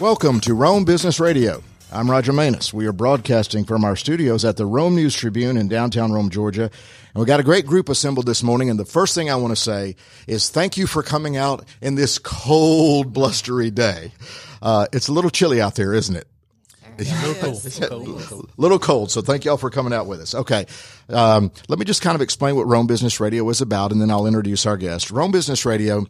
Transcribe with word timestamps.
Welcome 0.00 0.40
to 0.40 0.54
Rome 0.54 0.86
Business 0.86 1.20
Radio. 1.20 1.62
I'm 1.92 2.10
Roger 2.10 2.32
Manus. 2.32 2.72
We 2.72 2.86
are 2.86 2.92
broadcasting 2.92 3.66
from 3.66 3.84
our 3.84 3.96
studios 3.96 4.46
at 4.46 4.56
the 4.56 4.64
Rome 4.64 4.94
News 4.94 5.14
Tribune 5.14 5.58
in 5.58 5.68
downtown 5.68 6.10
Rome, 6.10 6.30
Georgia. 6.30 6.62
And 6.62 7.20
we 7.20 7.26
got 7.26 7.38
a 7.38 7.42
great 7.42 7.66
group 7.66 7.90
assembled 7.90 8.24
this 8.24 8.42
morning. 8.42 8.70
And 8.70 8.80
the 8.80 8.86
first 8.86 9.14
thing 9.14 9.28
I 9.28 9.34
want 9.36 9.52
to 9.52 9.62
say 9.62 9.96
is 10.26 10.48
thank 10.48 10.78
you 10.78 10.86
for 10.86 11.02
coming 11.02 11.36
out 11.36 11.66
in 11.82 11.96
this 11.96 12.18
cold, 12.18 13.12
blustery 13.12 13.70
day. 13.70 14.12
Uh, 14.62 14.86
it's 14.90 15.08
a 15.08 15.12
little 15.12 15.28
chilly 15.28 15.60
out 15.60 15.74
there, 15.74 15.92
isn't 15.92 16.16
it? 16.16 16.26
A 16.98 17.26
little 17.26 18.20
cold. 18.20 18.50
little 18.56 18.78
cold. 18.78 19.10
So 19.10 19.20
thank 19.20 19.44
y'all 19.44 19.58
for 19.58 19.68
coming 19.68 19.92
out 19.92 20.06
with 20.06 20.20
us. 20.20 20.34
Okay. 20.34 20.64
Um, 21.10 21.52
let 21.68 21.78
me 21.78 21.84
just 21.84 22.00
kind 22.00 22.14
of 22.14 22.22
explain 22.22 22.56
what 22.56 22.66
Rome 22.66 22.86
Business 22.86 23.20
Radio 23.20 23.46
is 23.50 23.60
about, 23.60 23.92
and 23.92 24.00
then 24.00 24.10
I'll 24.10 24.26
introduce 24.26 24.64
our 24.64 24.78
guest. 24.78 25.10
Rome 25.10 25.30
Business 25.30 25.66
Radio 25.66 26.06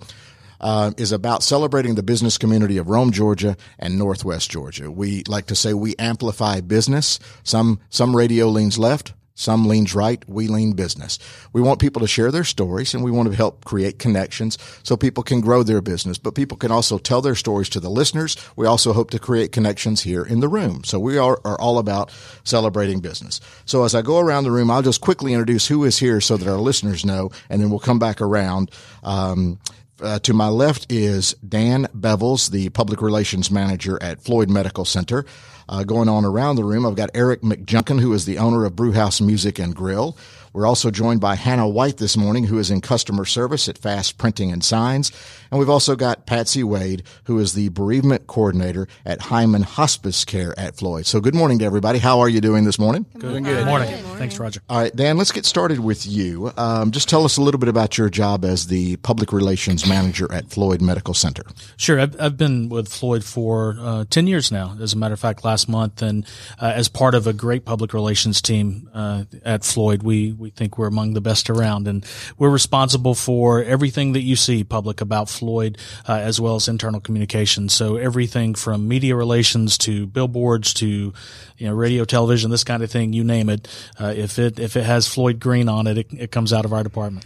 uh, 0.61 0.93
is 0.97 1.13
about 1.13 1.43
celebrating 1.43 1.95
the 1.95 2.03
business 2.03 2.39
community 2.39 2.77
of 2.79 2.89
Rome, 2.89 3.11
Georgia, 3.11 3.57
and 3.79 3.99
Northwest 3.99 4.51
Georgia. 4.51 4.91
We 4.91 5.25
like 5.29 5.47
to 5.47 5.55
say 5.55 5.75
we 5.75 5.97
amplify 5.97 6.61
business. 6.61 7.19
Some 7.43 7.81
some 7.89 8.15
radio 8.15 8.49
leans 8.49 8.79
left, 8.79 9.15
some 9.41 9.67
leans 9.67 9.95
right. 9.95 10.23
We 10.29 10.49
lean 10.49 10.73
business. 10.73 11.19
We 11.55 11.63
want 11.63 11.81
people 11.81 12.01
to 12.01 12.07
share 12.07 12.31
their 12.31 12.45
stories 12.45 12.93
and 12.93 13.03
we 13.03 13.11
want 13.11 13.31
to 13.31 13.35
help 13.35 13.65
create 13.65 13.99
connections 13.99 14.59
so 14.83 14.99
people 14.99 15.23
can 15.23 15.41
grow 15.41 15.63
their 15.63 15.81
business, 15.81 16.19
but 16.19 16.35
people 16.35 16.59
can 16.59 16.71
also 16.71 16.99
tell 16.99 17.23
their 17.23 17.35
stories 17.35 17.71
to 17.71 17.81
the 17.81 17.89
listeners. 17.89 18.37
We 18.55 18.67
also 18.67 18.93
hope 18.93 19.11
to 19.13 19.19
create 19.19 19.51
connections 19.51 20.03
here 20.03 20.23
in 20.23 20.41
the 20.41 20.49
room. 20.49 20.85
So 20.85 21.01
we 21.01 21.17
are, 21.17 21.41
are 21.47 21.59
all 21.59 21.79
about 21.79 22.13
celebrating 22.45 23.01
business. 23.01 23.41
So 23.65 23.85
as 23.85 23.95
I 23.95 24.03
go 24.03 24.19
around 24.19 24.45
the 24.45 24.51
room, 24.51 24.71
I'll 24.71 24.83
just 24.83 25.01
quickly 25.01 25.33
introduce 25.33 25.67
who 25.67 25.85
is 25.85 25.99
here 25.99 26.21
so 26.21 26.37
that 26.37 26.47
our 26.47 26.61
listeners 26.61 27.07
know, 27.07 27.31
and 27.49 27.63
then 27.63 27.71
we'll 27.71 27.79
come 27.79 27.99
back 27.99 28.21
around. 28.21 28.71
Um, 29.03 29.59
uh, 30.03 30.19
to 30.21 30.33
my 30.33 30.49
left 30.49 30.91
is 30.91 31.35
Dan 31.35 31.87
Bevels, 31.97 32.51
the 32.51 32.69
public 32.71 33.03
relations 33.03 33.51
manager 33.51 34.03
at 34.03 34.21
Floyd 34.23 34.51
Medical 34.51 34.85
Center. 34.85 35.25
Uh, 35.69 35.85
going 35.85 36.09
on 36.09 36.25
around 36.25 36.57
the 36.57 36.65
room, 36.65 36.85
I've 36.85 36.97
got 36.97 37.11
Eric 37.15 37.43
McJunkin, 37.43 38.01
who 38.01 38.13
is 38.13 38.25
the 38.25 38.39
owner 38.39 38.65
of 38.65 38.75
Brewhouse 38.75 39.21
Music 39.21 39.59
and 39.59 39.75
Grill. 39.75 40.17
We're 40.53 40.67
also 40.67 40.91
joined 40.91 41.21
by 41.21 41.37
Hannah 41.37 41.69
White 41.69 41.99
this 41.99 42.17
morning, 42.17 42.45
who 42.45 42.59
is 42.59 42.71
in 42.71 42.81
customer 42.81 43.25
service 43.25 43.69
at 43.69 43.79
Fast 43.79 44.19
Printing 44.19 44.51
and 44.51 44.65
Signs. 44.65 45.13
And 45.51 45.61
we've 45.61 45.71
also 45.71 45.95
got 45.95 46.27
Patsy 46.27 46.65
Wade, 46.65 47.05
who 47.25 47.39
is 47.39 47.53
the 47.53 47.69
bereavement 47.69 48.27
coordinator 48.27 48.89
at 49.07 49.21
Heyman 49.21 49.63
Hospice 49.63 50.25
Care 50.25 50.59
at 50.59 50.77
Floyd. 50.77 51.07
So 51.07 51.21
good 51.21 51.35
morning 51.35 51.61
to 51.61 51.65
everybody. 51.65 52.01
How 52.01 52.19
are 52.21 52.29
you 52.29 52.41
doing 52.41 52.65
this 52.65 52.79
morning? 52.79 53.07
Good. 53.19 53.45
Good. 53.45 53.67
Morning. 53.67 53.89
Thanks, 54.17 54.39
Roger. 54.39 54.61
All 54.69 54.81
right, 54.81 54.95
Dan, 54.95 55.17
let's 55.17 55.33
get 55.33 55.45
started 55.47 55.81
with 55.81 56.07
you. 56.07 56.53
Um, 56.57 56.91
just 56.91 57.09
tell 57.09 57.25
us 57.25 57.37
a 57.37 57.43
little 57.43 57.61
bit 57.61 57.69
about 57.69 57.97
your 57.97 58.11
job 58.11 58.45
as 58.45 58.67
the 58.67 58.97
public 58.97 59.33
relations 59.33 59.87
manager 59.89 60.31
at 60.33 60.51
Floyd 60.51 60.83
Medical 60.83 61.15
Center. 61.15 61.45
Sure. 61.77 62.01
I've, 62.01 62.21
I've 62.21 62.37
been 62.37 62.69
with 62.69 62.89
Floyd 62.89 63.25
for 63.25 63.77
uh, 63.79 64.05
10 64.11 64.27
years 64.27 64.51
now, 64.51 64.77
as 64.81 64.93
a 64.93 64.97
matter 64.97 65.15
of 65.15 65.21
fact, 65.21 65.45
last 65.45 65.69
month. 65.69 66.03
And 66.03 66.27
uh, 66.59 66.73
as 66.75 66.89
part 66.89 67.15
of 67.15 67.27
a 67.27 67.33
great 67.33 67.65
public 67.65 67.93
relations 67.93 68.43
team 68.43 68.91
uh, 68.93 69.25
at 69.45 69.65
Floyd, 69.65 70.03
we, 70.03 70.33
we 70.41 70.51
think 70.51 70.79
we're 70.79 70.87
among 70.87 71.15
the 71.15 71.21
best 71.21 71.51
around. 71.51 71.87
And 71.87 72.05
we're 72.39 72.51
responsible 72.51 73.15
for 73.15 73.63
everything 73.63 74.15
that 74.15 74.23
you 74.23 74.37
see 74.37 74.65
public 74.65 75.01
about 75.01 75.29
Floyd, 75.29 75.79
uh, 76.09 76.15
as 76.15 76.41
well 76.41 76.57
as 76.57 76.67
internal 76.67 77.01
communications. 77.01 77.75
So 77.75 77.97
everything 77.97 78.55
from 78.55 78.89
media 78.89 79.15
relations 79.15 79.79
to 79.79 80.07
billboards 80.07 80.75
to, 80.75 81.13
you 81.59 81.67
know, 81.67 81.75
radio, 81.75 82.05
television, 82.05 82.51
this 82.51 82.65
kind 82.65 82.83
of 82.83 82.91
thing, 82.91 83.13
you 83.13 83.23
name 83.23 83.49
it. 83.49 83.69
Uh, 84.01 84.15
if 84.17 84.39
it, 84.39 84.59
if 84.59 84.77
it 84.77 84.85
has 84.85 85.07
Floyd 85.07 85.39
Green 85.39 85.69
on 85.69 85.87
it, 85.87 85.99
it, 85.99 86.07
it 86.13 86.31
comes 86.33 86.53
out 86.53 86.65
of 86.65 86.73
our 86.73 86.83
department. 86.83 87.25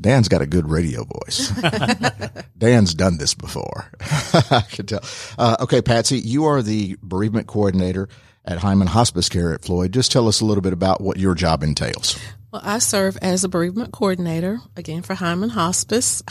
Dan's 0.00 0.28
got 0.28 0.42
a 0.42 0.46
good 0.46 0.68
radio 0.68 1.04
voice. 1.04 1.50
Dan's 2.58 2.94
done 2.94 3.18
this 3.18 3.34
before. 3.34 3.90
I 4.00 4.64
can 4.68 4.86
tell. 4.86 5.00
Uh, 5.38 5.56
okay, 5.60 5.82
Patsy, 5.82 6.18
you 6.18 6.46
are 6.46 6.62
the 6.62 6.96
bereavement 7.02 7.46
coordinator 7.46 8.08
at 8.44 8.58
Heyman 8.58 8.88
Hospice 8.88 9.28
Care 9.28 9.54
at 9.54 9.62
Floyd. 9.62 9.92
Just 9.92 10.12
tell 10.12 10.28
us 10.28 10.40
a 10.40 10.44
little 10.44 10.62
bit 10.62 10.72
about 10.72 11.00
what 11.00 11.16
your 11.16 11.34
job 11.34 11.62
entails. 11.62 12.18
Well, 12.54 12.62
I 12.64 12.78
serve 12.78 13.18
as 13.20 13.42
a 13.42 13.48
bereavement 13.48 13.90
coordinator 13.90 14.60
again 14.76 15.02
for 15.02 15.16
Heyman 15.16 15.50
Hospice. 15.50 16.22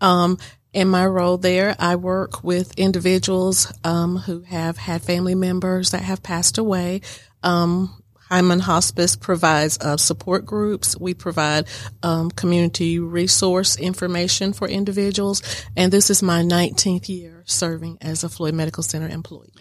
Um, 0.00 0.38
in 0.72 0.88
my 0.88 1.04
role 1.04 1.36
there, 1.36 1.76
I 1.78 1.96
work 1.96 2.42
with 2.42 2.72
individuals 2.78 3.70
um, 3.84 4.16
who 4.16 4.40
have 4.44 4.78
had 4.78 5.02
family 5.02 5.34
members 5.34 5.90
that 5.90 6.00
have 6.00 6.22
passed 6.22 6.56
away. 6.56 7.02
Um, 7.42 8.02
Heyman 8.30 8.60
Hospice 8.60 9.14
provides 9.14 9.76
uh, 9.82 9.98
support 9.98 10.46
groups. 10.46 10.98
We 10.98 11.12
provide 11.12 11.66
um, 12.02 12.30
community 12.30 12.98
resource 12.98 13.76
information 13.76 14.54
for 14.54 14.68
individuals. 14.68 15.42
And 15.76 15.92
this 15.92 16.08
is 16.08 16.22
my 16.22 16.40
19th 16.40 17.10
year 17.10 17.42
serving 17.44 17.98
as 18.00 18.24
a 18.24 18.30
Floyd 18.30 18.54
Medical 18.54 18.82
Center 18.82 19.08
employee. 19.08 19.52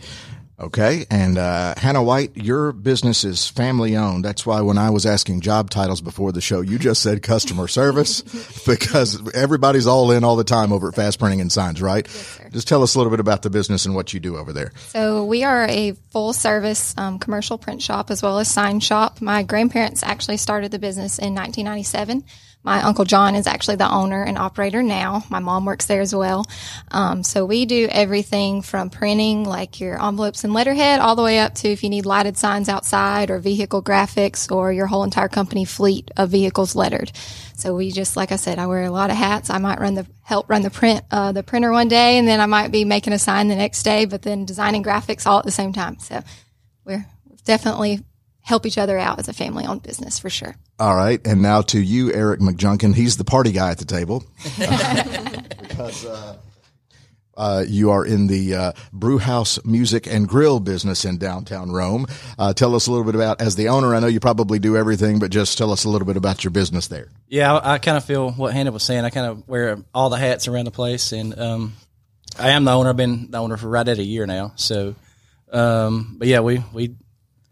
Okay. 0.59 1.05
And 1.11 1.37
uh, 1.37 1.75
Hannah 1.77 2.01
White, 2.01 2.35
your 2.35 2.71
business 2.71 3.23
is 3.23 3.47
family 3.47 3.95
owned. 3.95 4.25
That's 4.25 4.43
why 4.43 4.61
when 4.61 4.79
I 4.79 4.89
was 4.89 5.05
asking 5.05 5.41
job 5.41 5.69
titles 5.69 6.01
before 6.01 6.31
the 6.31 6.41
show, 6.41 6.61
you 6.61 6.79
just 6.79 7.03
said 7.03 7.21
customer 7.21 7.67
service 7.67 8.21
because 8.65 9.21
everybody's 9.35 9.85
all 9.85 10.09
in 10.09 10.23
all 10.23 10.35
the 10.35 10.43
time 10.43 10.73
over 10.73 10.87
at 10.87 10.95
Fast 10.95 11.19
Printing 11.19 11.41
and 11.41 11.51
Signs, 11.51 11.79
right? 11.79 12.07
Yes, 12.07 12.41
just 12.51 12.67
tell 12.67 12.81
us 12.81 12.95
a 12.95 12.97
little 12.97 13.11
bit 13.11 13.19
about 13.19 13.43
the 13.43 13.51
business 13.51 13.85
and 13.85 13.93
what 13.93 14.15
you 14.15 14.19
do 14.19 14.35
over 14.35 14.51
there. 14.51 14.71
So 14.87 15.25
we 15.25 15.43
are 15.43 15.67
a 15.69 15.91
full 16.09 16.33
service 16.33 16.95
um, 16.97 17.19
commercial 17.19 17.59
print 17.59 17.83
shop 17.83 18.09
as 18.09 18.23
well 18.23 18.39
as 18.39 18.49
sign 18.49 18.79
shop. 18.79 19.21
My 19.21 19.43
grandparents 19.43 20.01
actually 20.01 20.37
started 20.37 20.71
the 20.71 20.79
business 20.79 21.19
in 21.19 21.35
1997. 21.35 22.23
My 22.63 22.81
uncle 22.83 23.05
John 23.05 23.35
is 23.35 23.47
actually 23.47 23.77
the 23.77 23.89
owner 23.89 24.23
and 24.23 24.37
operator 24.37 24.83
now. 24.83 25.23
My 25.29 25.39
mom 25.39 25.63
works 25.63 25.85
there 25.85 26.01
as 26.01 26.13
well. 26.13 26.45
Um, 26.91 27.23
so 27.23 27.45
we 27.45 27.65
do 27.65 27.87
everything 27.89 28.61
from 28.61 28.89
printing, 28.89 29.45
like 29.45 29.79
your 29.79 30.03
envelopes 30.03 30.43
and 30.43 30.53
letterhead, 30.53 30.99
all 30.99 31.15
the 31.15 31.23
way 31.23 31.39
up 31.39 31.55
to 31.55 31.69
if 31.69 31.81
you 31.81 31.89
need 31.89 32.05
lighted 32.05 32.37
signs 32.37 32.67
outside 32.67 33.31
or 33.31 33.39
vehicle 33.39 33.81
graphics 33.81 34.51
or 34.51 34.73
your 34.73 34.87
whole 34.87 35.05
entire 35.05 35.29
company 35.29 35.63
fleet 35.63 36.11
of 36.17 36.29
vehicles 36.29 36.75
lettered. 36.75 37.11
So 37.55 37.73
we 37.73 37.91
just, 37.91 38.17
like 38.17 38.33
I 38.33 38.35
said, 38.35 38.59
I 38.59 38.67
wear 38.67 38.83
a 38.83 38.91
lot 38.91 39.11
of 39.11 39.15
hats. 39.15 39.49
I 39.49 39.59
might 39.59 39.79
run 39.79 39.93
the 39.93 40.05
help 40.23 40.49
run 40.49 40.61
the 40.61 40.69
print 40.69 41.03
uh, 41.09 41.31
the 41.31 41.43
printer 41.43 41.71
one 41.71 41.87
day, 41.87 42.17
and 42.17 42.27
then 42.27 42.41
I 42.41 42.47
might 42.47 42.71
be 42.71 42.83
making 42.83 43.13
a 43.13 43.19
sign 43.19 43.47
the 43.47 43.55
next 43.55 43.83
day, 43.83 44.03
but 44.05 44.23
then 44.23 44.45
designing 44.45 44.83
graphics 44.83 45.25
all 45.25 45.39
at 45.39 45.45
the 45.45 45.51
same 45.51 45.71
time. 45.71 45.99
So 45.99 46.21
we're 46.83 47.05
definitely 47.45 48.03
help 48.47 48.65
each 48.65 48.77
other 48.77 48.97
out 48.97 49.19
as 49.19 49.27
a 49.27 49.33
family 49.33 49.65
owned 49.65 49.83
business 49.83 50.17
for 50.17 50.29
sure. 50.29 50.55
All 50.79 50.95
right. 50.95 51.19
And 51.27 51.41
now 51.41 51.61
to 51.63 51.81
you, 51.81 52.13
Eric 52.13 52.39
McJunkin. 52.39 52.95
He's 52.95 53.17
the 53.17 53.25
party 53.25 53.51
guy 53.51 53.71
at 53.71 53.77
the 53.77 53.83
table. 53.85 54.23
because, 55.59 56.05
uh, 56.05 56.37
uh, 57.35 57.65
you 57.67 57.91
are 57.91 58.05
in 58.05 58.27
the 58.27 58.55
uh, 58.55 58.71
brew 58.93 59.17
house 59.17 59.63
music 59.65 60.07
and 60.07 60.29
grill 60.29 60.61
business 60.61 61.03
in 61.03 61.17
downtown 61.17 61.71
Rome. 61.71 62.07
Uh, 62.39 62.53
tell 62.53 62.73
us 62.73 62.87
a 62.87 62.91
little 62.91 63.05
bit 63.05 63.15
about, 63.15 63.41
as 63.41 63.57
the 63.57 63.67
owner, 63.67 63.93
I 63.93 63.99
know 63.99 64.07
you 64.07 64.21
probably 64.21 64.59
do 64.59 64.77
everything, 64.77 65.19
but 65.19 65.29
just 65.29 65.57
tell 65.57 65.71
us 65.73 65.83
a 65.83 65.89
little 65.89 66.07
bit 66.07 66.15
about 66.15 66.45
your 66.45 66.51
business 66.51 66.87
there. 66.87 67.09
Yeah, 67.27 67.53
I, 67.53 67.73
I 67.73 67.77
kind 67.79 67.97
of 67.97 68.05
feel 68.05 68.31
what 68.31 68.53
Hannah 68.53 68.71
was 68.71 68.81
saying. 68.81 69.03
I 69.03 69.09
kind 69.09 69.27
of 69.27 69.47
wear 69.47 69.77
all 69.93 70.09
the 70.09 70.17
hats 70.17 70.47
around 70.47 70.65
the 70.65 70.71
place, 70.71 71.11
and 71.11 71.37
um, 71.37 71.73
I 72.39 72.51
am 72.51 72.63
the 72.63 72.71
owner. 72.71 72.89
I've 72.89 72.97
been 72.97 73.29
the 73.29 73.39
owner 73.39 73.57
for 73.57 73.67
right 73.67 73.87
at 73.87 73.99
a 73.99 74.03
year 74.03 74.25
now. 74.25 74.53
So, 74.55 74.95
um, 75.51 76.15
but 76.17 76.29
yeah, 76.29 76.39
we 76.39 76.63
we 76.73 76.95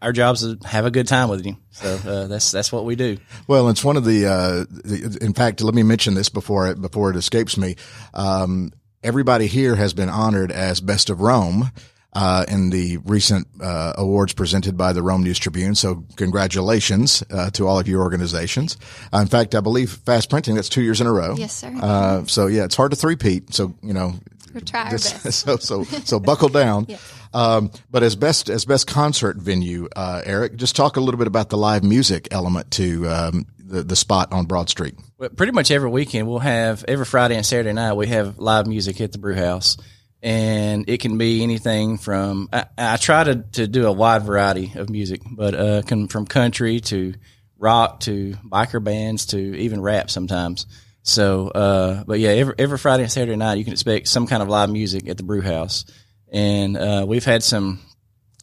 our 0.06 0.12
jobs 0.12 0.44
is 0.44 0.56
to 0.56 0.68
have 0.68 0.86
a 0.86 0.90
good 0.90 1.08
time 1.08 1.28
with 1.28 1.44
you. 1.44 1.56
So 1.72 1.98
uh, 2.06 2.26
that's 2.28 2.52
that's 2.52 2.70
what 2.70 2.84
we 2.84 2.94
do. 2.94 3.18
Well, 3.48 3.68
it's 3.68 3.82
one 3.82 3.96
of 3.96 4.04
the, 4.04 4.26
uh, 4.26 4.64
the. 4.70 5.18
In 5.20 5.34
fact, 5.34 5.60
let 5.60 5.74
me 5.74 5.82
mention 5.82 6.14
this 6.14 6.28
before 6.28 6.68
it 6.68 6.80
before 6.80 7.10
it 7.10 7.16
escapes 7.16 7.56
me. 7.56 7.74
Um, 8.14 8.72
everybody 9.02 9.48
here 9.48 9.74
has 9.74 9.94
been 9.94 10.08
honored 10.08 10.52
as 10.52 10.80
best 10.80 11.10
of 11.10 11.20
Rome. 11.20 11.70
Uh, 12.12 12.46
in 12.48 12.70
the 12.70 12.96
recent 13.04 13.46
uh, 13.60 13.92
awards 13.98 14.32
presented 14.32 14.74
by 14.74 14.94
the 14.94 15.02
Rome 15.02 15.22
News 15.22 15.38
Tribune. 15.38 15.74
So 15.74 16.06
congratulations 16.16 17.22
uh, 17.30 17.50
to 17.50 17.66
all 17.68 17.78
of 17.78 17.88
your 17.88 18.00
organizations. 18.00 18.78
Uh, 19.12 19.18
in 19.18 19.26
fact, 19.26 19.54
I 19.54 19.60
believe 19.60 19.90
Fast 19.90 20.30
Printing, 20.30 20.54
that's 20.54 20.70
two 20.70 20.80
years 20.80 21.02
in 21.02 21.06
a 21.06 21.12
row. 21.12 21.34
Yes, 21.36 21.52
sir. 21.56 21.70
Uh, 21.78 22.24
so 22.24 22.46
yeah, 22.46 22.64
it's 22.64 22.74
hard 22.74 22.92
to 22.92 22.96
three-peat. 22.96 23.52
So, 23.52 23.74
you 23.82 23.92
know. 23.92 24.14
We'll 24.54 24.62
try 24.62 24.84
our 24.84 24.90
best. 24.92 25.30
So, 25.30 25.58
so, 25.58 25.84
so 25.84 26.18
buckle 26.18 26.48
down. 26.48 26.86
Um, 27.34 27.70
but 27.90 28.02
as 28.02 28.16
best, 28.16 28.48
as 28.48 28.64
best 28.64 28.86
concert 28.86 29.36
venue, 29.36 29.88
uh, 29.94 30.22
Eric, 30.24 30.56
just 30.56 30.76
talk 30.76 30.96
a 30.96 31.00
little 31.00 31.18
bit 31.18 31.26
about 31.26 31.50
the 31.50 31.58
live 31.58 31.84
music 31.84 32.28
element 32.30 32.70
to, 32.72 33.08
um, 33.08 33.46
the, 33.58 33.82
the 33.82 33.96
spot 33.96 34.32
on 34.32 34.46
Broad 34.46 34.68
Street. 34.68 34.94
Well, 35.18 35.28
pretty 35.30 35.52
much 35.52 35.70
every 35.70 35.90
weekend 35.90 36.28
we'll 36.28 36.38
have 36.38 36.84
every 36.86 37.04
Friday 37.04 37.36
and 37.36 37.44
Saturday 37.44 37.72
night 37.72 37.94
we 37.94 38.06
have 38.06 38.38
live 38.38 38.66
music 38.66 39.00
at 39.00 39.12
the 39.12 39.18
brew 39.18 39.34
house. 39.34 39.76
And 40.22 40.88
it 40.88 41.00
can 41.00 41.18
be 41.18 41.42
anything 41.42 41.98
from 41.98 42.48
I, 42.52 42.66
I 42.78 42.96
try 42.96 43.24
to, 43.24 43.44
to 43.52 43.68
do 43.68 43.86
a 43.86 43.92
wide 43.92 44.22
variety 44.22 44.72
of 44.74 44.88
music, 44.88 45.20
but 45.30 45.54
uh, 45.54 45.82
can, 45.82 46.08
from 46.08 46.26
country 46.26 46.80
to 46.80 47.14
rock 47.58 48.00
to 48.00 48.34
biker 48.44 48.82
bands 48.82 49.26
to 49.26 49.38
even 49.38 49.80
rap 49.80 50.10
sometimes. 50.10 50.66
So, 51.02 51.48
uh, 51.48 52.04
but 52.04 52.18
yeah, 52.18 52.30
every, 52.30 52.54
every 52.58 52.78
Friday 52.78 53.04
and 53.04 53.12
Saturday 53.12 53.36
night 53.36 53.58
you 53.58 53.64
can 53.64 53.72
expect 53.72 54.08
some 54.08 54.26
kind 54.26 54.42
of 54.42 54.48
live 54.48 54.70
music 54.70 55.08
at 55.08 55.16
the 55.16 55.22
brew 55.22 55.42
house, 55.42 55.84
and 56.32 56.76
uh, 56.76 57.04
we've 57.06 57.24
had 57.24 57.42
some 57.42 57.80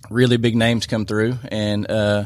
really 0.10 0.38
big 0.38 0.56
names 0.56 0.86
come 0.88 1.06
through, 1.06 1.38
and 1.50 1.90
uh, 1.90 2.26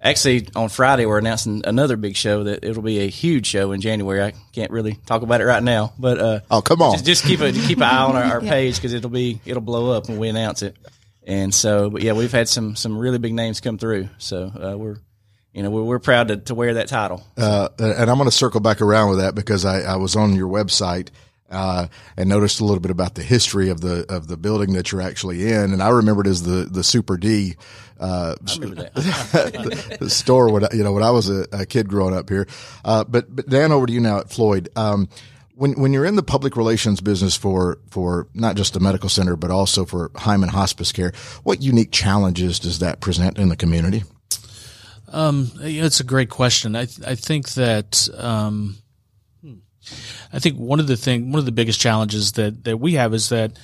actually 0.00 0.48
on 0.54 0.68
Friday 0.68 1.06
we're 1.06 1.18
announcing 1.18 1.62
another 1.64 1.96
big 1.96 2.16
show 2.16 2.44
that 2.44 2.64
it'll 2.64 2.82
be 2.82 3.00
a 3.00 3.08
huge 3.08 3.46
show 3.46 3.72
in 3.72 3.80
January. 3.80 4.22
I 4.22 4.32
can't 4.52 4.70
really 4.70 4.94
talk 5.06 5.22
about 5.22 5.40
it 5.40 5.44
right 5.44 5.62
now, 5.62 5.92
but 5.98 6.18
uh, 6.18 6.40
Oh, 6.50 6.62
come 6.62 6.82
on. 6.82 6.92
just, 6.92 7.04
just 7.04 7.24
keep 7.24 7.40
a 7.40 7.52
keep 7.52 7.78
an 7.78 7.84
eye 7.84 8.02
on 8.04 8.16
our, 8.16 8.22
our 8.24 8.40
page 8.42 8.76
because 8.76 8.92
it'll 8.92 9.10
be 9.10 9.40
it'll 9.44 9.62
blow 9.62 9.90
up 9.92 10.08
when 10.08 10.18
we 10.18 10.28
announce 10.28 10.62
it. 10.62 10.76
And 11.26 11.52
so, 11.54 11.90
but 11.90 12.00
yeah, 12.02 12.12
we've 12.12 12.32
had 12.32 12.48
some 12.48 12.74
some 12.76 12.96
really 12.96 13.18
big 13.18 13.34
names 13.34 13.60
come 13.60 13.76
through. 13.76 14.08
So 14.18 14.44
uh, 14.46 14.78
we're 14.78 14.96
you 15.52 15.62
know 15.62 15.70
we're, 15.70 15.82
we're 15.82 15.98
proud 15.98 16.28
to, 16.28 16.36
to 16.38 16.54
wear 16.54 16.74
that 16.74 16.88
title. 16.88 17.22
Uh, 17.36 17.68
and 17.78 18.10
I'm 18.10 18.16
going 18.16 18.30
to 18.30 18.34
circle 18.34 18.60
back 18.60 18.80
around 18.80 19.10
with 19.10 19.18
that 19.18 19.34
because 19.34 19.64
I, 19.66 19.80
I 19.80 19.96
was 19.96 20.16
on 20.16 20.34
your 20.36 20.48
website 20.48 21.08
uh, 21.50 21.86
and 22.16 22.28
noticed 22.28 22.60
a 22.60 22.64
little 22.64 22.80
bit 22.80 22.90
about 22.90 23.14
the 23.14 23.22
history 23.22 23.68
of 23.70 23.80
the 23.80 24.04
of 24.08 24.26
the 24.28 24.36
building 24.36 24.72
that 24.74 24.92
you're 24.92 25.00
actually 25.02 25.46
in, 25.46 25.72
and 25.72 25.82
I 25.82 25.88
remembered 25.88 26.26
it 26.26 26.30
as 26.30 26.42
the 26.42 26.64
the 26.70 26.82
Super 26.84 27.16
D. 27.16 27.56
Uh, 28.00 28.36
the 28.42 30.06
store 30.08 30.52
when 30.52 30.64
I- 30.64 30.68
you 30.72 30.84
know 30.84 30.92
when 30.92 31.02
I 31.02 31.10
was 31.10 31.28
a, 31.28 31.46
a 31.52 31.66
kid 31.66 31.88
growing 31.88 32.14
up 32.14 32.28
here, 32.28 32.46
uh, 32.84 33.04
but 33.04 33.34
but 33.34 33.48
Dan, 33.48 33.72
over 33.72 33.86
to 33.86 33.92
you 33.92 34.00
now 34.00 34.18
at 34.18 34.30
Floyd. 34.30 34.68
Um, 34.76 35.08
when 35.54 35.72
when 35.72 35.92
you're 35.92 36.04
in 36.04 36.14
the 36.14 36.22
public 36.22 36.56
relations 36.56 37.00
business 37.00 37.34
for 37.36 37.78
for 37.90 38.28
not 38.34 38.54
just 38.56 38.74
the 38.74 38.80
medical 38.80 39.08
center 39.08 39.34
but 39.34 39.50
also 39.50 39.84
for 39.84 40.10
Heyman 40.10 40.50
Hospice 40.50 40.92
Care, 40.92 41.12
what 41.42 41.60
unique 41.60 41.90
challenges 41.90 42.60
does 42.60 42.78
that 42.78 43.00
present 43.00 43.38
in 43.38 43.48
the 43.48 43.56
community? 43.56 44.04
Um, 45.10 45.50
it's 45.60 45.98
a 46.00 46.04
great 46.04 46.30
question. 46.30 46.76
I 46.76 46.82
I 47.04 47.14
think 47.16 47.50
that 47.54 48.08
um. 48.16 48.76
I 50.32 50.38
think 50.38 50.56
one 50.58 50.80
of 50.80 50.86
the 50.86 50.96
thing 50.96 51.32
one 51.32 51.38
of 51.38 51.46
the 51.46 51.52
biggest 51.52 51.80
challenges 51.80 52.32
that 52.32 52.64
that 52.64 52.78
we 52.78 52.94
have 52.94 53.14
is 53.14 53.28
that 53.30 53.58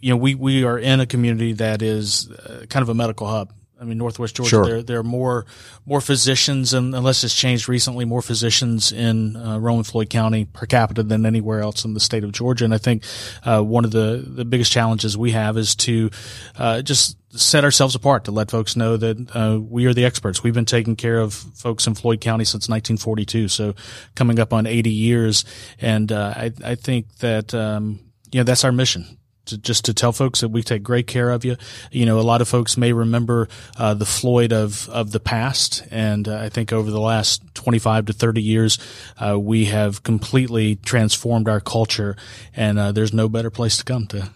you 0.00 0.10
know 0.10 0.16
we 0.16 0.34
we 0.34 0.64
are 0.64 0.78
in 0.78 1.00
a 1.00 1.06
community 1.06 1.52
that 1.54 1.82
is 1.82 2.30
uh, 2.30 2.64
kind 2.68 2.82
of 2.82 2.88
a 2.88 2.94
medical 2.94 3.26
hub. 3.26 3.52
I 3.80 3.84
mean, 3.84 3.96
Northwest 3.96 4.34
Georgia, 4.34 4.48
Sure. 4.50 4.64
there 4.64 4.82
there 4.82 4.98
are 4.98 5.04
more 5.04 5.46
more 5.86 6.00
physicians, 6.00 6.74
and 6.74 6.94
unless 6.96 7.22
it's 7.22 7.34
changed 7.34 7.68
recently, 7.68 8.04
more 8.04 8.22
physicians 8.22 8.90
in 8.90 9.36
uh, 9.36 9.58
Roman 9.60 9.84
Floyd 9.84 10.10
County 10.10 10.46
per 10.46 10.66
capita 10.66 11.04
than 11.04 11.24
anywhere 11.24 11.60
else 11.60 11.84
in 11.84 11.94
the 11.94 12.00
state 12.00 12.24
of 12.24 12.32
Georgia. 12.32 12.64
And 12.64 12.74
I 12.74 12.78
think 12.78 13.04
uh, 13.44 13.62
one 13.62 13.84
of 13.84 13.92
the 13.92 14.24
the 14.26 14.44
biggest 14.44 14.72
challenges 14.72 15.16
we 15.16 15.30
have 15.30 15.56
is 15.56 15.76
to 15.76 16.10
uh, 16.56 16.82
just 16.82 17.17
set 17.30 17.64
ourselves 17.64 17.94
apart 17.94 18.24
to 18.24 18.30
let 18.30 18.50
folks 18.50 18.76
know 18.76 18.96
that 18.96 19.36
uh, 19.36 19.60
we 19.60 19.86
are 19.86 19.94
the 19.94 20.04
experts. 20.04 20.42
We've 20.42 20.54
been 20.54 20.64
taking 20.64 20.96
care 20.96 21.18
of 21.18 21.34
folks 21.34 21.86
in 21.86 21.94
Floyd 21.94 22.20
County 22.20 22.44
since 22.44 22.68
1942, 22.68 23.48
so 23.48 23.74
coming 24.14 24.38
up 24.38 24.52
on 24.52 24.66
80 24.66 24.90
years, 24.90 25.44
and 25.80 26.10
uh, 26.10 26.32
I 26.36 26.52
I 26.64 26.74
think 26.74 27.16
that 27.18 27.54
um, 27.54 28.00
you 28.32 28.40
know 28.40 28.44
that's 28.44 28.64
our 28.64 28.72
mission 28.72 29.18
to, 29.48 29.58
just 29.58 29.86
to 29.86 29.94
tell 29.94 30.12
folks 30.12 30.40
that 30.40 30.48
we 30.48 30.62
take 30.62 30.82
great 30.82 31.06
care 31.06 31.30
of 31.30 31.44
you. 31.44 31.56
You 31.90 32.06
know, 32.06 32.18
a 32.18 32.22
lot 32.22 32.40
of 32.40 32.48
folks 32.48 32.76
may 32.76 32.92
remember 32.92 33.48
uh, 33.76 33.94
the 33.94 34.06
Floyd 34.06 34.52
of 34.52 34.88
of 34.88 35.12
the 35.12 35.20
past, 35.20 35.86
and 35.90 36.28
uh, 36.28 36.38
I 36.38 36.48
think 36.48 36.72
over 36.72 36.90
the 36.90 37.00
last 37.00 37.42
25 37.54 38.06
to 38.06 38.12
30 38.12 38.42
years, 38.42 38.78
uh, 39.18 39.38
we 39.38 39.66
have 39.66 40.02
completely 40.02 40.76
transformed 40.76 41.48
our 41.48 41.60
culture, 41.60 42.16
and 42.54 42.78
uh, 42.78 42.92
there's 42.92 43.12
no 43.12 43.28
better 43.28 43.50
place 43.50 43.76
to 43.78 43.84
come 43.84 44.06
to 44.08 44.30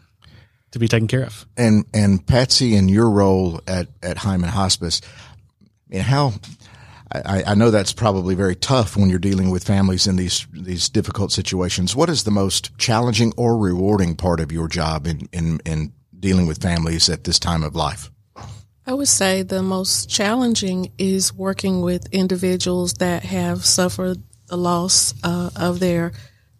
to 0.73 0.79
be 0.79 0.89
taken 0.89 1.07
care 1.07 1.25
of. 1.25 1.47
and 1.57 1.85
and 1.95 2.27
Patsy, 2.27 2.75
in 2.75 2.89
your 2.89 3.09
role 3.11 3.61
at 3.67 3.89
at 4.03 4.19
Heyman 4.19 4.49
Hospice, 4.49 5.01
I 5.91 5.95
mean, 5.95 6.03
how 6.03 6.35
I, 7.15 7.45
I 7.49 7.55
know 7.55 7.71
that's 7.71 7.93
probably 7.93 8.35
very 8.35 8.57
tough 8.57 8.97
when 8.97 9.11
you're 9.11 9.19
dealing 9.19 9.51
with 9.51 9.65
families 9.65 10.07
in 10.07 10.17
these 10.17 10.47
these 10.53 10.89
difficult 10.89 11.33
situations. 11.33 11.95
What 11.95 12.09
is 12.09 12.25
the 12.25 12.31
most 12.31 12.77
challenging 12.79 13.33
or 13.37 13.57
rewarding 13.57 14.17
part 14.17 14.41
of 14.41 14.51
your 14.51 14.69
job 14.69 15.07
in 15.07 15.29
in, 15.33 15.61
in 15.65 15.93
dealing 16.19 16.47
with 16.47 16.63
families 16.63 17.09
at 17.09 17.25
this 17.25 17.39
time 17.39 17.63
of 17.63 17.75
life? 17.75 18.11
I 18.87 18.95
would 18.95 19.09
say 19.09 19.43
the 19.43 19.63
most 19.63 20.11
challenging 20.11 20.93
is 20.99 21.33
working 21.33 21.83
with 21.83 22.13
individuals 22.13 22.95
that 22.95 23.23
have 23.25 23.65
suffered 23.65 24.19
the 24.47 24.57
loss 24.57 25.15
uh, 25.23 25.51
of 25.55 25.79
their 25.79 26.13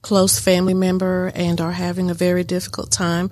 close 0.03 0.39
family 0.39 0.75
member 0.75 1.33
and 1.35 1.61
are 1.61 1.73
having 1.73 2.11
a 2.11 2.15
very 2.15 2.45
difficult 2.45 2.91
time. 2.91 3.31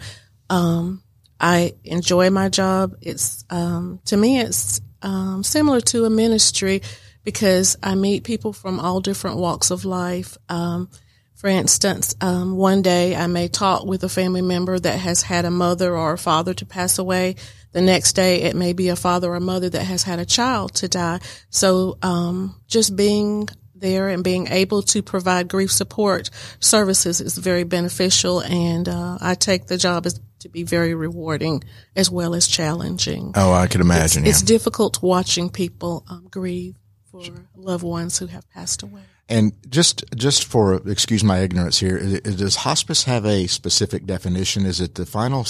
Um, 0.51 1.03
I 1.41 1.75
enjoy 1.85 2.29
my 2.29 2.51
job. 2.51 2.97
It's 3.01 3.45
um, 3.49 4.01
to 4.07 4.17
me, 4.17 4.41
it's 4.41 4.81
um, 5.01 5.43
similar 5.43 5.81
to 5.81 6.05
a 6.05 6.11
ministry 6.11 6.83
because 7.25 7.77
I 7.83 7.95
meet 7.95 8.25
people 8.25 8.53
from 8.53 8.79
all 8.79 9.01
different 9.01 9.39
walks 9.39 9.71
of 9.71 9.85
life. 9.85 10.37
Um, 10.49 10.91
for 11.35 11.49
instance, 11.49 12.15
um, 12.21 12.57
one 12.57 12.83
day 12.83 13.17
I 13.17 13.27
may 13.27 13.49
talk 13.49 13.87
with 13.87 14.05
a 14.05 14.11
family 14.11 14.43
member 14.43 14.79
that 14.79 14.99
has 14.99 15.23
had 15.23 15.47
a 15.47 15.51
mother 15.51 15.97
or 15.97 16.13
a 16.13 16.19
father 16.19 16.53
to 16.53 16.67
pass 16.67 16.99
away. 16.99 17.37
The 17.73 17.81
next 17.81 18.13
day 18.13 18.43
it 18.43 18.55
may 18.55 18.75
be 18.75 18.89
a 18.89 18.97
father 18.97 19.33
or 19.33 19.41
mother 19.41 19.71
that 19.71 19.85
has 19.85 20.03
had 20.03 20.19
a 20.19 20.27
child 20.27 20.75
to 20.77 20.89
die. 20.89 21.21
So 21.49 21.97
um, 22.03 22.61
just 22.67 22.95
being 22.95 23.49
there 23.75 24.09
and 24.11 24.23
being 24.23 24.49
able 24.49 24.83
to 24.83 25.03
provide 25.03 25.49
grief 25.49 25.73
support 25.73 26.29
services 26.59 27.23
is 27.23 27.39
very 27.39 27.65
beneficial, 27.65 28.41
and 28.41 28.87
uh, 28.87 29.17
I 29.21 29.35
take 29.35 29.67
the 29.67 29.79
job 29.79 30.05
as 30.05 30.21
to 30.41 30.49
be 30.49 30.63
very 30.63 30.95
rewarding 30.95 31.63
as 31.97 32.11
well 32.11 32.35
as 32.35 32.47
challenging. 32.47 33.33
Oh, 33.35 33.53
I 33.53 33.67
can 33.67 33.81
imagine. 33.81 34.27
It's 34.27 34.43
yeah. 34.43 34.47
difficult 34.47 35.03
watching 35.03 35.51
people 35.51 36.05
um, 36.09 36.27
grieve 36.31 36.75
for 37.11 37.23
loved 37.57 37.85
ones 37.85 38.19
who 38.19 38.27
have 38.27 38.49
passed 38.51 38.83
away. 38.83 39.03
And 39.29 39.53
just 39.69 40.05
just 40.17 40.45
for 40.45 40.75
excuse 40.89 41.23
my 41.23 41.39
ignorance 41.39 41.79
here, 41.79 42.01
does 42.21 42.57
hospice 42.57 43.05
have 43.05 43.25
a 43.25 43.47
specific 43.47 44.05
definition? 44.05 44.67
Is 44.67 44.81
it 44.81 44.97
the 44.97 45.07
final, 45.07 45.47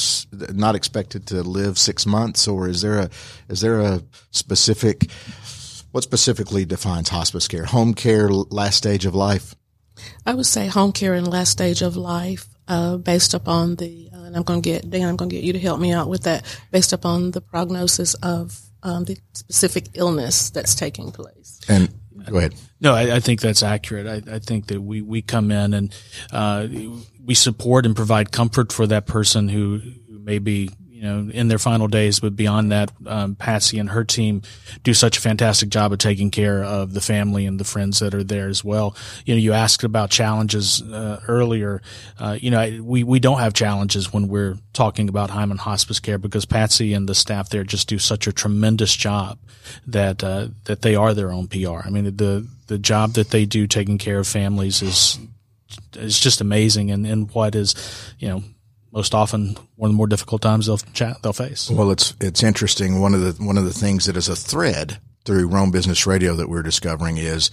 not 0.53 0.75
expected 0.75 1.27
to 1.29 1.43
live 1.43 1.79
six 1.79 2.05
months, 2.05 2.47
or 2.47 2.69
is 2.69 2.83
there 2.83 2.99
a 2.99 3.11
is 3.49 3.63
there 3.63 3.81
a 3.81 4.03
specific 4.33 5.11
what 5.93 6.05
specifically 6.05 6.67
defines 6.67 7.09
hospice 7.09 7.49
care? 7.49 7.65
Home 7.65 7.95
care, 7.95 8.29
last 8.31 8.77
stage 8.77 9.07
of 9.07 9.15
life. 9.15 9.55
I 10.27 10.35
would 10.35 10.47
say 10.47 10.67
home 10.67 10.93
care 10.93 11.15
in 11.15 11.25
last 11.25 11.51
stage 11.51 11.83
of 11.83 11.97
life, 11.97 12.49
uh, 12.69 12.97
based 12.99 13.35
upon 13.35 13.77
the, 13.77 14.10
and 14.31 14.37
I'm 14.37 14.45
going 14.45 14.63
to 14.63 14.69
get 14.69 14.89
Dan, 14.89 15.09
I'm 15.09 15.17
going 15.17 15.29
to 15.29 15.35
get 15.35 15.45
you 15.45 15.53
to 15.53 15.59
help 15.59 15.81
me 15.81 15.93
out 15.93 16.09
with 16.09 16.23
that, 16.23 16.45
based 16.71 16.93
upon 16.93 17.33
the 17.33 17.41
prognosis 17.41 18.15
of 18.15 18.61
um, 18.85 19.05
the 19.05 19.19
specific 19.33 19.89
illness 19.95 20.51
that's 20.51 20.77
taking 20.77 21.11
place. 21.11 21.61
And 21.69 21.93
go 22.27 22.39
ahead. 22.39 22.55
No, 22.81 22.95
I, 22.95 23.17
I 23.17 23.21
think 23.21 23.41
that's 23.41 23.65
accurate. 23.65 24.07
I, 24.07 24.37
I 24.37 24.39
think 24.39 24.69
that 24.69 24.81
we, 24.81 25.03
we 25.03 25.21
come 25.21 25.51
in 25.51 25.75
and 25.75 25.95
uh, 26.33 26.69
we 27.25 27.35
support 27.35 27.87
and 27.87 27.97
provide 27.97 28.31
comfort 28.31 28.73
for 28.73 28.87
that 28.87 29.07
person 29.07 29.49
who, 29.49 29.81
who 30.09 30.19
may 30.21 30.39
be 30.39 30.71
you 31.01 31.07
know 31.07 31.31
in 31.33 31.49
their 31.49 31.59
final 31.59 31.89
days, 31.89 32.21
but 32.21 32.37
beyond 32.37 32.73
that, 32.73 32.93
um, 33.07 33.35
Patsy 33.35 33.79
and 33.79 33.89
her 33.89 34.05
team 34.05 34.43
do 34.83 34.93
such 34.93 35.17
a 35.17 35.21
fantastic 35.21 35.71
job 35.71 35.93
of 35.93 35.99
taking 35.99 36.31
care 36.31 36.63
of 36.63 36.93
the 36.93 37.01
family 37.01 37.47
and 37.47 37.59
the 37.59 37.65
friends 37.65 38.01
that 38.01 38.15
are 38.15 38.23
there 38.23 38.49
as 38.49 38.63
well. 38.63 38.95
You 39.25 39.35
know, 39.35 39.41
you 39.41 39.55
asked 39.55 39.83
about 39.83 40.11
challenges 40.11 40.83
uh, 40.83 41.23
earlier. 41.27 41.81
Uh, 42.19 42.37
you 42.39 42.51
know, 42.51 42.83
we 42.83 43.03
we 43.03 43.19
don't 43.19 43.39
have 43.39 43.55
challenges 43.55 44.13
when 44.13 44.29
we're 44.29 44.59
talking 44.75 45.09
about 45.09 45.31
Heyman 45.31 45.57
Hospice 45.57 46.01
Care 46.01 46.19
because 46.19 46.45
Patsy 46.45 46.93
and 46.93 47.09
the 47.09 47.15
staff 47.15 47.49
there 47.49 47.65
just 47.65 47.89
do 47.89 47.99
such 47.99 48.27
a 48.27 48.33
tremendous 48.33 48.95
job 48.95 49.39
that 49.87 50.23
uh, 50.23 50.49
that 50.65 50.83
they 50.83 50.97
are 50.97 51.15
their 51.15 51.33
own 51.33 51.49
PR. 51.49 51.81
I 51.83 51.89
mean, 51.89 52.05
the 52.17 52.47
the 52.67 52.79
job 52.79 53.15
that 53.15 53.31
they 53.31 53.47
do 53.47 53.67
taking 53.67 53.97
care 53.97 54.19
of 54.19 54.29
families 54.29 54.83
is 54.83 55.19
is 55.95 56.21
just 56.21 56.43
amazing, 56.43 56.91
and 56.91 57.07
and 57.07 57.31
what 57.31 57.55
is 57.55 57.75
you 58.19 58.29
know 58.29 58.43
most 58.93 59.15
often 59.15 59.57
one 59.77 59.91
of 59.91 59.95
the 59.95 59.97
more 59.97 60.07
difficult 60.07 60.43
times 60.43 60.67
they'll 60.67 60.79
chat 60.79 61.17
they'll 61.23 61.33
face. 61.33 61.71
Well, 61.71 61.91
it's 61.91 62.15
it's 62.21 62.43
interesting. 62.43 63.01
One 63.01 63.15
of 63.15 63.21
the 63.21 63.43
one 63.45 63.59
of 63.59 63.65
the 63.65 63.73
things 63.73 64.07
that 64.07 64.17
is 64.17 64.29
a 64.29 64.37
thread 64.37 64.99
through 65.25 65.49
Rome 65.49 65.71
Business 65.71 66.07
Radio 66.07 66.35
that 66.37 66.49
we're 66.49 66.63
discovering 66.63 67.17
is 67.19 67.51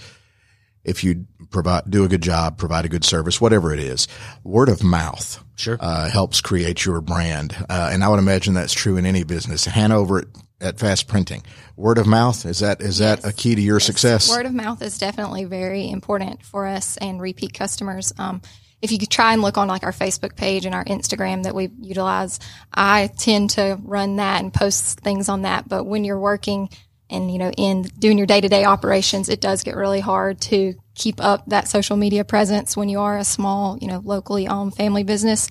if 0.83 1.03
you 1.03 1.25
provide 1.51 1.83
do 1.89 2.05
a 2.05 2.07
good 2.07 2.21
job, 2.21 2.57
provide 2.57 2.85
a 2.85 2.89
good 2.89 3.03
service, 3.03 3.41
whatever 3.41 3.73
it 3.73 3.79
is, 3.79 4.07
word 4.43 4.69
of 4.69 4.83
mouth 4.83 5.43
Sure. 5.55 5.77
uh, 5.79 6.09
helps 6.09 6.39
create 6.39 6.85
your 6.85 7.01
brand, 7.01 7.55
uh, 7.69 7.89
and 7.91 8.03
I 8.03 8.09
would 8.09 8.19
imagine 8.19 8.53
that's 8.53 8.73
true 8.73 8.95
in 8.97 9.05
any 9.05 9.23
business. 9.23 9.65
Hanover 9.65 10.19
at, 10.19 10.25
at 10.61 10.79
Fast 10.79 11.07
Printing, 11.07 11.43
word 11.75 11.97
of 11.97 12.07
mouth 12.07 12.45
is 12.45 12.59
that 12.59 12.79
is 12.81 12.99
that 12.99 13.25
a 13.25 13.33
key 13.33 13.53
to 13.55 13.61
your 13.61 13.79
success? 13.81 14.29
Word 14.29 14.45
of 14.45 14.53
mouth 14.53 14.81
is 14.81 14.97
definitely 14.97 15.43
very 15.45 15.89
important 15.89 16.43
for 16.45 16.65
us 16.67 16.95
and 16.97 17.19
repeat 17.21 17.53
customers. 17.53 18.13
Um, 18.17 18.41
if 18.81 18.91
you 18.91 18.99
could 18.99 19.09
try 19.09 19.33
and 19.33 19.41
look 19.41 19.57
on 19.57 19.67
like 19.67 19.83
our 19.83 19.91
Facebook 19.91 20.35
page 20.35 20.65
and 20.65 20.75
our 20.75 20.85
Instagram 20.85 21.43
that 21.43 21.55
we 21.55 21.69
utilize, 21.81 22.39
I 22.73 23.09
tend 23.17 23.51
to 23.51 23.79
run 23.83 24.17
that 24.17 24.41
and 24.41 24.53
post 24.53 24.99
things 24.99 25.29
on 25.29 25.41
that. 25.43 25.67
But 25.67 25.85
when 25.85 26.03
you're 26.03 26.19
working 26.19 26.69
and, 27.09 27.31
you 27.31 27.39
know, 27.39 27.49
in 27.57 27.83
doing 27.83 28.17
your 28.17 28.27
day 28.27 28.41
to 28.41 28.49
day 28.49 28.65
operations, 28.65 29.29
it 29.29 29.41
does 29.41 29.63
get 29.63 29.75
really 29.75 29.99
hard 30.01 30.41
to 30.41 30.75
keep 30.93 31.23
up 31.23 31.45
that 31.47 31.67
social 31.67 31.97
media 31.97 32.23
presence 32.23 32.75
when 32.77 32.89
you 32.89 32.99
are 32.99 33.17
a 33.17 33.23
small, 33.23 33.77
you 33.81 33.87
know, 33.87 34.01
locally 34.03 34.47
owned 34.47 34.75
family 34.75 35.03
business. 35.03 35.49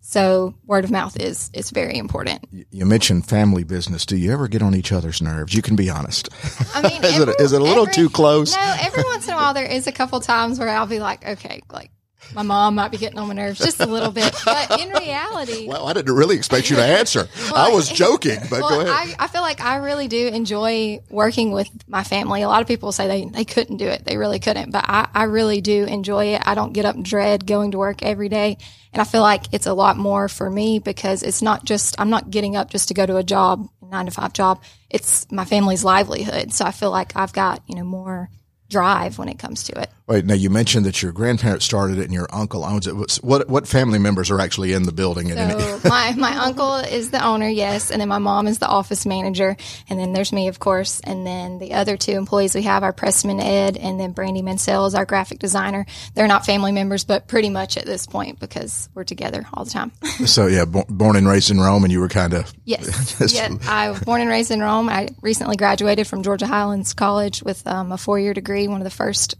So 0.00 0.54
word 0.64 0.84
of 0.84 0.90
mouth 0.92 1.20
is, 1.20 1.50
is 1.52 1.70
very 1.70 1.98
important. 1.98 2.46
You 2.70 2.86
mentioned 2.86 3.26
family 3.26 3.64
business. 3.64 4.06
Do 4.06 4.16
you 4.16 4.32
ever 4.32 4.46
get 4.46 4.62
on 4.62 4.74
each 4.74 4.92
other's 4.92 5.20
nerves? 5.20 5.52
You 5.52 5.62
can 5.62 5.74
be 5.74 5.90
honest. 5.90 6.28
I 6.74 6.82
mean, 6.82 6.92
Is 7.04 7.18
it- 7.18 7.40
is 7.40 7.52
it 7.52 7.60
a 7.60 7.64
little 7.64 7.86
too 7.86 8.08
close? 8.08 8.54
No, 8.54 8.76
every 8.80 9.02
once 9.02 9.26
in 9.26 9.34
a 9.34 9.36
while 9.36 9.52
there 9.54 9.66
is 9.66 9.86
a 9.88 9.92
couple 9.92 10.20
times 10.20 10.58
where 10.60 10.68
I'll 10.68 10.86
be 10.86 11.00
like, 11.00 11.26
okay, 11.26 11.60
like 11.72 11.90
my 12.34 12.42
mom 12.42 12.74
might 12.74 12.90
be 12.90 12.98
getting 12.98 13.18
on 13.18 13.28
my 13.28 13.34
nerves 13.34 13.58
just 13.58 13.80
a 13.80 13.86
little 13.86 14.10
bit. 14.10 14.34
But 14.44 14.80
in 14.80 14.90
reality, 14.90 15.68
Well, 15.68 15.86
I 15.86 15.92
didn't 15.92 16.14
really 16.14 16.36
expect 16.36 16.70
you 16.70 16.76
to 16.76 16.84
answer. 16.84 17.28
I 17.54 17.70
was 17.70 17.88
joking, 17.88 18.38
but 18.50 18.60
well, 18.60 18.68
go 18.68 18.80
ahead. 18.80 19.16
I, 19.18 19.24
I 19.24 19.28
feel 19.28 19.42
like 19.42 19.60
I 19.60 19.76
really 19.76 20.08
do 20.08 20.28
enjoy 20.28 21.00
working 21.10 21.52
with 21.52 21.68
my 21.88 22.04
family. 22.04 22.42
A 22.42 22.48
lot 22.48 22.62
of 22.62 22.68
people 22.68 22.92
say 22.92 23.06
they, 23.06 23.24
they 23.24 23.44
couldn't 23.44 23.76
do 23.78 23.86
it. 23.86 24.04
They 24.04 24.16
really 24.16 24.38
couldn't. 24.38 24.70
But 24.70 24.84
I, 24.88 25.08
I 25.14 25.22
really 25.24 25.60
do 25.60 25.84
enjoy 25.84 26.34
it. 26.34 26.42
I 26.44 26.54
don't 26.54 26.72
get 26.72 26.84
up 26.84 26.94
and 26.94 27.04
dread 27.04 27.46
going 27.46 27.72
to 27.72 27.78
work 27.78 28.02
every 28.02 28.28
day. 28.28 28.58
And 28.92 29.00
I 29.00 29.04
feel 29.04 29.22
like 29.22 29.52
it's 29.52 29.66
a 29.66 29.74
lot 29.74 29.96
more 29.96 30.28
for 30.28 30.48
me 30.48 30.78
because 30.78 31.22
it's 31.22 31.42
not 31.42 31.64
just, 31.64 31.94
I'm 32.00 32.10
not 32.10 32.30
getting 32.30 32.56
up 32.56 32.70
just 32.70 32.88
to 32.88 32.94
go 32.94 33.04
to 33.04 33.16
a 33.16 33.22
job, 33.22 33.68
nine 33.82 34.06
to 34.06 34.10
five 34.12 34.32
job. 34.32 34.62
It's 34.88 35.30
my 35.30 35.44
family's 35.44 35.84
livelihood. 35.84 36.52
So 36.52 36.64
I 36.64 36.70
feel 36.70 36.90
like 36.90 37.14
I've 37.14 37.32
got, 37.32 37.62
you 37.66 37.76
know, 37.76 37.84
more 37.84 38.30
drive 38.70 39.18
when 39.18 39.28
it 39.28 39.38
comes 39.38 39.64
to 39.64 39.80
it. 39.80 39.90
Wait, 40.08 40.24
now 40.24 40.34
you 40.34 40.48
mentioned 40.48 40.86
that 40.86 41.02
your 41.02 41.10
grandparents 41.10 41.64
started 41.64 41.98
it 41.98 42.04
and 42.04 42.12
your 42.12 42.28
uncle 42.32 42.64
owns 42.64 42.86
it. 42.86 42.92
What 43.24 43.48
what 43.48 43.66
family 43.66 43.98
members 43.98 44.30
are 44.30 44.40
actually 44.40 44.72
in 44.72 44.84
the 44.84 44.92
building? 44.92 45.30
So 45.30 45.80
my, 45.84 46.14
my 46.16 46.36
uncle 46.36 46.76
is 46.76 47.10
the 47.10 47.24
owner, 47.24 47.48
yes, 47.48 47.90
and 47.90 48.00
then 48.00 48.08
my 48.08 48.18
mom 48.18 48.46
is 48.46 48.60
the 48.60 48.68
office 48.68 49.04
manager, 49.04 49.56
and 49.88 49.98
then 49.98 50.12
there's 50.12 50.32
me, 50.32 50.46
of 50.46 50.60
course, 50.60 51.00
and 51.00 51.26
then 51.26 51.58
the 51.58 51.74
other 51.74 51.96
two 51.96 52.12
employees 52.12 52.54
we 52.54 52.62
have 52.62 52.84
are 52.84 52.92
Pressman 52.92 53.42
Ed 53.42 53.76
and 53.76 53.98
then 53.98 54.12
Brandy 54.12 54.42
Mansell 54.42 54.86
is 54.86 54.94
our 54.94 55.04
graphic 55.04 55.40
designer. 55.40 55.86
They're 56.14 56.28
not 56.28 56.46
family 56.46 56.70
members, 56.70 57.02
but 57.02 57.26
pretty 57.26 57.50
much 57.50 57.76
at 57.76 57.84
this 57.84 58.06
point 58.06 58.38
because 58.38 58.88
we're 58.94 59.02
together 59.02 59.44
all 59.54 59.64
the 59.64 59.72
time. 59.72 59.90
so 60.26 60.46
yeah, 60.46 60.66
bo- 60.66 60.86
born 60.88 61.16
and 61.16 61.26
raised 61.26 61.50
in 61.50 61.58
Rome, 61.58 61.82
and 61.82 61.92
you 61.92 61.98
were 61.98 62.08
kind 62.08 62.32
of 62.32 62.52
yes, 62.64 63.20
yeah. 63.34 63.48
I 63.66 63.90
was 63.90 64.00
born 64.00 64.20
and 64.20 64.30
raised 64.30 64.52
in 64.52 64.60
Rome. 64.60 64.88
I 64.88 65.08
recently 65.20 65.56
graduated 65.56 66.06
from 66.06 66.22
Georgia 66.22 66.46
Highlands 66.46 66.94
College 66.94 67.42
with 67.42 67.66
um, 67.66 67.90
a 67.90 67.98
four 67.98 68.20
year 68.20 68.34
degree, 68.34 68.68
one 68.68 68.80
of 68.80 68.84
the 68.84 68.90
first 68.90 69.34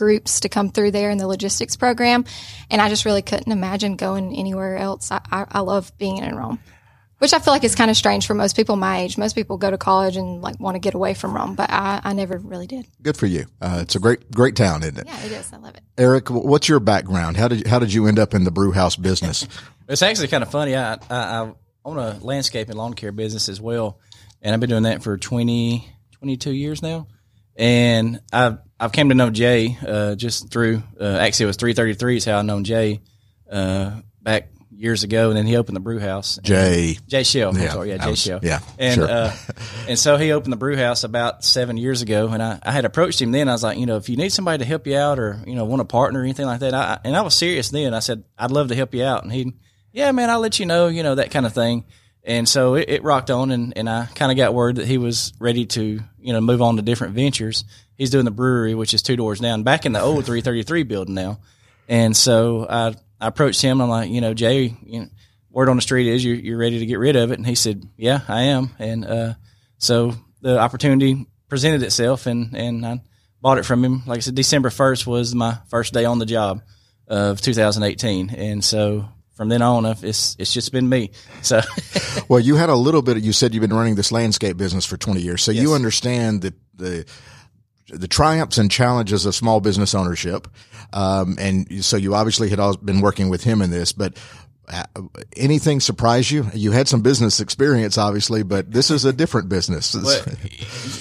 groups 0.00 0.40
to 0.40 0.48
come 0.48 0.70
through 0.70 0.90
there 0.92 1.10
in 1.10 1.18
the 1.18 1.26
logistics 1.28 1.76
program. 1.76 2.24
And 2.70 2.80
I 2.80 2.88
just 2.88 3.04
really 3.04 3.20
couldn't 3.20 3.52
imagine 3.52 3.96
going 3.96 4.34
anywhere 4.34 4.78
else. 4.78 5.12
I, 5.12 5.20
I, 5.30 5.44
I 5.50 5.60
love 5.60 5.92
being 5.98 6.16
in 6.16 6.34
Rome, 6.34 6.58
which 7.18 7.34
I 7.34 7.38
feel 7.38 7.52
like 7.52 7.64
is 7.64 7.74
kind 7.74 7.90
of 7.90 7.98
strange 7.98 8.26
for 8.26 8.32
most 8.32 8.56
people 8.56 8.76
my 8.76 9.00
age. 9.00 9.18
Most 9.18 9.34
people 9.34 9.58
go 9.58 9.70
to 9.70 9.76
college 9.76 10.16
and 10.16 10.40
like 10.40 10.58
want 10.58 10.74
to 10.76 10.78
get 10.78 10.94
away 10.94 11.12
from 11.12 11.34
Rome, 11.34 11.54
but 11.54 11.68
I, 11.70 12.00
I 12.02 12.12
never 12.14 12.38
really 12.38 12.66
did. 12.66 12.86
good 13.02 13.18
for 13.18 13.26
you. 13.26 13.44
Uh, 13.60 13.80
it's 13.82 13.94
a 13.94 13.98
great 14.00 14.30
great 14.30 14.56
town, 14.56 14.82
isn't 14.82 14.96
it? 14.98 15.06
Yeah, 15.06 15.22
it 15.26 15.32
is. 15.32 15.52
I 15.52 15.58
love 15.58 15.74
it. 15.74 15.82
Eric, 15.98 16.30
what's 16.30 16.66
your 16.66 16.80
background? 16.80 17.36
How 17.36 17.48
did 17.48 17.58
you, 17.60 17.70
how 17.70 17.78
did 17.78 17.92
you 17.92 18.06
end 18.06 18.18
up 18.18 18.32
in 18.32 18.44
the 18.44 18.50
brew 18.50 18.72
house 18.72 18.96
business? 18.96 19.46
It's 19.86 20.02
actually 20.02 20.28
kind 20.28 20.44
of 20.44 20.50
funny. 20.52 20.76
I, 20.76 20.94
I, 20.94 20.98
I 21.10 21.52
own 21.84 21.98
a 21.98 22.16
landscape 22.22 22.68
and 22.68 22.78
lawn 22.78 22.94
care 22.94 23.10
business 23.10 23.48
as 23.48 23.60
well, 23.60 23.98
and 24.40 24.54
I've 24.54 24.60
been 24.60 24.70
doing 24.70 24.84
that 24.84 25.02
for 25.02 25.16
20, 25.18 25.84
22 26.12 26.52
years 26.52 26.80
now. 26.80 27.08
And 27.60 28.20
I've 28.32 28.58
I've 28.80 28.90
came 28.90 29.10
to 29.10 29.14
know 29.14 29.28
Jay 29.28 29.76
uh, 29.86 30.14
just 30.14 30.50
through 30.50 30.82
uh, 30.98 31.04
actually 31.20 31.44
it 31.44 31.46
was 31.48 31.56
three 31.56 31.74
thirty 31.74 31.92
three 31.92 32.16
is 32.16 32.24
how 32.24 32.38
I 32.38 32.42
known 32.42 32.64
Jay 32.64 33.00
uh, 33.50 34.00
back 34.22 34.48
years 34.70 35.02
ago, 35.02 35.28
and 35.28 35.36
then 35.36 35.46
he 35.46 35.58
opened 35.58 35.76
the 35.76 35.80
brew 35.80 35.98
house. 35.98 36.38
Jay. 36.42 36.96
Jay 37.06 37.22
Shell. 37.22 37.54
Yeah, 37.54 37.64
I'm 37.64 37.70
sorry, 37.70 37.88
yeah, 37.90 37.98
Jay 37.98 38.10
was- 38.10 38.18
Shell. 38.18 38.40
yeah, 38.42 38.60
and 38.78 38.94
sure. 38.94 39.06
uh, 39.10 39.36
and 39.86 39.98
so 39.98 40.16
he 40.16 40.32
opened 40.32 40.54
the 40.54 40.56
brew 40.56 40.74
house 40.74 41.04
about 41.04 41.44
seven 41.44 41.76
years 41.76 42.00
ago, 42.00 42.28
and 42.28 42.42
I, 42.42 42.58
I 42.62 42.72
had 42.72 42.86
approached 42.86 43.20
him 43.20 43.30
then. 43.30 43.50
I 43.50 43.52
was 43.52 43.62
like, 43.62 43.76
you 43.76 43.84
know, 43.84 43.98
if 43.98 44.08
you 44.08 44.16
need 44.16 44.30
somebody 44.30 44.56
to 44.56 44.64
help 44.64 44.86
you 44.86 44.96
out, 44.96 45.18
or 45.18 45.42
you 45.46 45.54
know, 45.54 45.66
want 45.66 45.82
a 45.82 45.84
partner 45.84 46.20
or 46.20 46.22
anything 46.22 46.46
like 46.46 46.60
that, 46.60 46.72
I, 46.72 46.98
and 47.04 47.14
I 47.14 47.20
was 47.20 47.34
serious 47.34 47.68
then. 47.68 47.92
I 47.92 47.98
said 47.98 48.24
I'd 48.38 48.52
love 48.52 48.68
to 48.68 48.74
help 48.74 48.94
you 48.94 49.04
out, 49.04 49.22
and 49.22 49.30
he, 49.30 49.52
yeah, 49.92 50.10
man, 50.12 50.30
I'll 50.30 50.40
let 50.40 50.58
you 50.58 50.64
know, 50.64 50.88
you 50.88 51.02
know, 51.02 51.16
that 51.16 51.30
kind 51.30 51.44
of 51.44 51.52
thing. 51.52 51.84
And 52.24 52.48
so 52.48 52.74
it, 52.74 52.88
it 52.88 53.02
rocked 53.02 53.30
on, 53.30 53.50
and, 53.50 53.76
and 53.76 53.88
I 53.88 54.06
kind 54.14 54.30
of 54.32 54.36
got 54.38 54.54
word 54.54 54.76
that 54.76 54.86
he 54.86 54.96
was 54.98 55.32
ready 55.38 55.66
to, 55.66 56.00
you 56.20 56.32
know, 56.32 56.40
move 56.40 56.62
on 56.62 56.76
to 56.76 56.82
different 56.82 57.14
ventures. 57.14 57.64
He's 57.96 58.10
doing 58.10 58.24
the 58.24 58.30
brewery, 58.30 58.74
which 58.74 58.94
is 58.94 59.02
two 59.02 59.16
doors 59.16 59.40
down, 59.40 59.62
back 59.62 59.86
in 59.86 59.92
the 59.92 60.00
old 60.00 60.24
333 60.24 60.82
building 60.84 61.14
now. 61.14 61.40
And 61.88 62.16
so 62.16 62.66
I, 62.68 62.94
I 63.20 63.28
approached 63.28 63.62
him. 63.62 63.80
I'm 63.80 63.88
like, 63.88 64.10
you 64.10 64.20
know, 64.20 64.34
Jay, 64.34 64.76
you 64.82 65.00
know, 65.00 65.06
word 65.50 65.68
on 65.68 65.76
the 65.76 65.82
street 65.82 66.06
is 66.06 66.24
you're, 66.24 66.36
you're 66.36 66.58
ready 66.58 66.78
to 66.78 66.86
get 66.86 66.98
rid 66.98 67.16
of 67.16 67.32
it. 67.32 67.38
And 67.38 67.46
he 67.46 67.54
said, 67.54 67.82
yeah, 67.96 68.20
I 68.28 68.42
am. 68.42 68.70
And, 68.78 69.04
uh, 69.04 69.34
so 69.78 70.14
the 70.40 70.58
opportunity 70.58 71.26
presented 71.48 71.82
itself 71.82 72.26
and, 72.26 72.54
and 72.54 72.86
I 72.86 73.00
bought 73.40 73.58
it 73.58 73.64
from 73.64 73.84
him. 73.84 74.02
Like 74.06 74.18
I 74.18 74.20
said, 74.20 74.34
December 74.34 74.68
1st 74.68 75.06
was 75.06 75.34
my 75.34 75.58
first 75.68 75.92
day 75.92 76.04
on 76.04 76.18
the 76.18 76.26
job 76.26 76.62
of 77.08 77.40
2018. 77.40 78.30
And 78.30 78.64
so 78.64 79.08
from 79.40 79.48
then 79.48 79.62
on, 79.62 79.86
it's, 79.86 80.36
it's 80.38 80.52
just 80.52 80.70
been 80.70 80.86
me. 80.86 81.12
So 81.40 81.62
Well, 82.28 82.40
you 82.40 82.56
had 82.56 82.68
a 82.68 82.74
little 82.74 83.00
bit. 83.00 83.16
You 83.22 83.32
said 83.32 83.54
you've 83.54 83.62
been 83.62 83.72
running 83.72 83.94
this 83.94 84.12
landscape 84.12 84.58
business 84.58 84.84
for 84.84 84.98
twenty 84.98 85.22
years, 85.22 85.42
so 85.42 85.50
you 85.50 85.72
understand 85.72 86.42
the 86.42 86.52
the 86.74 87.06
the 87.88 88.06
triumphs 88.06 88.58
and 88.58 88.70
challenges 88.70 89.24
of 89.24 89.34
small 89.34 89.62
business 89.62 89.94
ownership. 89.94 90.46
Um, 90.92 91.38
and 91.40 91.82
so 91.82 91.96
you 91.96 92.14
obviously 92.14 92.50
had 92.50 92.60
been 92.84 93.00
working 93.00 93.30
with 93.30 93.42
him 93.42 93.62
in 93.62 93.70
this, 93.70 93.92
but. 93.92 94.18
uh, 94.68 94.84
Anything 95.38 95.80
surprise 95.80 96.30
you? 96.30 96.46
You 96.52 96.72
had 96.72 96.86
some 96.86 97.00
business 97.00 97.40
experience, 97.40 97.96
obviously, 97.96 98.42
but 98.42 98.70
this 98.70 98.90
is 98.90 99.06
a 99.06 99.12
different 99.12 99.48
business. 99.48 99.96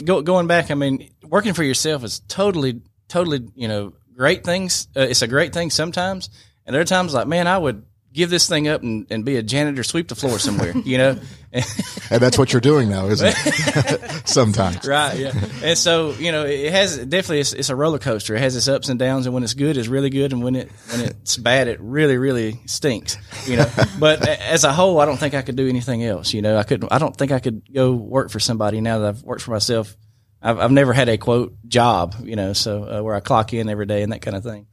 Going 0.05 0.47
back, 0.47 0.71
I 0.71 0.75
mean, 0.75 1.09
working 1.23 1.53
for 1.53 1.63
yourself 1.63 2.05
is 2.05 2.21
totally, 2.21 2.81
totally, 3.09 3.41
you 3.55 3.67
know, 3.67 3.91
great 4.15 4.45
things. 4.45 4.87
Uh, 4.95 5.01
it's 5.01 5.23
a 5.23 5.27
great 5.27 5.51
thing 5.53 5.71
sometimes, 5.71 6.29
and 6.65 6.73
there 6.73 6.81
are 6.81 6.85
times, 6.85 7.13
like, 7.13 7.27
man, 7.27 7.45
I 7.45 7.57
would 7.57 7.83
give 8.13 8.29
this 8.29 8.47
thing 8.47 8.67
up 8.67 8.81
and, 8.81 9.05
and 9.09 9.23
be 9.23 9.37
a 9.37 9.43
janitor, 9.43 9.83
sweep 9.83 10.07
the 10.07 10.15
floor 10.15 10.39
somewhere, 10.39 10.75
you 10.77 10.97
know. 10.97 11.19
and 11.53 12.21
that's 12.21 12.37
what 12.37 12.53
you're 12.53 12.61
doing 12.61 12.89
now, 12.89 13.07
isn't 13.07 13.33
it? 13.35 14.21
Sometimes. 14.27 14.87
Right. 14.87 15.17
Yeah. 15.17 15.31
And 15.63 15.77
so 15.77 16.11
you 16.11 16.31
know, 16.31 16.45
it 16.45 16.71
has 16.71 16.97
definitely 16.97 17.39
it's, 17.39 17.53
it's 17.53 17.69
a 17.69 17.75
roller 17.75 17.99
coaster. 17.99 18.35
It 18.35 18.39
has 18.39 18.55
its 18.55 18.67
ups 18.67 18.89
and 18.89 18.99
downs, 18.99 19.25
and 19.25 19.33
when 19.33 19.43
it's 19.43 19.53
good, 19.53 19.77
it's 19.77 19.87
really 19.87 20.09
good, 20.09 20.31
and 20.31 20.43
when 20.43 20.55
it 20.55 20.71
when 20.91 21.01
it's 21.01 21.37
bad, 21.37 21.67
it 21.67 21.79
really 21.81 22.17
really 22.17 22.59
stinks. 22.65 23.17
You 23.45 23.57
know. 23.57 23.71
but 23.99 24.27
as 24.27 24.63
a 24.63 24.73
whole, 24.73 24.99
I 24.99 25.05
don't 25.05 25.17
think 25.17 25.33
I 25.33 25.41
could 25.41 25.55
do 25.55 25.67
anything 25.67 26.03
else. 26.03 26.33
You 26.33 26.41
know, 26.41 26.57
I 26.57 26.63
couldn't. 26.63 26.91
I 26.91 26.99
don't 26.99 27.15
think 27.15 27.31
I 27.31 27.39
could 27.39 27.73
go 27.73 27.93
work 27.93 28.29
for 28.29 28.39
somebody 28.39 28.81
now 28.81 28.99
that 28.99 29.07
I've 29.07 29.23
worked 29.23 29.41
for 29.41 29.51
myself. 29.51 29.95
I've 30.41 30.59
I've 30.59 30.71
never 30.71 30.93
had 30.93 31.09
a 31.09 31.17
quote 31.17 31.55
job. 31.67 32.15
You 32.23 32.35
know, 32.35 32.53
so 32.53 32.83
uh, 32.83 33.01
where 33.01 33.15
I 33.15 33.19
clock 33.21 33.53
in 33.53 33.69
every 33.69 33.85
day 33.85 34.03
and 34.03 34.11
that 34.11 34.21
kind 34.21 34.37
of 34.37 34.43
thing. 34.43 34.67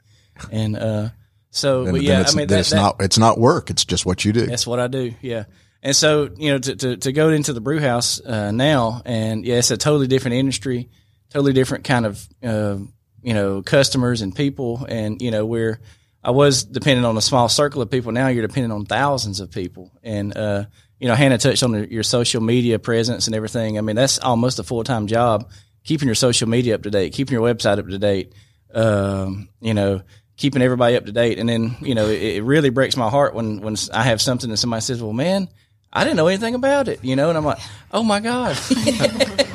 And 0.52 0.76
uh, 0.76 1.08
so, 1.56 1.84
Then, 1.84 1.94
but 1.94 2.02
yeah, 2.02 2.24
I 2.26 2.34
mean, 2.34 2.48
that, 2.48 2.60
it's 2.60 2.70
that- 2.70 2.76
not 2.76 2.96
it's 3.00 3.18
not 3.18 3.38
work. 3.38 3.70
It's 3.70 3.84
just 3.84 4.04
what 4.04 4.24
you 4.24 4.32
do. 4.32 4.46
that's 4.46 4.66
what 4.66 4.78
I 4.78 4.88
do. 4.88 5.14
Yeah. 5.22 5.44
And 5.82 5.94
so, 5.94 6.28
you 6.36 6.50
know, 6.52 6.58
to, 6.58 6.76
to, 6.76 6.96
to 6.96 7.12
go 7.12 7.30
into 7.30 7.52
the 7.52 7.60
brew 7.60 7.78
house 7.80 8.20
uh, 8.20 8.50
now, 8.50 9.02
and 9.04 9.44
yeah, 9.44 9.56
it's 9.56 9.70
a 9.70 9.76
totally 9.76 10.08
different 10.08 10.34
industry, 10.36 10.88
totally 11.30 11.52
different 11.52 11.84
kind 11.84 12.06
of, 12.06 12.28
uh, 12.42 12.76
you 13.22 13.34
know, 13.34 13.62
customers 13.62 14.20
and 14.20 14.34
people. 14.34 14.84
And, 14.88 15.22
you 15.22 15.30
know, 15.30 15.46
where 15.46 15.80
I 16.24 16.32
was 16.32 16.64
dependent 16.64 17.06
on 17.06 17.16
a 17.16 17.20
small 17.20 17.48
circle 17.48 17.82
of 17.82 17.90
people, 17.90 18.10
now 18.10 18.28
you're 18.28 18.46
dependent 18.46 18.72
on 18.72 18.84
thousands 18.84 19.38
of 19.38 19.52
people. 19.52 19.92
And, 20.02 20.36
uh, 20.36 20.64
you 20.98 21.06
know, 21.08 21.14
Hannah 21.14 21.38
touched 21.38 21.62
on 21.62 21.72
the, 21.72 21.92
your 21.92 22.02
social 22.02 22.42
media 22.42 22.78
presence 22.80 23.26
and 23.28 23.36
everything. 23.36 23.78
I 23.78 23.80
mean, 23.82 23.96
that's 23.96 24.18
almost 24.18 24.58
a 24.58 24.64
full 24.64 24.82
time 24.82 25.06
job, 25.06 25.50
keeping 25.84 26.08
your 26.08 26.16
social 26.16 26.48
media 26.48 26.74
up 26.74 26.82
to 26.82 26.90
date, 26.90 27.12
keeping 27.12 27.34
your 27.34 27.46
website 27.46 27.78
up 27.78 27.86
to 27.86 27.98
date, 27.98 28.32
um, 28.74 29.48
you 29.60 29.74
know, 29.74 30.02
keeping 30.36 30.62
everybody 30.62 30.96
up 30.96 31.06
to 31.06 31.12
date. 31.12 31.38
And 31.38 31.48
then, 31.48 31.76
you 31.80 31.94
know, 31.94 32.06
it, 32.06 32.22
it 32.22 32.42
really 32.42 32.70
breaks 32.70 32.96
my 32.96 33.08
heart 33.08 33.34
when, 33.34 33.60
when 33.60 33.76
I 33.92 34.02
have 34.04 34.20
something 34.20 34.50
and 34.50 34.58
somebody 34.58 34.80
says, 34.82 35.02
well, 35.02 35.12
man, 35.12 35.48
I 35.92 36.04
didn't 36.04 36.16
know 36.16 36.26
anything 36.28 36.54
about 36.54 36.88
it, 36.88 37.02
you 37.02 37.16
know, 37.16 37.28
and 37.28 37.38
I'm 37.38 37.44
like, 37.44 37.58
oh 37.92 38.02
my 38.02 38.20
God. 38.20 38.56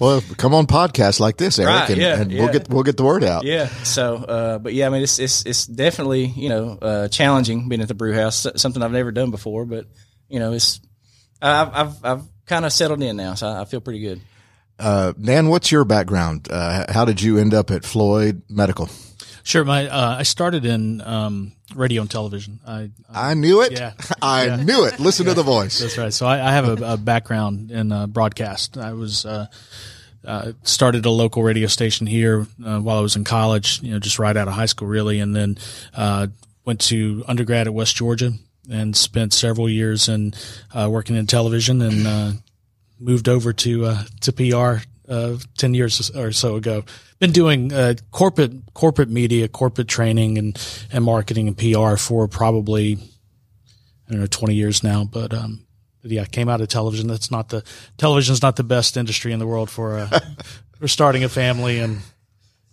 Well, 0.00 0.22
come 0.36 0.54
on 0.54 0.66
podcasts 0.66 1.20
like 1.20 1.36
this, 1.36 1.58
Eric, 1.58 1.70
Right, 1.72 1.90
and, 1.90 2.00
yeah, 2.00 2.20
and 2.20 2.32
we'll 2.32 2.52
get 2.52 2.68
we'll 2.68 2.82
get 2.82 2.96
the 2.96 3.04
word 3.04 3.22
out. 3.22 3.44
yeah. 3.44 3.68
So, 3.84 4.16
uh, 4.16 4.58
but 4.58 4.74
yeah, 4.74 4.86
I 4.86 4.90
mean, 4.90 5.02
it's, 5.02 5.18
it's, 5.20 5.46
it's 5.46 5.66
definitely, 5.66 6.26
you 6.26 6.48
know, 6.48 6.78
uh, 6.82 7.08
challenging 7.08 7.68
being 7.68 7.80
at 7.80 7.88
the 7.88 7.94
brew 7.94 8.12
house, 8.12 8.44
something 8.56 8.82
I've 8.82 8.90
never 8.92 9.12
done 9.12 9.30
before, 9.30 9.64
but 9.64 9.86
you 10.28 10.40
know, 10.40 10.52
it's, 10.52 10.80
I've, 11.40 11.72
I've, 11.72 12.04
I've 12.04 12.22
kind 12.44 12.64
of 12.64 12.72
settled 12.72 13.02
in 13.02 13.16
now. 13.16 13.34
So 13.34 13.46
I, 13.46 13.62
I 13.62 13.64
feel 13.66 13.80
pretty 13.80 14.00
good. 14.00 14.20
Uh, 14.78 15.12
Dan, 15.12 15.48
what's 15.48 15.70
your 15.70 15.84
background? 15.84 16.48
Uh, 16.50 16.92
how 16.92 17.04
did 17.04 17.22
you 17.22 17.38
end 17.38 17.54
up 17.54 17.70
at 17.70 17.84
Floyd 17.84 18.42
Medical? 18.48 18.88
Sure. 19.44 19.62
My 19.64 19.86
uh, 19.86 20.16
I 20.18 20.22
started 20.22 20.64
in 20.64 21.02
um, 21.02 21.52
radio 21.74 22.00
and 22.00 22.10
television. 22.10 22.60
I, 22.66 22.90
I 23.12 23.34
knew 23.34 23.60
it. 23.60 23.72
Yeah. 23.72 23.92
I 24.22 24.56
knew 24.56 24.84
it. 24.84 24.98
Listen 24.98 25.26
to 25.26 25.34
the 25.34 25.42
voice. 25.42 25.78
That's 25.78 25.98
right. 25.98 26.12
So 26.12 26.26
I, 26.26 26.48
I 26.48 26.52
have 26.52 26.82
a, 26.82 26.94
a 26.94 26.96
background 26.96 27.70
in 27.70 27.92
uh, 27.92 28.06
broadcast. 28.06 28.78
I 28.78 28.94
was 28.94 29.26
uh, 29.26 29.46
uh, 30.24 30.52
started 30.62 31.04
a 31.04 31.10
local 31.10 31.42
radio 31.42 31.66
station 31.66 32.06
here 32.06 32.46
uh, 32.64 32.80
while 32.80 32.96
I 32.96 33.02
was 33.02 33.16
in 33.16 33.24
college. 33.24 33.82
You 33.82 33.92
know, 33.92 33.98
just 33.98 34.18
right 34.18 34.34
out 34.34 34.48
of 34.48 34.54
high 34.54 34.66
school, 34.66 34.88
really, 34.88 35.20
and 35.20 35.36
then 35.36 35.58
uh, 35.94 36.28
went 36.64 36.80
to 36.82 37.22
undergrad 37.28 37.66
at 37.66 37.74
West 37.74 37.96
Georgia 37.96 38.32
and 38.70 38.96
spent 38.96 39.34
several 39.34 39.68
years 39.68 40.08
in 40.08 40.32
uh, 40.72 40.88
working 40.90 41.16
in 41.16 41.26
television 41.26 41.82
and 41.82 42.06
uh, 42.06 42.32
moved 42.98 43.28
over 43.28 43.52
to 43.52 43.84
uh, 43.84 44.02
to 44.22 44.32
PR 44.32 44.86
uh, 45.08 45.36
ten 45.56 45.74
years 45.74 46.10
or 46.14 46.32
so 46.32 46.56
ago. 46.56 46.84
Been 47.18 47.32
doing 47.32 47.72
uh, 47.72 47.94
corporate 48.10 48.52
corporate 48.74 49.10
media, 49.10 49.48
corporate 49.48 49.88
training, 49.88 50.38
and 50.38 50.86
and 50.92 51.04
marketing 51.04 51.48
and 51.48 51.56
PR 51.56 51.96
for 51.96 52.28
probably 52.28 52.98
I 54.08 54.12
don't 54.12 54.20
know 54.20 54.26
twenty 54.26 54.54
years 54.54 54.82
now. 54.82 55.04
But 55.04 55.32
um, 55.32 55.64
but 56.02 56.10
yeah, 56.10 56.24
came 56.24 56.48
out 56.48 56.60
of 56.60 56.68
television. 56.68 57.08
That's 57.08 57.30
not 57.30 57.48
the 57.48 57.64
television's 57.96 58.42
not 58.42 58.56
the 58.56 58.64
best 58.64 58.96
industry 58.96 59.32
in 59.32 59.38
the 59.38 59.46
world 59.46 59.70
for 59.70 59.98
uh, 59.98 60.18
for 60.78 60.88
starting 60.88 61.24
a 61.24 61.28
family 61.28 61.80
and 61.80 62.00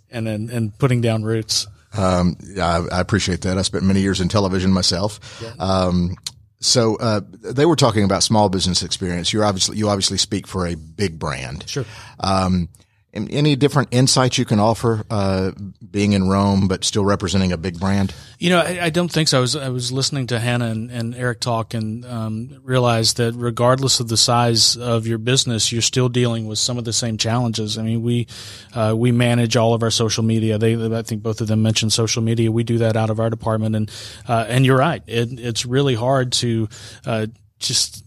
and 0.09 0.27
and, 0.27 0.49
and 0.49 0.77
putting 0.77 1.01
down 1.01 1.23
roots. 1.23 1.67
Um, 1.93 2.37
I, 2.57 2.85
I, 2.89 3.01
appreciate 3.01 3.41
that. 3.41 3.57
I 3.57 3.63
spent 3.63 3.83
many 3.83 3.99
years 3.99 4.21
in 4.21 4.29
television 4.29 4.71
myself. 4.71 5.19
Yeah. 5.41 5.51
Um, 5.59 6.15
so 6.61 6.95
uh, 6.97 7.21
they 7.41 7.65
were 7.65 7.75
talking 7.75 8.03
about 8.03 8.23
small 8.23 8.47
business 8.47 8.83
experience. 8.83 9.33
You 9.33 9.43
obviously 9.43 9.77
you 9.77 9.89
obviously 9.89 10.17
speak 10.17 10.47
for 10.47 10.67
a 10.67 10.75
big 10.75 11.19
brand. 11.19 11.67
Sure. 11.67 11.85
Um, 12.19 12.69
any 13.13 13.55
different 13.55 13.89
insights 13.91 14.37
you 14.37 14.45
can 14.45 14.59
offer, 14.59 15.03
uh, 15.09 15.51
being 15.89 16.13
in 16.13 16.29
Rome 16.29 16.67
but 16.67 16.83
still 16.83 17.03
representing 17.03 17.51
a 17.51 17.57
big 17.57 17.79
brand? 17.79 18.13
You 18.39 18.51
know, 18.51 18.59
I, 18.59 18.85
I 18.85 18.89
don't 18.89 19.11
think 19.11 19.27
so. 19.27 19.37
I 19.37 19.41
was 19.41 19.55
I 19.55 19.69
was 19.69 19.91
listening 19.91 20.27
to 20.27 20.39
Hannah 20.39 20.67
and, 20.67 20.89
and 20.89 21.13
Eric 21.13 21.41
talk 21.41 21.73
and 21.73 22.05
um, 22.05 22.61
realized 22.63 23.17
that 23.17 23.33
regardless 23.35 23.99
of 23.99 24.07
the 24.07 24.17
size 24.17 24.77
of 24.77 25.07
your 25.07 25.17
business, 25.17 25.71
you're 25.71 25.81
still 25.81 26.09
dealing 26.09 26.47
with 26.47 26.57
some 26.57 26.77
of 26.77 26.85
the 26.85 26.93
same 26.93 27.17
challenges. 27.17 27.77
I 27.77 27.83
mean, 27.83 28.01
we 28.01 28.27
uh, 28.73 28.93
we 28.97 29.11
manage 29.11 29.57
all 29.57 29.73
of 29.73 29.83
our 29.83 29.91
social 29.91 30.23
media. 30.23 30.57
They, 30.57 30.75
I 30.75 31.01
think 31.01 31.21
both 31.21 31.41
of 31.41 31.47
them 31.47 31.61
mentioned 31.61 31.93
social 31.93 32.23
media. 32.23 32.51
We 32.51 32.63
do 32.63 32.79
that 32.79 32.95
out 32.95 33.09
of 33.09 33.19
our 33.19 33.29
department, 33.29 33.75
and 33.75 33.91
uh, 34.27 34.45
and 34.47 34.65
you're 34.65 34.77
right. 34.77 35.03
It, 35.05 35.39
it's 35.39 35.65
really 35.65 35.95
hard 35.95 36.31
to 36.33 36.69
uh, 37.05 37.27
just 37.59 38.05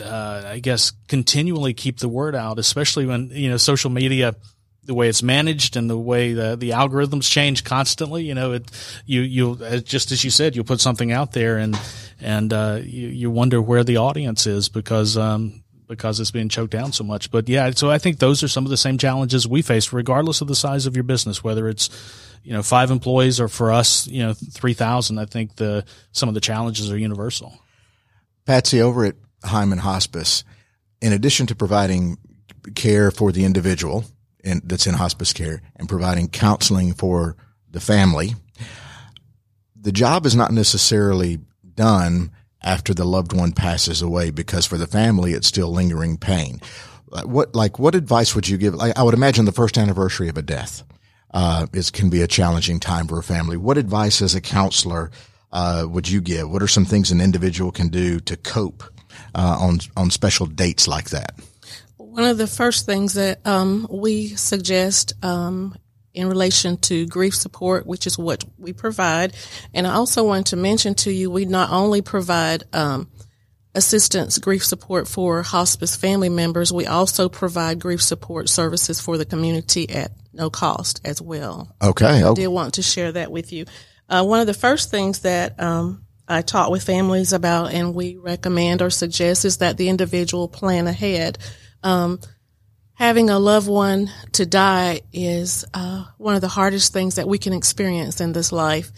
uh, 0.00 0.42
I 0.46 0.60
guess, 0.60 0.92
continually 1.08 1.74
keep 1.74 1.98
the 1.98 2.08
word 2.08 2.34
out, 2.34 2.58
especially 2.58 3.06
when, 3.06 3.30
you 3.30 3.50
know, 3.50 3.56
social 3.56 3.90
media, 3.90 4.36
the 4.84 4.94
way 4.94 5.08
it's 5.08 5.22
managed 5.22 5.76
and 5.76 5.88
the 5.88 5.98
way 5.98 6.32
the, 6.32 6.56
the 6.56 6.70
algorithms 6.70 7.28
change 7.28 7.64
constantly, 7.64 8.24
you 8.24 8.34
know, 8.34 8.52
it, 8.52 8.70
you, 9.06 9.22
you, 9.22 9.80
just 9.80 10.12
as 10.12 10.22
you 10.22 10.30
said, 10.30 10.54
you'll 10.54 10.64
put 10.64 10.80
something 10.80 11.10
out 11.10 11.32
there 11.32 11.58
and, 11.58 11.78
and, 12.20 12.52
uh, 12.52 12.80
you, 12.82 13.08
you 13.08 13.30
wonder 13.30 13.60
where 13.60 13.82
the 13.82 13.96
audience 13.96 14.46
is 14.46 14.68
because, 14.68 15.16
um, 15.16 15.64
because 15.88 16.20
it's 16.20 16.30
being 16.30 16.48
choked 16.48 16.72
down 16.72 16.92
so 16.92 17.04
much. 17.04 17.30
But 17.30 17.48
yeah, 17.48 17.70
so 17.70 17.90
I 17.90 17.98
think 17.98 18.18
those 18.18 18.42
are 18.42 18.48
some 18.48 18.64
of 18.64 18.70
the 18.70 18.76
same 18.76 18.98
challenges 18.98 19.48
we 19.48 19.62
face, 19.62 19.92
regardless 19.92 20.40
of 20.40 20.48
the 20.48 20.54
size 20.54 20.86
of 20.86 20.96
your 20.96 21.04
business, 21.04 21.42
whether 21.42 21.68
it's, 21.68 21.90
you 22.42 22.52
know, 22.52 22.62
five 22.62 22.90
employees 22.90 23.40
or 23.40 23.48
for 23.48 23.72
us, 23.72 24.06
you 24.06 24.22
know, 24.22 24.34
3,000. 24.34 25.18
I 25.18 25.24
think 25.24 25.56
the, 25.56 25.84
some 26.12 26.28
of 26.28 26.34
the 26.34 26.40
challenges 26.40 26.92
are 26.92 26.98
universal. 26.98 27.58
Patsy, 28.46 28.82
over 28.82 29.06
at 29.06 29.14
Heyman 29.44 29.78
Hospice, 29.78 30.44
in 31.00 31.12
addition 31.12 31.46
to 31.46 31.54
providing 31.54 32.18
care 32.74 33.10
for 33.10 33.32
the 33.32 33.44
individual 33.44 34.04
in, 34.42 34.60
that's 34.64 34.86
in 34.86 34.94
hospice 34.94 35.32
care 35.32 35.62
and 35.76 35.88
providing 35.88 36.28
counseling 36.28 36.92
for 36.92 37.36
the 37.70 37.80
family, 37.80 38.34
the 39.78 39.92
job 39.92 40.26
is 40.26 40.34
not 40.34 40.52
necessarily 40.52 41.40
done 41.74 42.30
after 42.62 42.94
the 42.94 43.04
loved 43.04 43.32
one 43.32 43.52
passes 43.52 44.00
away 44.00 44.30
because 44.30 44.64
for 44.64 44.78
the 44.78 44.86
family 44.86 45.32
it's 45.32 45.46
still 45.46 45.70
lingering 45.70 46.16
pain. 46.16 46.60
What 47.24 47.54
like 47.54 47.78
what 47.78 47.94
advice 47.94 48.34
would 48.34 48.48
you 48.48 48.56
give? 48.56 48.74
Like, 48.74 48.98
I 48.98 49.02
would 49.02 49.14
imagine 49.14 49.44
the 49.44 49.52
first 49.52 49.78
anniversary 49.78 50.28
of 50.28 50.36
a 50.36 50.42
death 50.42 50.82
uh, 51.32 51.66
is 51.72 51.90
can 51.90 52.10
be 52.10 52.22
a 52.22 52.26
challenging 52.26 52.80
time 52.80 53.06
for 53.06 53.18
a 53.18 53.22
family. 53.22 53.56
What 53.56 53.78
advice 53.78 54.20
as 54.20 54.34
a 54.34 54.40
counselor 54.40 55.10
uh, 55.52 55.86
would 55.88 56.08
you 56.08 56.20
give? 56.20 56.50
What 56.50 56.62
are 56.62 56.68
some 56.68 56.84
things 56.84 57.12
an 57.12 57.20
individual 57.20 57.70
can 57.70 57.88
do 57.88 58.18
to 58.20 58.36
cope 58.36 58.82
uh, 59.34 59.56
on 59.60 59.80
on 59.96 60.10
special 60.10 60.46
dates 60.46 60.88
like 60.88 61.10
that? 61.10 61.34
One 61.96 62.24
of 62.24 62.38
the 62.38 62.46
first 62.46 62.86
things 62.86 63.14
that 63.14 63.44
um, 63.46 63.86
we 63.90 64.28
suggest 64.28 65.12
um, 65.24 65.76
in 66.12 66.28
relation 66.28 66.76
to 66.76 67.06
grief 67.06 67.34
support, 67.34 67.86
which 67.86 68.06
is 68.06 68.16
what 68.16 68.44
we 68.58 68.72
provide, 68.72 69.34
and 69.72 69.86
I 69.86 69.94
also 69.94 70.24
want 70.24 70.48
to 70.48 70.56
mention 70.56 70.94
to 70.96 71.10
you, 71.10 71.30
we 71.30 71.44
not 71.44 71.70
only 71.70 72.02
provide 72.02 72.64
um, 72.72 73.08
assistance 73.74 74.38
grief 74.38 74.64
support 74.64 75.08
for 75.08 75.42
hospice 75.42 75.96
family 75.96 76.28
members, 76.28 76.72
we 76.72 76.86
also 76.86 77.28
provide 77.28 77.80
grief 77.80 78.02
support 78.02 78.48
services 78.48 79.00
for 79.00 79.18
the 79.18 79.24
community 79.24 79.90
at 79.90 80.12
no 80.32 80.50
cost 80.50 81.00
as 81.04 81.20
well. 81.20 81.74
Okay, 81.82 82.22
I 82.22 82.34
did 82.34 82.48
want 82.48 82.74
to 82.74 82.82
share 82.82 83.12
that 83.12 83.30
with 83.30 83.52
you. 83.52 83.66
Uh, 84.08 84.24
one 84.24 84.40
of 84.40 84.46
the 84.46 84.54
first 84.54 84.90
things 84.90 85.20
that 85.20 85.60
um, 85.60 86.03
I 86.26 86.42
talk 86.42 86.70
with 86.70 86.84
families 86.84 87.32
about 87.32 87.72
and 87.72 87.94
we 87.94 88.16
recommend 88.16 88.82
or 88.82 88.90
suggest 88.90 89.44
is 89.44 89.58
that 89.58 89.76
the 89.76 89.88
individual 89.88 90.48
plan 90.48 90.86
ahead. 90.86 91.38
Um, 91.82 92.20
having 92.94 93.28
a 93.28 93.38
loved 93.38 93.68
one 93.68 94.10
to 94.32 94.46
die 94.46 95.02
is 95.12 95.64
uh, 95.74 96.04
one 96.16 96.34
of 96.34 96.40
the 96.40 96.48
hardest 96.48 96.92
things 96.92 97.16
that 97.16 97.28
we 97.28 97.38
can 97.38 97.52
experience 97.52 98.20
in 98.20 98.32
this 98.32 98.52
life. 98.52 98.90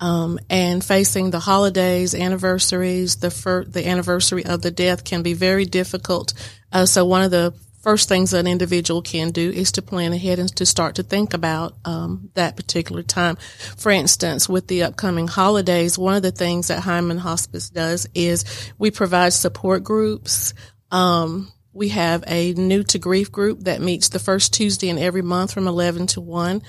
Um, 0.00 0.40
and 0.50 0.84
facing 0.84 1.30
the 1.30 1.38
holidays, 1.38 2.14
anniversaries, 2.14 3.16
the 3.16 3.30
fir- 3.30 3.64
the 3.64 3.86
anniversary 3.86 4.44
of 4.44 4.60
the 4.60 4.72
death 4.72 5.04
can 5.04 5.22
be 5.22 5.34
very 5.34 5.64
difficult. 5.64 6.34
Uh, 6.72 6.84
so 6.84 7.04
one 7.04 7.22
of 7.22 7.30
the 7.30 7.54
first 7.84 8.08
things 8.08 8.32
an 8.32 8.46
individual 8.46 9.02
can 9.02 9.30
do 9.30 9.50
is 9.50 9.70
to 9.72 9.82
plan 9.82 10.14
ahead 10.14 10.38
and 10.38 10.48
to 10.56 10.64
start 10.64 10.94
to 10.94 11.02
think 11.02 11.34
about 11.34 11.74
um, 11.84 12.30
that 12.32 12.56
particular 12.56 13.02
time. 13.02 13.36
For 13.76 13.92
instance, 13.92 14.48
with 14.48 14.66
the 14.68 14.84
upcoming 14.84 15.28
holidays, 15.28 15.98
one 15.98 16.16
of 16.16 16.22
the 16.22 16.32
things 16.32 16.68
that 16.68 16.82
Heyman 16.82 17.18
Hospice 17.18 17.68
does 17.68 18.08
is 18.14 18.44
we 18.78 18.90
provide 18.90 19.34
support 19.34 19.84
groups. 19.84 20.54
Um, 20.90 21.52
we 21.74 21.90
have 21.90 22.24
a 22.26 22.54
new 22.54 22.84
to 22.84 22.98
grief 22.98 23.30
group 23.30 23.64
that 23.64 23.82
meets 23.82 24.08
the 24.08 24.18
first 24.18 24.54
Tuesday 24.54 24.88
in 24.88 24.98
every 24.98 25.22
month 25.22 25.52
from 25.52 25.68
11 25.68 26.06
to 26.08 26.22
1. 26.22 26.62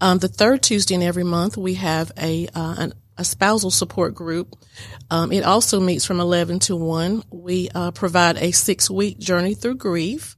Um, 0.00 0.18
the 0.18 0.28
third 0.28 0.62
Tuesday 0.62 0.96
in 0.96 1.02
every 1.02 1.24
month, 1.24 1.56
we 1.56 1.74
have 1.74 2.10
a, 2.18 2.48
uh, 2.48 2.74
an, 2.78 2.92
a 3.16 3.24
spousal 3.24 3.70
support 3.70 4.14
group. 4.14 4.56
Um, 5.10 5.30
it 5.30 5.44
also 5.44 5.78
meets 5.78 6.04
from 6.04 6.18
11 6.18 6.58
to 6.60 6.76
1. 6.76 7.22
We 7.30 7.68
uh, 7.74 7.92
provide 7.92 8.36
a 8.38 8.50
six 8.50 8.90
week 8.90 9.18
journey 9.18 9.54
through 9.54 9.76
grief. 9.76 10.35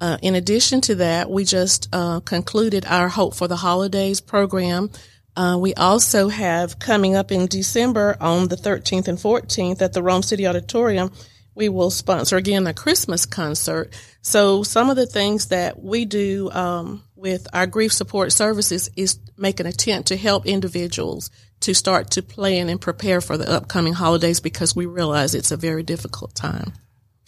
Uh, 0.00 0.16
in 0.22 0.34
addition 0.34 0.80
to 0.80 0.96
that, 0.96 1.30
we 1.30 1.44
just 1.44 1.88
uh, 1.92 2.20
concluded 2.20 2.84
our 2.86 3.08
Hope 3.08 3.34
for 3.34 3.48
the 3.48 3.56
Holidays 3.56 4.20
program. 4.20 4.90
Uh, 5.36 5.56
we 5.60 5.74
also 5.74 6.28
have 6.28 6.78
coming 6.78 7.16
up 7.16 7.32
in 7.32 7.46
December 7.46 8.16
on 8.20 8.48
the 8.48 8.56
13th 8.56 9.08
and 9.08 9.18
14th 9.18 9.82
at 9.82 9.92
the 9.92 10.02
Rome 10.02 10.22
City 10.22 10.46
Auditorium, 10.46 11.10
we 11.58 11.68
will 11.68 11.90
sponsor 11.90 12.36
again 12.36 12.68
a 12.68 12.72
Christmas 12.72 13.26
concert. 13.26 13.92
So 14.22 14.62
some 14.62 14.90
of 14.90 14.96
the 14.96 15.06
things 15.06 15.46
that 15.46 15.82
we 15.82 16.04
do 16.04 16.50
um, 16.52 17.02
with 17.16 17.48
our 17.52 17.66
grief 17.66 17.92
support 17.92 18.32
services 18.32 18.88
is 18.96 19.18
make 19.36 19.58
an 19.58 19.66
attempt 19.66 20.08
to 20.08 20.16
help 20.16 20.46
individuals 20.46 21.30
to 21.60 21.74
start 21.74 22.12
to 22.12 22.22
plan 22.22 22.68
and 22.68 22.80
prepare 22.80 23.20
for 23.20 23.36
the 23.36 23.50
upcoming 23.50 23.92
holidays 23.92 24.38
because 24.38 24.76
we 24.76 24.86
realize 24.86 25.34
it's 25.34 25.50
a 25.50 25.56
very 25.56 25.82
difficult 25.82 26.32
time. 26.36 26.72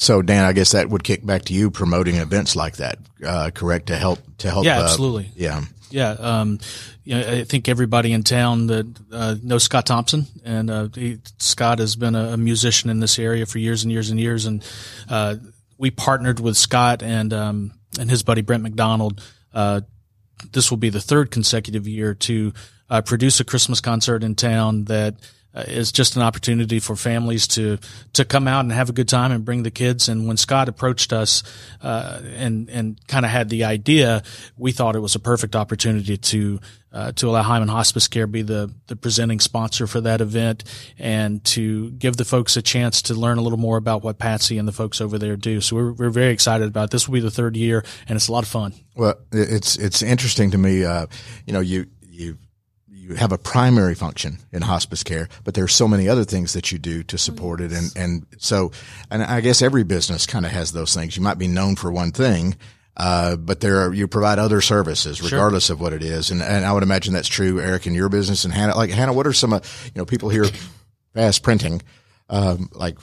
So 0.01 0.23
Dan, 0.23 0.47
I 0.47 0.53
guess 0.55 0.73
that 0.73 0.89
would 0.89 1.05
kick 1.05 1.27
back 1.27 1.45
to 1.45 1.53
you 1.53 1.71
promoting 1.71 2.17
events 2.17 2.57
like 2.57 2.77
that, 2.77 2.99
uh, 3.23 3.51
correct? 3.51 3.89
To 3.89 3.97
help, 3.97 4.19
to 4.39 4.51
help. 4.51 4.65
Yeah, 4.65 4.81
uh, 4.81 4.85
absolutely. 4.85 5.31
Yeah. 5.37 5.63
Yeah. 5.91 6.13
Um, 6.13 6.59
you 7.05 7.17
know, 7.17 7.21
I 7.21 7.45
think 7.45 7.69
everybody 7.69 8.15
in 8.15 8.23
town 8.23 8.69
that, 8.69 8.87
uh, 9.13 9.37
knows 9.43 9.65
Scott 9.65 9.85
Thompson 9.85 10.25
and, 10.43 10.71
uh, 10.71 10.89
he, 10.95 11.19
Scott 11.37 11.81
has 11.81 11.97
been 11.97 12.15
a, 12.15 12.39
musician 12.39 12.89
in 12.89 13.01
this 13.01 13.19
area 13.19 13.45
for 13.45 13.59
years 13.59 13.83
and 13.83 13.93
years 13.93 14.09
and 14.09 14.19
years. 14.19 14.47
And, 14.47 14.65
uh, 15.07 15.37
we 15.77 15.91
partnered 15.91 16.41
with 16.41 16.57
Scott 16.57 17.03
and, 17.03 17.35
um, 17.35 17.73
and 17.99 18.09
his 18.09 18.23
buddy 18.23 18.41
Brent 18.41 18.63
McDonald, 18.63 19.23
uh, 19.53 19.83
this 20.51 20.71
will 20.71 20.79
be 20.79 20.89
the 20.89 21.03
third 21.03 21.31
consecutive 21.31 21.87
year 21.87 22.15
to, 22.15 22.55
produce 23.05 23.39
a 23.39 23.45
Christmas 23.45 23.81
concert 23.81 24.25
in 24.25 24.35
town 24.35 24.87
that, 24.87 25.15
uh, 25.15 25.19
is 25.55 25.93
just 25.93 26.17
an 26.17 26.23
opportunity 26.23 26.79
for 26.79 26.97
families 26.97 27.49
to 27.49 27.79
to 28.13 28.25
come 28.25 28.47
out 28.47 28.61
and 28.61 28.73
have 28.73 28.89
a 28.89 28.93
good 28.93 29.09
time 29.09 29.33
and 29.33 29.45
bring 29.45 29.63
the 29.63 29.71
kids. 29.71 30.09
And 30.09 30.29
when 30.29 30.37
Scott 30.37 30.69
approached 30.69 31.13
us 31.13 31.43
uh, 31.83 32.21
and 32.37 32.69
and 32.71 33.07
kind 33.09 33.25
of 33.25 33.31
had 33.31 33.49
the 33.49 33.65
idea, 33.65 34.23
we 34.57 34.73
thought 34.73 34.97
it 34.97 35.01
was 35.01 35.15
a 35.15 35.21
perfect 35.21 35.57
opportunity 35.57 36.17
to 36.17 36.61
uh, 36.93 37.13
to 37.13 37.29
allow 37.29 37.43
Heyman 37.43 37.69
Hospice 37.69 38.09
Care 38.09 38.27
be 38.27 38.43
the 38.43 38.73
the 38.87 38.97
presenting 38.97 39.41
sponsor 39.41 39.87
for 39.87 40.01
that 40.03 40.21
event 40.21 40.65
and 40.99 41.45
to 41.47 41.91
give 41.93 42.17
the 42.17 42.25
folks 42.25 42.57
a 42.57 42.63
chance 42.63 43.03
to 43.03 43.15
learn 43.15 43.39
a 43.39 43.43
little 43.43 43.59
more 43.59 43.77
about 43.77 44.03
what 44.03 44.19
Patsy 44.19 44.59
and 44.59 44.67
the 44.67 44.73
folks 44.73 45.01
over 45.01 45.19
there 45.19 45.37
do. 45.37 45.61
So 45.61 45.77
we're 45.77 45.93
we're 45.93 46.11
very 46.11 46.33
excited 46.33 46.69
about 46.69 46.85
it. 46.85 46.91
this. 46.91 47.09
Will 47.09 47.15
be 47.15 47.21
the 47.21 47.31
third 47.31 47.57
year, 47.57 47.85
and 48.09 48.17
it's 48.17 48.29
a 48.29 48.33
lot 48.33 48.45
of 48.45 48.49
fun. 48.49 48.75
Well, 48.95 49.15
it's 49.33 49.77
it's 49.77 50.03
interesting 50.03 50.53
to 50.53 50.59
me. 50.59 50.85
Uh, 50.85 51.07
you 51.47 51.53
know, 51.53 51.61
you 51.61 51.87
you 52.09 52.39
have 53.17 53.33
a 53.33 53.39
primary 53.39 53.95
function 53.95 54.39
in 54.53 54.63
hospice 54.63 55.03
care, 55.03 55.29
but 55.45 55.55
there 55.55 55.65
are 55.65 55.69
so 55.69 55.89
many 55.89 56.09
other 56.09 56.25
things 56.25 56.53
that 56.53 56.73
you 56.73 56.79
do 56.79 57.03
to 57.05 57.19
support 57.19 57.61
it. 57.61 57.73
And, 57.73 57.93
and 57.97 58.27
so, 58.39 58.73
and 59.11 59.23
I 59.23 59.41
guess 59.41 59.63
every 59.63 59.83
business 59.83 60.27
kind 60.27 60.47
of 60.47 60.53
has 60.53 60.73
those 60.73 60.95
things. 60.95 61.17
You 61.17 61.23
might 61.23 61.39
be 61.39 61.49
known 61.49 61.77
for 61.77 61.91
one 61.91 62.13
thing, 62.13 62.57
uh, 62.97 63.37
but 63.37 63.61
there 63.61 63.87
are, 63.87 63.93
you 63.93 64.07
provide 64.09 64.39
other 64.39 64.61
services 64.61 65.23
regardless 65.23 65.67
sure. 65.67 65.75
of 65.75 65.81
what 65.81 65.93
it 65.93 66.03
is. 66.03 66.31
And, 66.31 66.43
and 66.43 66.65
I 66.65 66.73
would 66.73 66.83
imagine 66.83 67.13
that's 67.13 67.29
true, 67.29 67.61
Eric, 67.61 67.87
in 67.87 67.95
your 67.95 68.09
business 68.09 68.45
and 68.45 68.53
Hannah, 68.53 68.77
like 68.77 68.91
Hannah, 68.91 69.13
what 69.13 69.27
are 69.27 69.33
some, 69.33 69.53
uh, 69.53 69.61
you 69.87 69.93
know, 69.97 70.05
people 70.05 70.29
here 70.29 70.45
fast 71.15 71.43
printing, 71.43 71.83
um, 72.29 72.69
like 72.73 72.97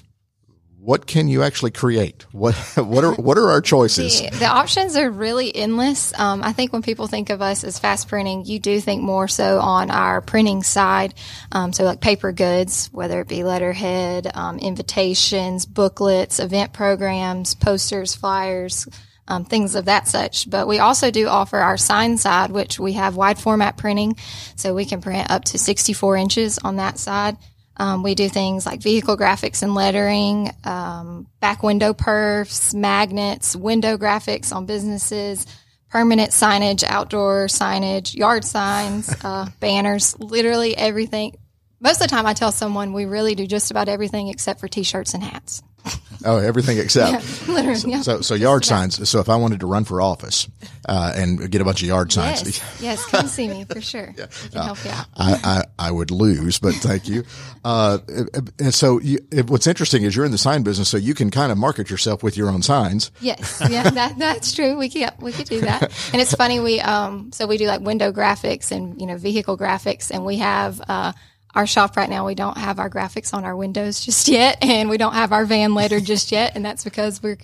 what 0.87 1.05
can 1.05 1.27
you 1.27 1.43
actually 1.43 1.71
create? 1.71 2.25
What 2.31 2.55
what 2.77 3.03
are 3.03 3.13
what 3.15 3.37
are 3.37 3.49
our 3.49 3.59
choices? 3.59 4.21
The, 4.21 4.29
the 4.29 4.45
options 4.45 4.95
are 4.95 5.11
really 5.11 5.53
endless. 5.53 6.17
Um, 6.17 6.41
I 6.41 6.53
think 6.53 6.71
when 6.71 6.81
people 6.81 7.07
think 7.07 7.29
of 7.29 7.41
us 7.41 7.65
as 7.65 7.77
fast 7.77 8.07
printing, 8.07 8.45
you 8.45 8.57
do 8.57 8.79
think 8.79 9.03
more 9.03 9.27
so 9.27 9.59
on 9.59 9.91
our 9.91 10.21
printing 10.21 10.63
side. 10.63 11.13
Um, 11.51 11.73
so 11.73 11.83
like 11.83 11.99
paper 11.99 12.31
goods, 12.31 12.87
whether 12.93 13.19
it 13.19 13.27
be 13.27 13.43
letterhead, 13.43 14.31
um, 14.33 14.59
invitations, 14.59 15.65
booklets, 15.65 16.39
event 16.39 16.71
programs, 16.71 17.53
posters, 17.53 18.15
flyers. 18.15 18.87
um, 19.27 19.43
things 19.43 19.75
of 19.75 19.85
that 19.85 20.07
such. 20.07 20.49
But 20.49 20.69
we 20.69 20.79
also 20.79 21.11
do 21.11 21.27
offer 21.27 21.57
our 21.57 21.75
sign 21.75 22.17
side, 22.17 22.49
which 22.51 22.79
we 22.79 22.93
have 22.93 23.17
wide 23.17 23.37
format 23.37 23.75
printing, 23.75 24.15
so 24.55 24.73
we 24.73 24.85
can 24.85 25.01
print 25.01 25.29
up 25.29 25.43
to 25.45 25.57
64 25.57 26.15
inches 26.15 26.59
on 26.59 26.77
that 26.77 26.97
side. 26.97 27.35
Um, 27.77 28.03
we 28.03 28.15
do 28.15 28.27
things 28.27 28.65
like 28.65 28.81
vehicle 28.81 29.15
graphics 29.15 29.61
and 29.61 29.75
lettering, 29.75 30.51
um, 30.63 31.27
back 31.39 31.61
window 31.61 31.93
perfs, 31.93 32.73
magnets, 32.73 33.55
window 33.55 33.97
graphics 33.97 34.53
on 34.53 34.65
businesses, 34.65 35.45
permanent 35.89 36.31
signage, 36.31 36.83
outdoor 36.83 37.45
signage, 37.45 38.15
yard 38.15 38.43
signs, 38.43 39.13
uh, 39.23 39.47
banners, 39.59 40.19
literally 40.19 40.75
everything. 40.75 41.35
Most 41.79 42.01
of 42.01 42.07
the 42.07 42.15
time, 42.15 42.25
I 42.25 42.33
tell 42.33 42.51
someone 42.51 42.93
we 42.93 43.05
really 43.05 43.35
do 43.35 43.45
just 43.45 43.69
about 43.69 43.87
everything 43.87 44.29
except 44.29 44.59
for 44.59 44.67
t-shirts 44.67 45.13
and 45.13 45.23
hats. 45.23 45.61
Oh, 46.27 46.37
everything 46.39 46.77
except. 46.77 47.47
Literally, 47.47 47.91
yeah. 47.91 48.01
So, 48.01 48.19
so 48.21 48.35
yard 48.35 48.65
signs. 48.65 49.07
So 49.09 49.19
if 49.21 49.29
I 49.29 49.37
wanted 49.37 49.61
to 49.61 49.65
run 49.65 49.85
for 49.85 50.01
office 50.01 50.47
uh, 50.89 51.13
and 51.15 51.49
get 51.49 51.61
a 51.61 51.63
bunch 51.63 51.81
of 51.81 51.87
yard 51.87 52.11
signs, 52.11 52.43
Yes, 52.45 52.77
yes, 52.81 53.05
come 53.05 53.27
see 53.27 53.47
me 53.47 53.63
for 53.63 53.79
sure. 53.79 54.13
We 54.17 54.49
can 54.49 54.61
help 54.61 54.83
you 54.83 54.91
out. 54.91 55.05
I, 55.15 55.63
I, 55.79 55.87
I 55.87 55.91
would 55.91 56.11
lose, 56.11 56.59
but 56.59 56.73
thank 56.75 57.07
you. 57.07 57.23
Uh, 57.63 57.99
and 58.59 58.73
so 58.73 58.99
you, 58.99 59.19
what's 59.47 59.67
interesting 59.67 60.03
is 60.03 60.15
you're 60.15 60.25
in 60.25 60.31
the 60.31 60.37
sign 60.37 60.63
business, 60.63 60.89
so 60.89 60.97
you 60.97 61.13
can 61.13 61.31
kind 61.31 61.51
of 61.51 61.57
market 61.57 61.89
yourself 61.89 62.23
with 62.23 62.35
your 62.35 62.49
own 62.49 62.61
signs. 62.61 63.09
Yes, 63.21 63.61
yeah, 63.69 63.89
that, 63.89 64.17
that's 64.19 64.53
true. 64.53 64.77
We 64.77 64.89
can, 64.89 65.13
we 65.21 65.31
could 65.31 65.47
do 65.47 65.61
that, 65.61 65.83
and 66.11 66.21
it's 66.21 66.33
funny. 66.33 66.59
We 66.59 66.81
um 66.81 67.31
so 67.31 67.47
we 67.47 67.57
do 67.57 67.67
like 67.67 67.81
window 67.81 68.11
graphics 68.11 68.71
and 68.71 68.99
you 68.99 69.07
know 69.07 69.15
vehicle 69.17 69.57
graphics, 69.57 70.11
and 70.11 70.25
we 70.25 70.37
have 70.37 70.81
uh 70.89 71.13
our 71.55 71.67
shop 71.67 71.97
right 71.97 72.09
now. 72.09 72.25
We 72.25 72.35
don't 72.35 72.57
have 72.57 72.79
our 72.79 72.89
graphics 72.89 73.33
on 73.33 73.45
our 73.45 73.55
windows 73.55 74.03
just 74.03 74.27
yet, 74.27 74.57
and 74.61 74.89
we 74.89 74.97
don't 74.97 75.13
have 75.13 75.31
our 75.31 75.45
van 75.45 75.73
letter 75.73 75.99
just 75.99 76.31
yet, 76.31 76.55
and 76.55 76.63
that's 76.63 76.83
because 76.83 77.21
we're 77.21 77.37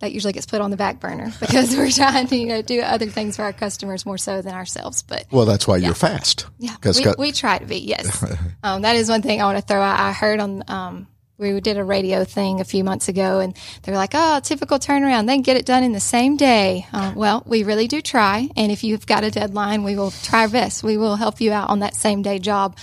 that 0.00 0.12
usually 0.12 0.32
gets 0.32 0.46
put 0.46 0.60
on 0.60 0.70
the 0.70 0.76
back 0.76 1.00
burner 1.00 1.32
because 1.40 1.76
we're 1.76 1.90
trying 1.90 2.26
to 2.28 2.36
you 2.36 2.46
know 2.46 2.62
do 2.62 2.80
other 2.80 3.06
things 3.06 3.36
for 3.36 3.42
our 3.42 3.52
customers 3.52 4.06
more 4.06 4.18
so 4.18 4.42
than 4.42 4.54
ourselves. 4.54 5.02
But 5.02 5.26
Well, 5.30 5.46
that's 5.46 5.66
why 5.66 5.78
you're 5.78 5.94
fast. 5.94 6.46
yeah, 6.58 6.76
we, 6.84 7.14
we 7.18 7.32
try 7.32 7.58
to 7.58 7.66
be. 7.66 7.78
Yes, 7.78 8.24
um, 8.62 8.82
that 8.82 8.96
is 8.96 9.08
one 9.08 9.22
thing 9.22 9.40
I 9.40 9.44
want 9.44 9.58
to 9.58 9.62
throw 9.62 9.80
out. 9.80 9.98
I 9.98 10.12
heard 10.12 10.40
on 10.40 10.62
um, 10.68 11.06
we 11.38 11.58
did 11.60 11.78
a 11.78 11.84
radio 11.84 12.24
thing 12.24 12.60
a 12.60 12.64
few 12.64 12.82
months 12.82 13.08
ago, 13.08 13.38
and 13.40 13.56
they 13.82 13.92
were 13.92 13.98
like, 13.98 14.12
"Oh, 14.14 14.40
typical 14.42 14.78
turnaround. 14.78 15.26
They 15.26 15.34
can 15.34 15.42
get 15.42 15.56
it 15.56 15.66
done 15.66 15.84
in 15.84 15.92
the 15.92 16.00
same 16.00 16.36
day." 16.36 16.86
Uh, 16.92 17.12
well, 17.14 17.42
we 17.46 17.62
really 17.62 17.86
do 17.86 18.00
try, 18.00 18.48
and 18.56 18.72
if 18.72 18.84
you've 18.84 19.06
got 19.06 19.24
a 19.24 19.30
deadline, 19.30 19.84
we 19.84 19.96
will 19.96 20.10
try 20.10 20.42
our 20.42 20.48
best. 20.48 20.82
We 20.82 20.96
will 20.96 21.16
help 21.16 21.40
you 21.40 21.52
out 21.52 21.70
on 21.70 21.78
that 21.80 21.94
same 21.94 22.22
day 22.22 22.38
job. 22.38 22.76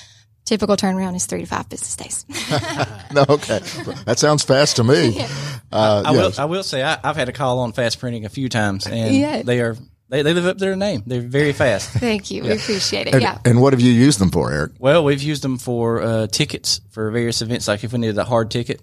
Typical 0.46 0.78
turnaround 0.78 1.16
is 1.16 1.26
three 1.26 1.42
to 1.42 1.46
five 1.48 1.68
business 1.70 1.96
days. 1.96 2.26
no, 3.14 3.26
okay. 3.28 3.60
That 4.06 4.20
sounds 4.20 4.44
fast 4.44 4.76
to 4.78 4.84
me. 4.84 5.26
Uh, 5.72 6.04
I 6.06 6.14
yes. 6.14 6.38
will. 6.38 6.42
I 6.42 6.46
will 6.46 6.64
say 6.64 6.84
I, 6.84 6.98
I've 7.04 7.18
had 7.18 7.28
a 7.28 7.34
call 7.34 7.60
on 7.60 7.74
fast 7.74 8.00
printing 8.00 8.24
a 8.24 8.30
few 8.30 8.48
times, 8.48 8.88
and 8.88 9.14
Yeah. 9.14 9.42
they 9.42 9.60
are 9.60 9.76
they, 10.08 10.22
they 10.22 10.34
live 10.34 10.46
up 10.46 10.58
to 10.58 10.60
their 10.64 10.76
name. 10.78 11.04
They're 11.06 11.20
very 11.20 11.52
fast. 11.52 11.90
Thank 12.00 12.32
you. 12.32 12.44
We 12.44 12.52
appreciate 12.52 13.08
it. 13.08 13.14
and, 13.14 13.22
yeah. 13.22 13.40
and 13.44 13.60
what 13.62 13.74
have 13.74 13.82
you 13.82 13.92
used 13.92 14.20
them 14.20 14.30
for, 14.32 14.54
Eric? 14.54 14.74
well, 14.80 15.04
we've 15.04 15.22
used 15.24 15.42
them 15.42 15.58
for 15.58 16.02
uh, 16.02 16.28
tickets 16.28 16.80
for 16.92 17.12
various 17.12 17.42
events, 17.42 17.68
like 17.68 17.84
if 17.84 17.92
we 17.92 18.00
needed 18.00 18.18
a 18.18 18.24
hard 18.24 18.52
ticket. 18.52 18.82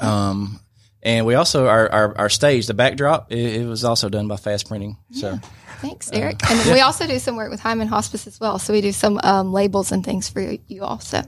Um, 0.00 0.60
and 1.02 1.24
we 1.24 1.34
also 1.34 1.66
our, 1.66 1.90
our, 1.90 2.18
our 2.18 2.28
stage, 2.28 2.66
the 2.66 2.74
backdrop, 2.74 3.32
it, 3.32 3.62
it 3.62 3.66
was 3.66 3.84
also 3.84 4.08
done 4.10 4.28
by 4.28 4.36
fast 4.36 4.68
printing. 4.68 4.98
So 5.12 5.38
Thanks, 5.82 6.10
Eric. 6.12 6.48
And 6.48 6.60
then 6.60 6.74
we 6.74 6.80
also 6.80 7.08
do 7.08 7.18
some 7.18 7.34
work 7.34 7.50
with 7.50 7.60
Heyman 7.60 7.88
Hospice 7.88 8.28
as 8.28 8.38
well. 8.38 8.60
So 8.60 8.72
we 8.72 8.80
do 8.80 8.92
some 8.92 9.18
um, 9.24 9.52
labels 9.52 9.90
and 9.90 10.04
things 10.04 10.28
for 10.28 10.40
you 10.40 10.84
all. 10.84 11.00
So 11.00 11.22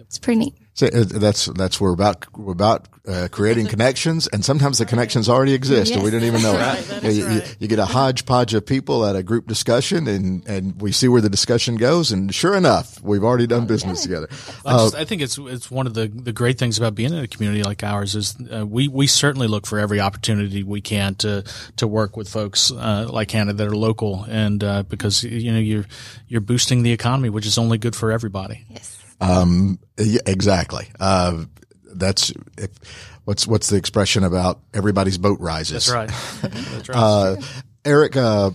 it's 0.00 0.18
pretty 0.18 0.40
neat. 0.40 0.54
So, 0.72 0.86
uh, 0.86 1.04
that's 1.04 1.46
that's 1.46 1.80
we're 1.80 1.92
about 1.92 2.26
we're 2.38 2.52
about 2.52 2.86
uh, 3.06 3.28
creating 3.32 3.66
connections, 3.66 4.28
and 4.28 4.44
sometimes 4.44 4.78
the 4.78 4.86
connections 4.86 5.28
already 5.28 5.52
exist, 5.52 5.92
and 5.92 6.02
we 6.02 6.10
Yes. 6.10 6.20
didn't 6.20 6.28
even 6.28 6.42
know 6.42 6.52
That's 6.52 6.88
it. 6.90 6.92
right, 7.02 7.02
You- 7.12 7.20
you, 7.22 7.26
right. 7.40 7.56
you 7.58 7.68
get 7.68 7.78
a 7.80 7.84
hodgepodge 7.86 8.54
of 8.54 8.64
people 8.64 9.04
at 9.04 9.16
a 9.16 9.22
group 9.22 9.46
discussion, 9.48 10.06
and 10.06 10.46
and 10.46 10.80
we 10.80 10.92
see 10.92 11.08
where 11.08 11.20
the 11.20 11.28
discussion 11.28 11.76
goes, 11.76 12.12
and 12.12 12.32
sure 12.32 12.54
enough, 12.54 13.02
we've 13.02 13.24
already 13.24 13.46
done 13.48 13.66
business 13.66 14.02
together. 14.02 14.28
I, 14.64 14.72
just, 14.76 14.94
I 14.94 15.04
think 15.04 15.22
it's 15.22 15.38
it's 15.38 15.70
one 15.70 15.86
of 15.88 15.94
the, 15.94 16.06
the 16.06 16.32
great 16.32 16.56
things 16.58 16.78
about 16.78 16.94
being 16.94 17.12
in 17.12 17.18
a 17.18 17.26
community 17.28 17.62
like 17.64 17.82
ours 17.82 18.14
is 18.14 18.36
uh, 18.54 18.64
we 18.64 18.86
we 18.86 19.06
certainly 19.08 19.48
look 19.48 19.66
for 19.66 19.78
every 19.80 19.98
opportunity 20.00 20.62
we 20.62 20.80
can 20.80 21.14
to 21.16 21.42
to 21.76 21.86
work 21.88 22.16
with 22.16 22.28
folks 22.28 22.70
uh, 22.70 23.08
like 23.10 23.30
Hannah 23.32 23.54
that 23.54 23.66
are 23.66 23.76
local 23.76 24.24
and 24.30 24.62
uh, 24.62 24.82
because 24.84 25.24
you 25.24 25.52
know 25.52 25.58
you're 25.58 25.86
you're 26.28 26.40
boosting 26.40 26.84
the 26.84 26.92
economy 26.92 27.28
which 27.28 27.44
is 27.46 27.58
only 27.58 27.76
good 27.76 27.96
for 27.96 28.12
everybody. 28.12 28.64
Yes. 28.70 28.98
Yeah, 29.20 30.20
exactly. 30.26 30.88
Uh, 30.98 31.44
that's 31.94 32.32
if, 32.56 32.70
what's 33.24 33.46
what's 33.46 33.68
the 33.68 33.76
expression 33.76 34.24
about 34.24 34.60
everybody's 34.72 35.18
boat 35.18 35.40
rises. 35.40 35.86
That's 35.86 36.12
right. 36.42 36.52
That's 36.52 36.88
right. 36.88 36.96
Uh, 36.98 37.36
Eric, 37.84 38.16
uh, 38.16 38.50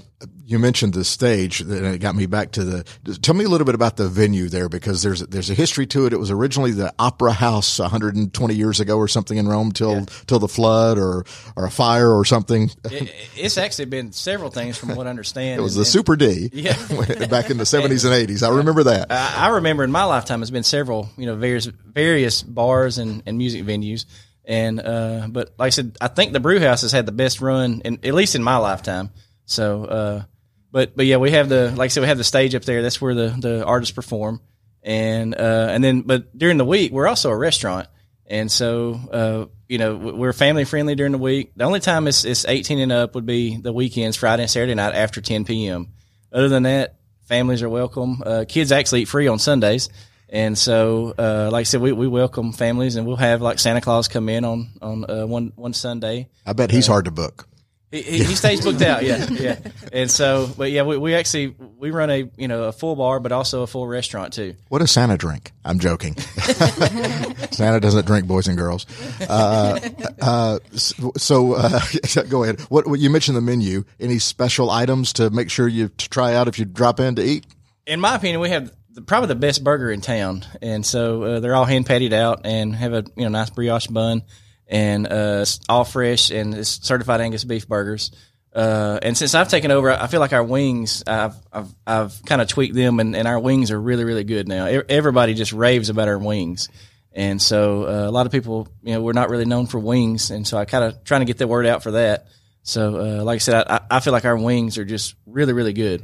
you 0.45 0.59
mentioned 0.59 0.93
the 0.93 1.03
stage, 1.03 1.61
and 1.61 1.71
it 1.71 1.99
got 1.99 2.15
me 2.15 2.25
back 2.25 2.51
to 2.51 2.63
the. 2.63 2.83
Tell 3.21 3.33
me 3.35 3.45
a 3.45 3.49
little 3.49 3.65
bit 3.65 3.75
about 3.75 3.97
the 3.97 4.07
venue 4.07 4.47
there, 4.49 4.69
because 4.69 5.01
there's 5.01 5.21
there's 5.21 5.49
a 5.49 5.53
history 5.53 5.85
to 5.87 6.05
it. 6.05 6.13
It 6.13 6.19
was 6.19 6.29
originally 6.31 6.71
the 6.71 6.93
Opera 6.99 7.33
House 7.33 7.79
120 7.79 8.53
years 8.53 8.79
ago, 8.79 8.97
or 8.97 9.07
something 9.07 9.37
in 9.37 9.47
Rome, 9.47 9.71
till 9.71 10.05
till 10.27 10.39
the 10.39 10.47
flood, 10.47 10.97
or 10.97 11.25
or 11.55 11.65
a 11.65 11.71
fire, 11.71 12.11
or 12.11 12.25
something. 12.25 12.69
it, 12.85 13.11
it's 13.35 13.57
actually 13.57 13.85
been 13.85 14.11
several 14.11 14.49
things 14.51 14.77
from 14.77 14.95
what 14.95 15.07
I 15.07 15.09
understand. 15.09 15.59
It 15.59 15.63
was 15.63 15.75
the 15.75 15.85
Super 15.85 16.15
D, 16.15 16.49
Yeah. 16.53 16.73
back 17.29 17.49
in 17.49 17.57
the 17.57 17.63
70s 17.63 18.05
and 18.05 18.29
80s. 18.29 18.45
I 18.45 18.55
remember 18.55 18.83
that. 18.83 19.11
I, 19.11 19.47
I 19.47 19.49
remember 19.49 19.83
in 19.83 19.91
my 19.91 20.03
lifetime, 20.03 20.39
there's 20.41 20.51
been 20.51 20.63
several, 20.63 21.09
you 21.17 21.25
know, 21.25 21.35
various 21.35 21.65
various 21.65 22.43
bars 22.43 22.97
and, 22.97 23.23
and 23.25 23.37
music 23.37 23.63
venues, 23.63 24.05
and 24.43 24.79
uh, 24.79 25.27
but 25.29 25.53
like 25.57 25.67
I 25.67 25.69
said, 25.69 25.97
I 26.01 26.07
think 26.07 26.33
the 26.33 26.39
Brew 26.39 26.59
House 26.59 26.81
has 26.81 26.91
had 26.91 27.05
the 27.05 27.11
best 27.11 27.41
run, 27.41 27.81
in, 27.85 27.99
at 28.03 28.13
least 28.13 28.35
in 28.35 28.43
my 28.43 28.57
lifetime. 28.57 29.09
So, 29.45 29.85
uh, 29.85 30.23
but 30.71 30.95
but 30.95 31.05
yeah, 31.05 31.17
we 31.17 31.31
have 31.31 31.49
the 31.49 31.71
like 31.71 31.85
I 31.85 31.87
said, 31.89 32.01
we 32.01 32.07
have 32.07 32.17
the 32.17 32.23
stage 32.23 32.55
up 32.55 32.63
there. 32.63 32.81
That's 32.81 32.99
where 32.99 33.13
the 33.13 33.35
the 33.39 33.65
artists 33.65 33.93
perform, 33.93 34.41
and 34.83 35.33
uh, 35.33 35.67
and 35.71 35.83
then 35.83 36.01
but 36.01 36.37
during 36.37 36.57
the 36.57 36.65
week, 36.65 36.91
we're 36.91 37.07
also 37.07 37.29
a 37.29 37.37
restaurant, 37.37 37.87
and 38.25 38.51
so 38.51 38.99
uh, 39.11 39.45
you 39.67 39.77
know 39.77 39.95
we're 39.95 40.33
family 40.33 40.65
friendly 40.65 40.95
during 40.95 41.11
the 41.11 41.17
week. 41.17 41.51
The 41.55 41.63
only 41.63 41.79
time 41.79 42.07
it's 42.07 42.25
it's 42.25 42.45
18 42.45 42.79
and 42.79 42.91
up 42.91 43.15
would 43.15 43.25
be 43.25 43.57
the 43.57 43.71
weekends, 43.71 44.17
Friday 44.17 44.43
and 44.43 44.51
Saturday 44.51 44.75
night 44.75 44.95
after 44.95 45.21
10 45.21 45.45
p.m. 45.45 45.93
Other 46.31 46.49
than 46.49 46.63
that, 46.63 46.95
families 47.25 47.61
are 47.63 47.69
welcome. 47.69 48.21
Uh, 48.25 48.45
kids 48.47 48.71
actually 48.71 49.03
eat 49.03 49.07
free 49.07 49.27
on 49.27 49.39
Sundays. 49.39 49.89
And 50.27 50.57
so, 50.57 51.13
uh, 51.17 51.49
like 51.51 51.61
I 51.61 51.63
said, 51.63 51.81
we, 51.81 51.91
we 51.91 52.07
welcome 52.07 52.51
families 52.51 52.95
and 52.95 53.05
we'll 53.05 53.15
have 53.15 53.41
like 53.41 53.59
Santa 53.59 53.79
Claus 53.79 54.07
come 54.07 54.27
in 54.27 54.43
on, 54.43 54.69
on, 54.81 55.09
uh, 55.09 55.25
one, 55.25 55.53
one 55.55 55.73
Sunday. 55.73 56.29
I 56.45 56.53
bet 56.53 56.71
he's 56.71 56.87
hard 56.87 57.05
to 57.05 57.11
book. 57.11 57.47
He, 57.95 58.01
he, 58.01 58.23
he 58.23 58.35
stays 58.35 58.61
booked 58.61 58.81
out. 58.81 59.03
Yeah. 59.03 59.25
Yeah. 59.29 59.57
And 59.93 60.09
so, 60.11 60.49
but 60.57 60.71
yeah, 60.71 60.83
we, 60.83 60.97
we 60.97 61.15
actually, 61.15 61.55
we 61.77 61.91
run 61.91 62.09
a, 62.09 62.29
you 62.37 62.47
know, 62.47 62.63
a 62.63 62.71
full 62.71 62.95
bar, 62.95 63.19
but 63.19 63.31
also 63.31 63.61
a 63.63 63.67
full 63.67 63.87
restaurant 63.87 64.33
too. 64.33 64.55
What 64.69 64.79
does 64.79 64.91
Santa 64.91 65.17
drink? 65.17 65.51
I'm 65.63 65.79
joking. 65.79 66.17
Santa 67.51 67.79
doesn't 67.79 68.05
drink, 68.05 68.27
boys 68.27 68.47
and 68.47 68.57
girls. 68.57 68.85
Uh, 69.21 69.79
uh, 70.21 70.59
so 70.73 71.53
uh, 71.53 71.79
go 72.29 72.43
ahead. 72.43 72.61
What, 72.61 72.87
what 72.87 72.99
you 72.99 73.09
mentioned 73.09 73.37
the 73.37 73.41
menu? 73.41 73.83
Any 73.99 74.19
special 74.19 74.69
items 74.69 75.13
to 75.13 75.29
make 75.29 75.49
sure 75.49 75.67
you 75.67 75.89
to 75.89 76.09
try 76.09 76.35
out 76.35 76.47
if 76.47 76.59
you 76.59 76.65
drop 76.65 76.99
in 76.99 77.15
to 77.15 77.23
eat? 77.23 77.45
in 77.85 77.99
my 77.99 78.15
opinion, 78.15 78.39
we 78.39 78.49
have 78.49 78.71
probably 79.05 79.27
the 79.27 79.35
best 79.35 79.63
burger 79.63 79.91
in 79.91 80.01
town, 80.01 80.45
and 80.61 80.85
so 80.85 81.23
uh, 81.23 81.39
they're 81.39 81.55
all 81.55 81.65
hand 81.65 81.85
patted 81.85 82.13
out 82.13 82.41
and 82.45 82.75
have 82.75 82.93
a 82.93 83.03
you 83.15 83.23
know 83.23 83.29
nice 83.29 83.49
brioche 83.49 83.87
bun 83.87 84.23
and 84.67 85.07
uh, 85.07 85.45
all 85.69 85.83
fresh 85.83 86.31
and 86.31 86.65
certified 86.65 87.21
Angus 87.21 87.43
beef 87.43 87.67
burgers. 87.67 88.11
Uh, 88.53 88.99
and 89.01 89.17
since 89.17 89.35
I've 89.35 89.49
taken 89.49 89.71
over, 89.71 89.91
I 89.91 90.07
feel 90.07 90.19
like 90.19 90.33
our 90.33 90.43
wings, 90.43 91.03
I've 91.05 91.35
I've, 91.51 91.75
I've 91.85 92.23
kind 92.25 92.41
of 92.41 92.47
tweaked 92.47 92.75
them, 92.75 92.99
and, 92.99 93.15
and 93.15 93.27
our 93.27 93.39
wings 93.39 93.71
are 93.71 93.79
really 93.79 94.05
really 94.05 94.23
good 94.23 94.47
now. 94.47 94.65
Everybody 94.65 95.33
just 95.33 95.51
raves 95.51 95.89
about 95.89 96.07
our 96.07 96.17
wings, 96.17 96.69
and 97.11 97.41
so 97.41 97.83
uh, 97.83 98.09
a 98.09 98.11
lot 98.11 98.25
of 98.25 98.31
people, 98.31 98.67
you 98.81 98.93
know, 98.93 99.01
we're 99.01 99.13
not 99.13 99.29
really 99.29 99.45
known 99.45 99.67
for 99.67 99.79
wings, 99.79 100.31
and 100.31 100.47
so 100.47 100.57
I 100.57 100.65
kind 100.65 100.83
of 100.85 101.03
trying 101.03 101.21
to 101.21 101.25
get 101.25 101.37
the 101.37 101.47
word 101.47 101.65
out 101.65 101.83
for 101.83 101.91
that. 101.91 102.27
So, 102.63 103.19
uh, 103.19 103.23
like 103.23 103.35
I 103.35 103.39
said, 103.39 103.65
I, 103.67 103.81
I 103.91 103.99
feel 103.99 104.13
like 104.13 104.25
our 104.25 104.37
wings 104.37 104.77
are 104.77 104.85
just 104.85 105.15
really 105.25 105.53
really 105.53 105.73
good. 105.73 106.03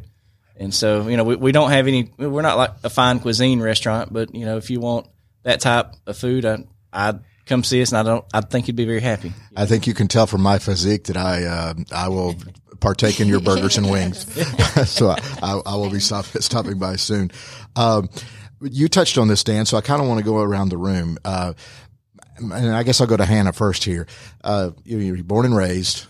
And 0.58 0.74
so, 0.74 1.08
you 1.08 1.18
know, 1.18 1.24
we, 1.24 1.36
we 1.38 1.52
don't 1.54 1.72
have 1.72 1.88
any, 1.88 2.12
we're 2.20 2.44
not 2.44 2.56
like 2.56 2.72
a 2.84 2.90
fine 2.90 3.20
cuisine 3.20 3.62
restaurant, 3.62 4.14
but, 4.14 4.36
you 4.36 4.46
know, 4.46 4.58
if 4.58 4.70
you 4.70 4.80
want 4.80 5.08
that 5.42 5.60
type 5.60 5.94
of 6.06 6.16
food, 6.16 6.46
I, 6.46 6.66
I'd 6.94 7.22
come 7.46 7.64
see 7.64 7.82
us 7.82 7.92
and 7.92 8.00
I 8.00 8.04
don't, 8.04 8.26
I 8.34 8.42
think 8.42 8.68
you'd 8.68 8.76
be 8.76 8.86
very 8.86 9.02
happy. 9.02 9.34
I 9.56 9.66
think 9.66 9.88
you 9.88 9.94
can 9.94 10.08
tell 10.08 10.28
from 10.28 10.42
my 10.42 10.60
physique 10.60 11.06
that 11.06 11.18
I 11.18 11.46
uh, 11.46 11.74
I 11.92 12.10
will 12.10 12.36
partake 12.80 13.20
in 13.20 13.28
your 13.28 13.40
burgers 13.40 13.78
and 13.78 13.90
wings. 13.90 14.26
so 14.90 15.10
I, 15.10 15.18
I, 15.42 15.62
I 15.66 15.76
will 15.76 15.90
be 15.90 16.00
stop, 16.00 16.26
stopping 16.26 16.80
by 16.80 16.98
soon. 16.98 17.32
Um, 17.76 18.10
you 18.60 18.88
touched 18.88 19.18
on 19.18 19.28
this, 19.28 19.44
Dan. 19.44 19.66
So 19.66 19.78
I 19.78 19.82
kind 19.82 20.02
of 20.02 20.08
want 20.08 20.20
to 20.20 20.26
go 20.26 20.42
around 20.42 20.70
the 20.70 20.78
room. 20.78 21.18
Uh, 21.24 21.54
and 22.38 22.76
I 22.76 22.84
guess 22.84 23.00
I'll 23.00 23.08
go 23.08 23.18
to 23.18 23.26
Hannah 23.26 23.54
first 23.54 23.84
here. 23.84 24.08
Uh, 24.44 24.72
you, 24.84 24.98
you're 24.98 25.24
born 25.24 25.46
and 25.46 25.56
raised, 25.56 26.06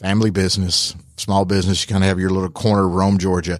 family 0.00 0.30
business, 0.30 0.94
small 1.16 1.44
business. 1.44 1.82
You 1.82 1.92
kind 1.92 2.04
of 2.04 2.08
have 2.08 2.20
your 2.20 2.30
little 2.30 2.50
corner 2.50 2.86
of 2.86 2.92
Rome, 2.92 3.18
Georgia. 3.18 3.58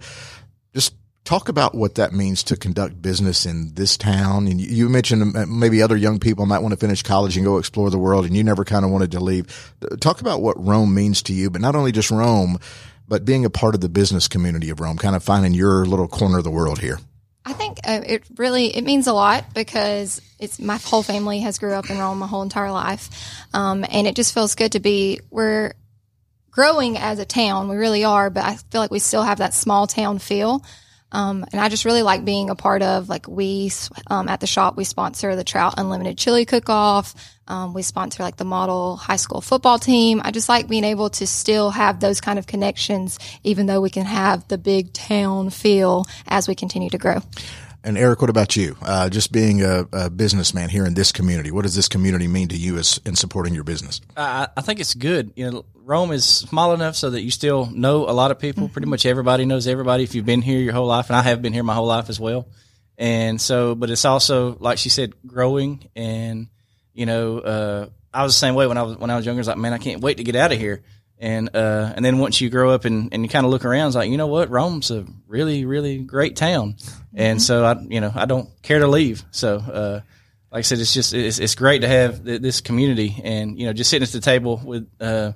Talk 1.25 1.49
about 1.49 1.75
what 1.75 1.95
that 1.95 2.13
means 2.13 2.43
to 2.45 2.57
conduct 2.57 3.01
business 3.01 3.47
in 3.47 3.75
this 3.75 3.97
town. 3.97 4.49
And 4.49 4.61
you, 4.61 4.89
mentioned 4.89 5.35
maybe 5.49 5.81
other 5.81 5.97
young 5.97 6.19
people 6.19 6.47
might 6.47 6.59
want 6.59 6.73
to 6.73 6.79
finish 6.79 7.03
college 7.03 7.37
and 7.37 7.47
go 7.47 7.59
explore 7.59 7.91
the 7.91 7.99
world, 7.99 8.25
and 8.27 8.37
you 8.37 8.43
never 8.43 8.65
kind 8.65 8.85
of 8.85 8.91
wanted 8.91 9.13
to 9.13 9.21
leave. 9.21 9.73
Talk 10.01 10.21
about 10.21 10.43
what 10.43 10.63
Rome 10.63 10.93
means 10.93 11.23
to 11.23 11.33
you, 11.33 11.49
but 11.49 11.61
not 11.61 11.77
only 11.77 11.93
just 11.93 12.11
Rome, 12.11 12.59
but 13.07 13.25
being 13.25 13.45
a 13.45 13.51
part 13.51 13.75
of 13.75 13.81
the 13.81 13.89
business 13.89 14.27
community 14.27 14.71
of 14.71 14.81
Rome, 14.81 14.99
kind 14.99 15.15
of 15.15 15.23
finding 15.23 15.55
your 15.55 15.85
little 15.85 16.09
corner 16.09 16.39
of 16.39 16.45
the 16.45 16.51
world 16.51 16.81
here. 16.81 16.99
I 17.45 17.53
think 17.53 17.79
uh, 17.85 18.01
it 18.05 18.23
really 18.37 18.67
it 18.67 18.85
means 18.85 19.07
a 19.07 19.13
lot 19.13 19.53
because 19.55 20.21
it's 20.39 20.59
my 20.59 20.77
whole 20.77 21.03
family 21.03 21.41
has 21.41 21.59
grew 21.59 21.73
up 21.73 21.91
in 21.91 21.99
Rome 21.99 22.19
my 22.19 22.27
whole 22.27 22.43
entire 22.43 22.71
life, 22.71 23.11
um, 23.53 23.85
and 23.91 24.07
it 24.07 24.17
just 24.17 24.33
feels 24.33 24.55
good 24.55 24.73
to 24.73 24.81
be 24.81 25.21
we're 25.31 25.75
growing 26.51 26.97
as 26.99 27.19
a 27.19 27.25
town. 27.25 27.69
We 27.69 27.77
really 27.77 28.05
are, 28.05 28.31
but 28.31 28.45
I 28.45 28.57
feel 28.57 28.81
like 28.81 28.91
we 28.91 28.99
still 28.99 29.23
have 29.23 29.39
that 29.39 29.55
small 29.55 29.87
town 29.87 30.19
feel. 30.19 30.65
Um, 31.13 31.45
and 31.53 31.61
I 31.61 31.69
just 31.69 31.85
really 31.85 32.03
like 32.03 32.25
being 32.25 32.51
a 32.51 32.55
part 32.55 32.83
of 32.83 33.09
like 33.09 33.29
we 33.29 33.71
um, 34.09 34.29
at 34.29 34.41
the 34.41 34.47
shop 34.47 34.77
we 34.77 34.85
sponsor 34.85 35.37
the 35.37 35.45
Trout 35.45 35.75
Unlimited 35.77 36.19
Chili 36.19 36.45
Cook 36.45 36.69
Off. 36.69 37.15
Um, 37.47 37.75
we 37.75 37.83
sponsor 37.83 38.23
like 38.23 38.37
the 38.37 38.45
Model 38.45 38.97
High 38.97 39.17
School 39.17 39.41
football 39.41 39.79
team. 39.79 40.23
I 40.25 40.31
just 40.31 40.49
like 40.49 40.69
being 40.69 40.85
able 40.85 41.11
to 41.11 41.27
still 41.27 41.71
have 41.71 42.01
those 42.01 42.21
kind 42.21 42.39
of 42.39 42.47
connections, 42.47 43.19
even 43.45 43.67
though 43.67 43.81
we 43.81 43.91
can 43.91 44.07
have 44.07 44.47
the 44.49 44.59
big 44.59 44.93
town 44.93 45.51
feel 45.51 46.07
as 46.27 46.49
we 46.49 46.55
continue 46.55 46.89
to 46.91 46.99
grow. 46.99 47.21
And 47.85 47.99
Eric, 47.99 48.21
what 48.21 48.31
about 48.31 48.55
you? 48.55 48.77
Uh, 48.81 49.09
just 49.09 49.33
being 49.33 49.63
a, 49.63 49.87
a, 49.93 50.09
businessman 50.09 50.69
here 50.69 50.87
in 50.87 50.95
this 50.95 51.11
community, 51.11 51.51
what 51.51 51.63
does 51.63 51.75
this 51.75 51.89
community 51.89 52.29
mean 52.29 52.49
to 52.49 52.57
you 52.57 52.79
as 52.79 53.01
in 53.05 53.17
supporting 53.17 53.55
your 53.55 53.65
business? 53.65 54.01
I, 54.17 54.49
I 54.57 54.61
think 54.61 54.79
it's 54.79 54.95
good. 54.95 55.33
You 55.35 55.51
know, 55.51 55.65
Rome 55.75 56.13
is 56.13 56.25
small 56.25 56.75
enough 56.75 56.95
so 56.95 57.11
that 57.11 57.23
you 57.23 57.31
still 57.31 57.67
know 57.67 58.09
a 58.09 58.13
lot 58.13 58.31
of 58.31 58.39
people. 58.39 58.69
Pretty 58.69 58.87
much 58.87 59.05
everybody 59.05 59.45
knows 59.45 59.67
everybody 59.67 60.05
if 60.05 60.15
you've 60.15 60.27
been 60.27 60.43
here 60.43 60.61
your 60.61 60.73
whole 60.73 60.87
life, 60.87 61.11
and 61.11 61.17
I 61.17 61.23
have 61.23 61.43
been 61.43 61.53
here 61.53 61.65
my 61.65 61.75
whole 61.75 61.87
life 61.87 62.09
as 62.09 62.21
well. 62.21 62.47
And 62.99 63.41
so, 63.41 63.75
but 63.75 63.91
it's 63.91 64.05
also 64.05 64.57
like 64.61 64.79
she 64.79 64.89
said, 64.89 65.15
growing. 65.27 65.89
And 65.97 66.47
you 66.95 67.07
know, 67.07 67.39
uh, 67.39 67.87
I 68.15 68.23
was 68.23 68.35
the 68.35 68.39
same 68.39 68.55
way 68.55 68.69
when 68.69 68.79
I 68.79 68.83
was 68.83 68.97
when 68.97 69.11
I 69.11 69.17
was 69.17 69.27
younger. 69.27 69.41
I 69.41 69.41
was 69.41 69.49
like, 69.49 69.59
man, 69.59 69.73
I 69.73 69.79
can't 69.79 70.01
wait 70.01 70.19
to 70.19 70.25
get 70.25 70.37
out 70.37 70.53
of 70.53 70.59
here. 70.59 70.83
And 71.23 71.55
uh, 71.55 71.93
and 71.95 72.05
then 72.05 72.19
once 72.19 72.41
you 72.41 72.51
grow 72.51 72.71
up 72.71 72.85
and, 72.85 73.15
and 73.15 73.23
you 73.23 73.29
kind 73.29 73.47
of 73.47 73.53
look 73.53 73.65
around, 73.65 73.87
it's 73.87 73.97
like 73.97 74.11
you 74.11 74.17
know 74.17 74.27
what, 74.27 74.51
Rome's 74.51 74.91
a 74.91 75.07
really 75.29 75.65
really 75.65 75.99
great 75.99 76.35
town, 76.35 76.75
and 77.15 77.39
mm-hmm. 77.39 77.43
so 77.45 77.65
I 77.65 77.81
you 77.81 78.01
know 78.01 78.11
I 78.13 78.25
don't 78.25 78.51
care 78.63 78.81
to 78.81 78.89
leave. 78.89 79.23
So 79.31 79.59
uh, 79.59 80.01
like 80.51 80.59
I 80.59 80.63
said, 80.63 80.81
it's 80.81 80.93
just 80.93 81.15
it's, 81.15 81.39
it's 81.39 81.55
great 81.55 81.83
to 81.83 81.89
have 81.89 82.25
th- 82.25 82.43
this 82.43 82.61
community, 82.61 83.21
and 83.23 83.57
you 83.57 83.67
know 83.67 83.73
just 83.73 83.89
sitting 83.89 84.03
at 84.03 84.11
the 84.11 84.19
table 84.19 84.61
with 84.65 84.91
uh, 85.01 85.31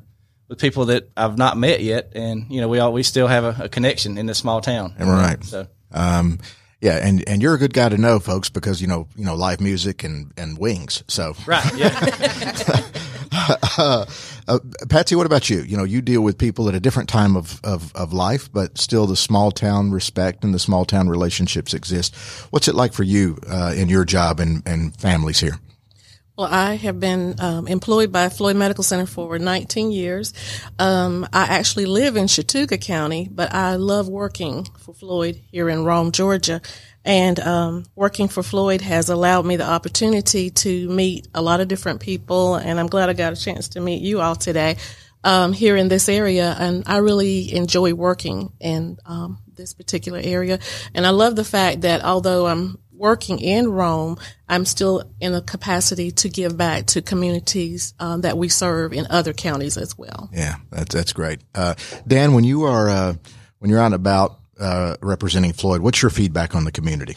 with 0.49 0.59
people 0.59 0.87
that 0.87 1.09
I've 1.16 1.38
not 1.38 1.57
met 1.57 1.81
yet, 1.81 2.14
and 2.16 2.51
you 2.51 2.61
know 2.61 2.66
we 2.66 2.81
all 2.81 2.92
we 2.92 3.05
still 3.05 3.29
have 3.29 3.44
a, 3.44 3.66
a 3.66 3.68
connection 3.68 4.18
in 4.18 4.27
this 4.27 4.38
small 4.38 4.61
town. 4.61 4.92
And 4.99 5.09
Right. 5.09 5.44
So. 5.44 5.68
Um, 5.92 6.40
yeah, 6.81 6.96
and, 6.96 7.27
and 7.27 7.40
you're 7.40 7.55
a 7.55 7.59
good 7.59 7.72
guy 7.72 7.88
to 7.88 7.96
know, 7.96 8.18
folks, 8.18 8.51
because 8.51 8.83
you 8.83 8.88
know 8.88 9.07
you 9.14 9.25
know 9.25 9.37
live 9.37 9.61
music 9.61 10.03
and, 10.03 10.33
and 10.37 10.59
wings. 10.59 11.05
So 11.07 11.35
right, 11.46 11.64
yeah. 11.77 12.83
uh, 13.79 14.07
Patsy, 14.88 15.14
what 15.14 15.27
about 15.27 15.51
you? 15.51 15.61
You 15.61 15.77
know, 15.77 15.85
you 15.85 16.01
deal 16.01 16.22
with 16.22 16.38
people 16.38 16.68
at 16.68 16.75
a 16.75 16.81
different 16.81 17.09
time 17.09 17.37
of, 17.37 17.61
of, 17.64 17.94
of 17.94 18.12
life, 18.12 18.51
but 18.53 18.79
still 18.79 19.07
the 19.07 19.16
small 19.16 19.51
town 19.51 19.90
respect 19.90 20.44
and 20.44 20.55
the 20.55 20.59
small 20.59 20.85
town 20.85 21.09
relationships 21.09 21.75
exist. 21.75 22.14
What's 22.51 22.68
it 22.68 22.75
like 22.75 22.92
for 22.92 23.03
you 23.03 23.38
uh, 23.49 23.75
in 23.77 23.88
your 23.88 24.05
job 24.05 24.40
and, 24.40 24.62
and 24.66 24.96
families 24.96 25.40
here? 25.40 25.59
Well, 26.37 26.49
I 26.51 26.75
have 26.75 27.01
been 27.01 27.35
um, 27.40 27.66
employed 27.66 28.12
by 28.12 28.29
Floyd 28.29 28.57
Medical 28.57 28.85
Center 28.85 29.07
for 29.07 29.38
19 29.38 29.90
years. 29.90 30.35
Um, 30.79 31.27
I 31.33 31.44
actually 31.44 31.87
live 31.87 32.16
in 32.16 32.27
Chattooga 32.27 32.79
County, 32.79 33.27
but 33.33 33.55
I 33.55 33.77
love 33.77 34.07
working 34.07 34.66
for 34.81 34.92
Floyd 34.92 35.40
here 35.51 35.70
in 35.70 35.85
Rome, 35.85 36.12
Georgia. 36.12 36.61
And 37.07 37.38
um, 37.38 37.85
working 37.95 38.27
for 38.27 38.42
Floyd 38.42 38.81
has 38.81 39.09
allowed 39.09 39.47
me 39.47 39.55
the 39.55 39.64
opportunity 39.64 40.51
to 40.51 40.88
meet 40.88 41.29
a 41.33 41.40
lot 41.40 41.61
of 41.61 41.69
different 41.69 42.01
people, 42.01 42.57
and 42.57 42.81
I'm 42.81 42.88
glad 42.88 43.09
I 43.09 43.12
got 43.12 43.33
a 43.33 43.37
chance 43.37 43.69
to 43.71 43.81
meet 43.81 44.03
you 44.03 44.21
all 44.21 44.35
today 44.35 44.77
um, 45.23 45.53
here 45.53 45.77
in 45.77 45.87
this 45.87 46.09
area. 46.09 46.57
And 46.59 46.83
I 46.87 46.97
really 46.97 47.55
enjoy 47.55 47.95
working 47.95 48.53
in 48.59 48.99
um, 49.07 49.38
this 49.55 49.73
particular 49.73 50.21
area, 50.21 50.59
and 50.95 51.07
I 51.07 51.11
love 51.11 51.37
the 51.37 51.45
fact 51.45 51.83
that 51.83 52.03
although 52.03 52.49
I'm 52.49 52.77
working 52.90 53.38
in 53.38 53.71
Rome, 53.71 54.19
I'm 54.49 54.64
still 54.64 55.05
in 55.21 55.33
a 55.33 55.40
capacity 55.40 56.11
to 56.11 56.29
give 56.29 56.57
back 56.57 56.87
to 56.87 57.03
communities 57.03 57.95
um, 58.01 58.23
that 58.23 58.37
we 58.37 58.49
serve 58.49 58.92
in 58.92 59.07
other 59.11 59.33
counties 59.33 59.77
as 59.77 59.97
well. 59.97 60.29
Yeah, 60.33 60.57
that's 60.71 60.92
that's 60.92 61.12
great. 61.12 61.40
Uh, 61.55 61.77
Dan, 62.05 62.33
when 62.33 62.42
you 62.42 62.64
are 62.64 62.88
uh, 62.88 63.14
when 63.61 63.71
you're 63.71 63.79
out 63.79 63.87
and 63.87 63.95
about 63.95 64.40
uh, 64.59 64.97
representing 65.01 65.53
Floyd. 65.53 65.81
What's 65.81 66.03
your 66.03 66.11
feedback 66.11 66.55
on 66.55 66.64
the 66.64 66.73
community? 66.73 67.16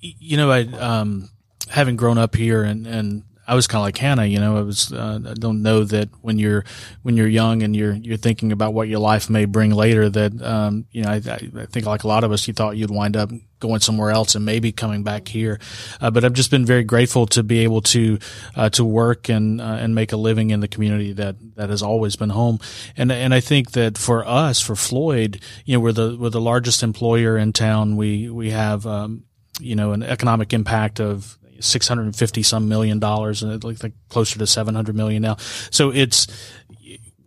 You 0.00 0.36
know, 0.36 0.50
I 0.50 0.62
um, 0.62 1.30
having 1.68 1.96
grown 1.96 2.18
up 2.18 2.34
here 2.34 2.62
and 2.62 2.86
and 2.86 3.22
I 3.48 3.54
was 3.54 3.66
kind 3.66 3.80
of 3.80 3.84
like 3.84 3.98
Hannah, 3.98 4.24
you 4.24 4.40
know, 4.40 4.56
I 4.56 4.62
was, 4.62 4.92
uh, 4.92 5.20
I 5.24 5.34
don't 5.34 5.62
know 5.62 5.84
that 5.84 6.08
when 6.20 6.38
you're, 6.38 6.64
when 7.02 7.16
you're 7.16 7.28
young 7.28 7.62
and 7.62 7.76
you're, 7.76 7.92
you're 7.92 8.16
thinking 8.16 8.50
about 8.50 8.74
what 8.74 8.88
your 8.88 8.98
life 8.98 9.30
may 9.30 9.44
bring 9.44 9.70
later 9.70 10.10
that, 10.10 10.42
um, 10.42 10.86
you 10.90 11.02
know, 11.02 11.10
I, 11.10 11.16
I, 11.16 11.66
think 11.66 11.86
like 11.86 12.02
a 12.02 12.08
lot 12.08 12.24
of 12.24 12.32
us, 12.32 12.48
you 12.48 12.54
thought 12.54 12.76
you'd 12.76 12.90
wind 12.90 13.16
up 13.16 13.30
going 13.60 13.80
somewhere 13.80 14.10
else 14.10 14.34
and 14.34 14.44
maybe 14.44 14.72
coming 14.72 15.04
back 15.04 15.28
here. 15.28 15.60
Uh, 16.00 16.10
but 16.10 16.24
I've 16.24 16.32
just 16.32 16.50
been 16.50 16.66
very 16.66 16.82
grateful 16.82 17.26
to 17.28 17.44
be 17.44 17.60
able 17.60 17.82
to, 17.82 18.18
uh, 18.56 18.68
to 18.70 18.84
work 18.84 19.28
and, 19.28 19.60
uh, 19.60 19.78
and 19.80 19.94
make 19.94 20.12
a 20.12 20.16
living 20.16 20.50
in 20.50 20.58
the 20.58 20.68
community 20.68 21.12
that, 21.12 21.36
that 21.54 21.70
has 21.70 21.82
always 21.82 22.16
been 22.16 22.30
home. 22.30 22.58
And, 22.96 23.12
and 23.12 23.32
I 23.32 23.40
think 23.40 23.72
that 23.72 23.96
for 23.96 24.26
us, 24.26 24.60
for 24.60 24.74
Floyd, 24.74 25.40
you 25.64 25.74
know, 25.74 25.80
we're 25.80 25.92
the, 25.92 26.16
we're 26.18 26.30
the 26.30 26.40
largest 26.40 26.82
employer 26.82 27.38
in 27.38 27.52
town. 27.52 27.96
We, 27.96 28.28
we 28.28 28.50
have, 28.50 28.86
um, 28.86 29.22
you 29.60 29.76
know, 29.76 29.92
an 29.92 30.02
economic 30.02 30.52
impact 30.52 31.00
of 31.00 31.38
650 31.60 32.42
some 32.42 32.68
million 32.68 32.98
dollars 32.98 33.42
and 33.42 33.62
like 33.64 33.78
closer 34.08 34.38
to 34.38 34.46
700 34.46 34.94
million 34.94 35.22
now. 35.22 35.36
So 35.70 35.90
it's, 35.90 36.26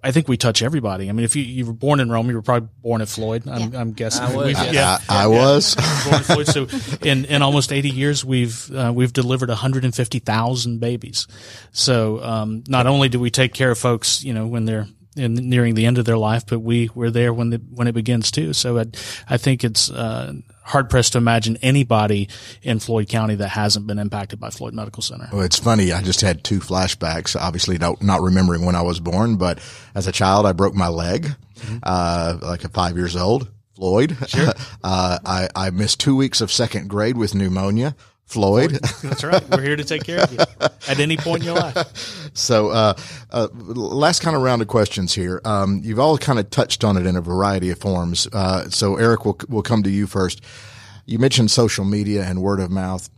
I 0.01 0.11
think 0.11 0.27
we 0.27 0.37
touch 0.37 0.61
everybody. 0.61 1.09
I 1.09 1.11
mean, 1.11 1.25
if 1.25 1.35
you, 1.35 1.43
you 1.43 1.65
were 1.65 1.73
born 1.73 1.99
in 1.99 2.09
Rome, 2.09 2.29
you 2.29 2.35
were 2.35 2.41
probably 2.41 2.69
born 2.81 3.01
at 3.01 3.09
Floyd. 3.09 3.47
I'm, 3.47 3.73
yeah. 3.73 3.79
I'm 3.79 3.91
guessing. 3.91 4.23
I 4.23 4.35
was. 4.35 4.51
Yeah, 4.53 4.71
yeah, 4.71 4.97
I, 5.09 5.23
I 5.23 5.27
was. 5.27 5.75
Floyd. 5.75 6.47
So 6.47 6.67
in, 7.01 7.25
in 7.25 7.41
almost 7.41 7.73
80 7.73 7.89
years, 7.89 8.23
we've 8.23 8.73
uh, 8.73 8.93
we've 8.95 9.11
delivered 9.11 9.49
150,000 9.49 10.79
babies. 10.79 11.27
So 11.71 12.23
um, 12.23 12.63
not 12.67 12.87
only 12.87 13.09
do 13.09 13.19
we 13.19 13.29
take 13.29 13.53
care 13.53 13.71
of 13.71 13.77
folks, 13.77 14.23
you 14.23 14.33
know, 14.33 14.47
when 14.47 14.65
they're 14.65 14.87
in, 15.17 15.33
nearing 15.33 15.75
the 15.75 15.85
end 15.85 15.97
of 15.97 16.05
their 16.05 16.17
life, 16.17 16.45
but 16.45 16.59
we 16.59 16.89
we're 16.95 17.11
there 17.11 17.33
when 17.33 17.49
the 17.49 17.61
when 17.73 17.87
it 17.87 17.93
begins 17.93 18.31
too. 18.31 18.53
So 18.53 18.79
I, 18.79 18.85
I 19.27 19.37
think 19.37 19.63
it's 19.63 19.91
uh, 19.91 20.33
hard 20.69 20.89
pressed 20.89 21.13
to 21.13 21.17
imagine 21.17 21.57
anybody 21.61 22.29
in 22.61 22.79
Floyd 22.79 23.09
County 23.09 23.35
that 23.35 23.49
hasn't 23.49 23.87
been 23.87 23.97
impacted 23.97 24.39
by 24.39 24.51
Floyd 24.51 24.73
Medical 24.73 25.01
Center. 25.01 25.27
Well, 25.31 25.41
it's 25.41 25.57
funny. 25.57 25.91
I 25.91 26.01
just 26.01 26.21
had 26.21 26.43
two 26.43 26.59
flashbacks. 26.59 27.35
Obviously, 27.39 27.77
not, 27.77 28.03
not 28.03 28.21
remembering 28.21 28.63
when 28.65 28.75
I 28.75 28.83
was 28.83 28.99
born, 28.99 29.37
but 29.37 29.59
as 29.95 30.07
a 30.07 30.11
child, 30.11 30.45
I 30.45 30.53
broke 30.53 30.75
my 30.75 30.87
leg, 30.87 31.23
mm-hmm. 31.55 31.77
uh, 31.81 32.37
like 32.41 32.63
at 32.63 32.71
five 32.71 32.95
years 32.95 33.15
old. 33.15 33.49
Floyd. 33.75 34.15
Sure. 34.27 34.53
Uh, 34.81 35.19
I, 35.25 35.49
I 35.55 35.69
missed 35.71 35.99
two 35.99 36.15
weeks 36.15 36.39
of 36.39 36.51
second 36.51 36.89
grade 36.89 37.17
with 37.17 37.35
pneumonia. 37.35 37.95
Floyd. 38.29 38.79
That's 39.01 39.23
right. 39.23 39.43
We're 39.49 39.61
here 39.61 39.75
to 39.75 39.83
take 39.83 40.03
care 40.03 40.21
of 40.21 40.31
you 40.31 40.39
at 40.39 40.99
any 40.99 41.17
point 41.17 41.41
in 41.41 41.47
your 41.47 41.55
life. 41.55 42.25
So, 42.35 42.69
uh, 42.69 42.93
uh, 43.31 43.47
last 43.53 44.21
kind 44.21 44.35
of 44.35 44.43
round 44.43 44.61
of 44.61 44.67
questions 44.67 45.13
here. 45.15 45.41
Um, 45.43 45.81
you've 45.83 45.99
all 45.99 46.17
kind 46.17 46.37
of 46.37 46.51
touched 46.51 46.83
on 46.83 46.95
it 46.95 47.07
in 47.07 47.15
a 47.15 47.21
variety 47.21 47.71
of 47.71 47.79
forms. 47.79 48.27
Uh, 48.31 48.69
so, 48.69 48.97
Eric, 48.97 49.25
we'll, 49.25 49.37
we'll 49.49 49.63
come 49.63 49.81
to 49.83 49.89
you 49.89 50.05
first. 50.05 50.41
You 51.07 51.17
mentioned 51.17 51.49
social 51.49 51.83
media 51.85 52.23
and 52.23 52.41
word 52.41 52.59
of 52.59 52.69
mouth. 52.69 53.09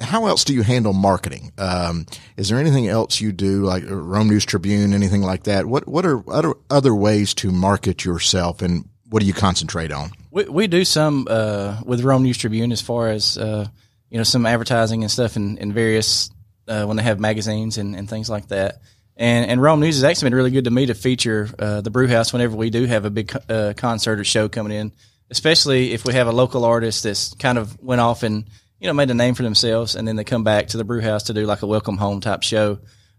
How 0.00 0.26
else 0.26 0.44
do 0.44 0.54
you 0.54 0.62
handle 0.62 0.92
marketing? 0.92 1.52
Um, 1.58 2.06
is 2.36 2.48
there 2.48 2.58
anything 2.58 2.86
else 2.86 3.20
you 3.20 3.32
do, 3.32 3.64
like 3.64 3.82
Rome 3.86 4.28
News 4.28 4.44
Tribune, 4.44 4.94
anything 4.94 5.22
like 5.22 5.42
that? 5.42 5.66
What 5.66 5.88
What 5.88 6.06
are 6.06 6.22
other 6.30 6.54
other 6.70 6.94
ways 6.94 7.34
to 7.34 7.50
market 7.50 8.04
yourself, 8.04 8.62
and 8.62 8.88
what 9.10 9.20
do 9.20 9.26
you 9.26 9.34
concentrate 9.34 9.92
on? 9.92 10.12
We, 10.30 10.44
we 10.44 10.66
do 10.68 10.84
some 10.84 11.26
uh, 11.28 11.80
with 11.84 12.02
Rome 12.02 12.22
News 12.22 12.38
Tribune 12.38 12.72
as 12.72 12.80
far 12.80 13.08
as 13.08 13.36
uh, 13.36 13.66
you 14.14 14.18
know, 14.18 14.22
some 14.22 14.46
advertising 14.46 15.02
and 15.02 15.10
stuff 15.10 15.34
in, 15.34 15.58
in 15.58 15.72
various, 15.72 16.30
uh, 16.68 16.84
when 16.84 16.96
they 16.96 17.02
have 17.02 17.18
magazines 17.18 17.78
and, 17.78 17.96
and 17.96 18.08
things 18.08 18.30
like 18.30 18.46
that. 18.46 18.76
And, 19.16 19.50
and 19.50 19.60
Rome 19.60 19.80
News 19.80 19.96
has 19.96 20.04
actually 20.04 20.26
been 20.26 20.36
really 20.36 20.50
good 20.52 20.66
to 20.66 20.70
me 20.70 20.86
to 20.86 20.94
feature 20.94 21.48
uh, 21.58 21.80
the 21.80 21.90
Brew 21.90 22.06
House 22.06 22.32
whenever 22.32 22.54
we 22.54 22.70
do 22.70 22.84
have 22.84 23.06
a 23.06 23.10
big 23.10 23.36
uh, 23.48 23.72
concert 23.76 24.20
or 24.20 24.24
show 24.24 24.48
coming 24.48 24.72
in, 24.72 24.92
especially 25.32 25.94
if 25.94 26.04
we 26.04 26.12
have 26.12 26.28
a 26.28 26.32
local 26.32 26.64
artist 26.64 27.02
that's 27.02 27.34
kind 27.34 27.58
of 27.58 27.76
went 27.82 28.00
off 28.00 28.22
and 28.22 28.44
you 28.78 28.86
know 28.86 28.92
made 28.92 29.10
a 29.10 29.14
name 29.14 29.34
for 29.34 29.42
themselves, 29.42 29.96
and 29.96 30.06
then 30.06 30.14
they 30.14 30.22
come 30.22 30.44
back 30.44 30.68
to 30.68 30.76
the 30.76 30.84
Brew 30.84 31.00
House 31.00 31.24
to 31.24 31.34
do 31.34 31.44
like 31.44 31.62
a 31.62 31.66
welcome 31.66 31.96
home 31.96 32.20
type 32.20 32.44
show. 32.44 32.78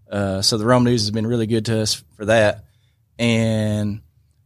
Uh, 0.10 0.42
so 0.42 0.58
the 0.58 0.66
Rome 0.66 0.86
News 0.86 1.02
has 1.02 1.12
been 1.12 1.28
really 1.28 1.48
good 1.48 1.66
to 1.66 1.82
us 1.82 2.02
for 2.16 2.24
that, 2.24 2.64
and 3.20 4.02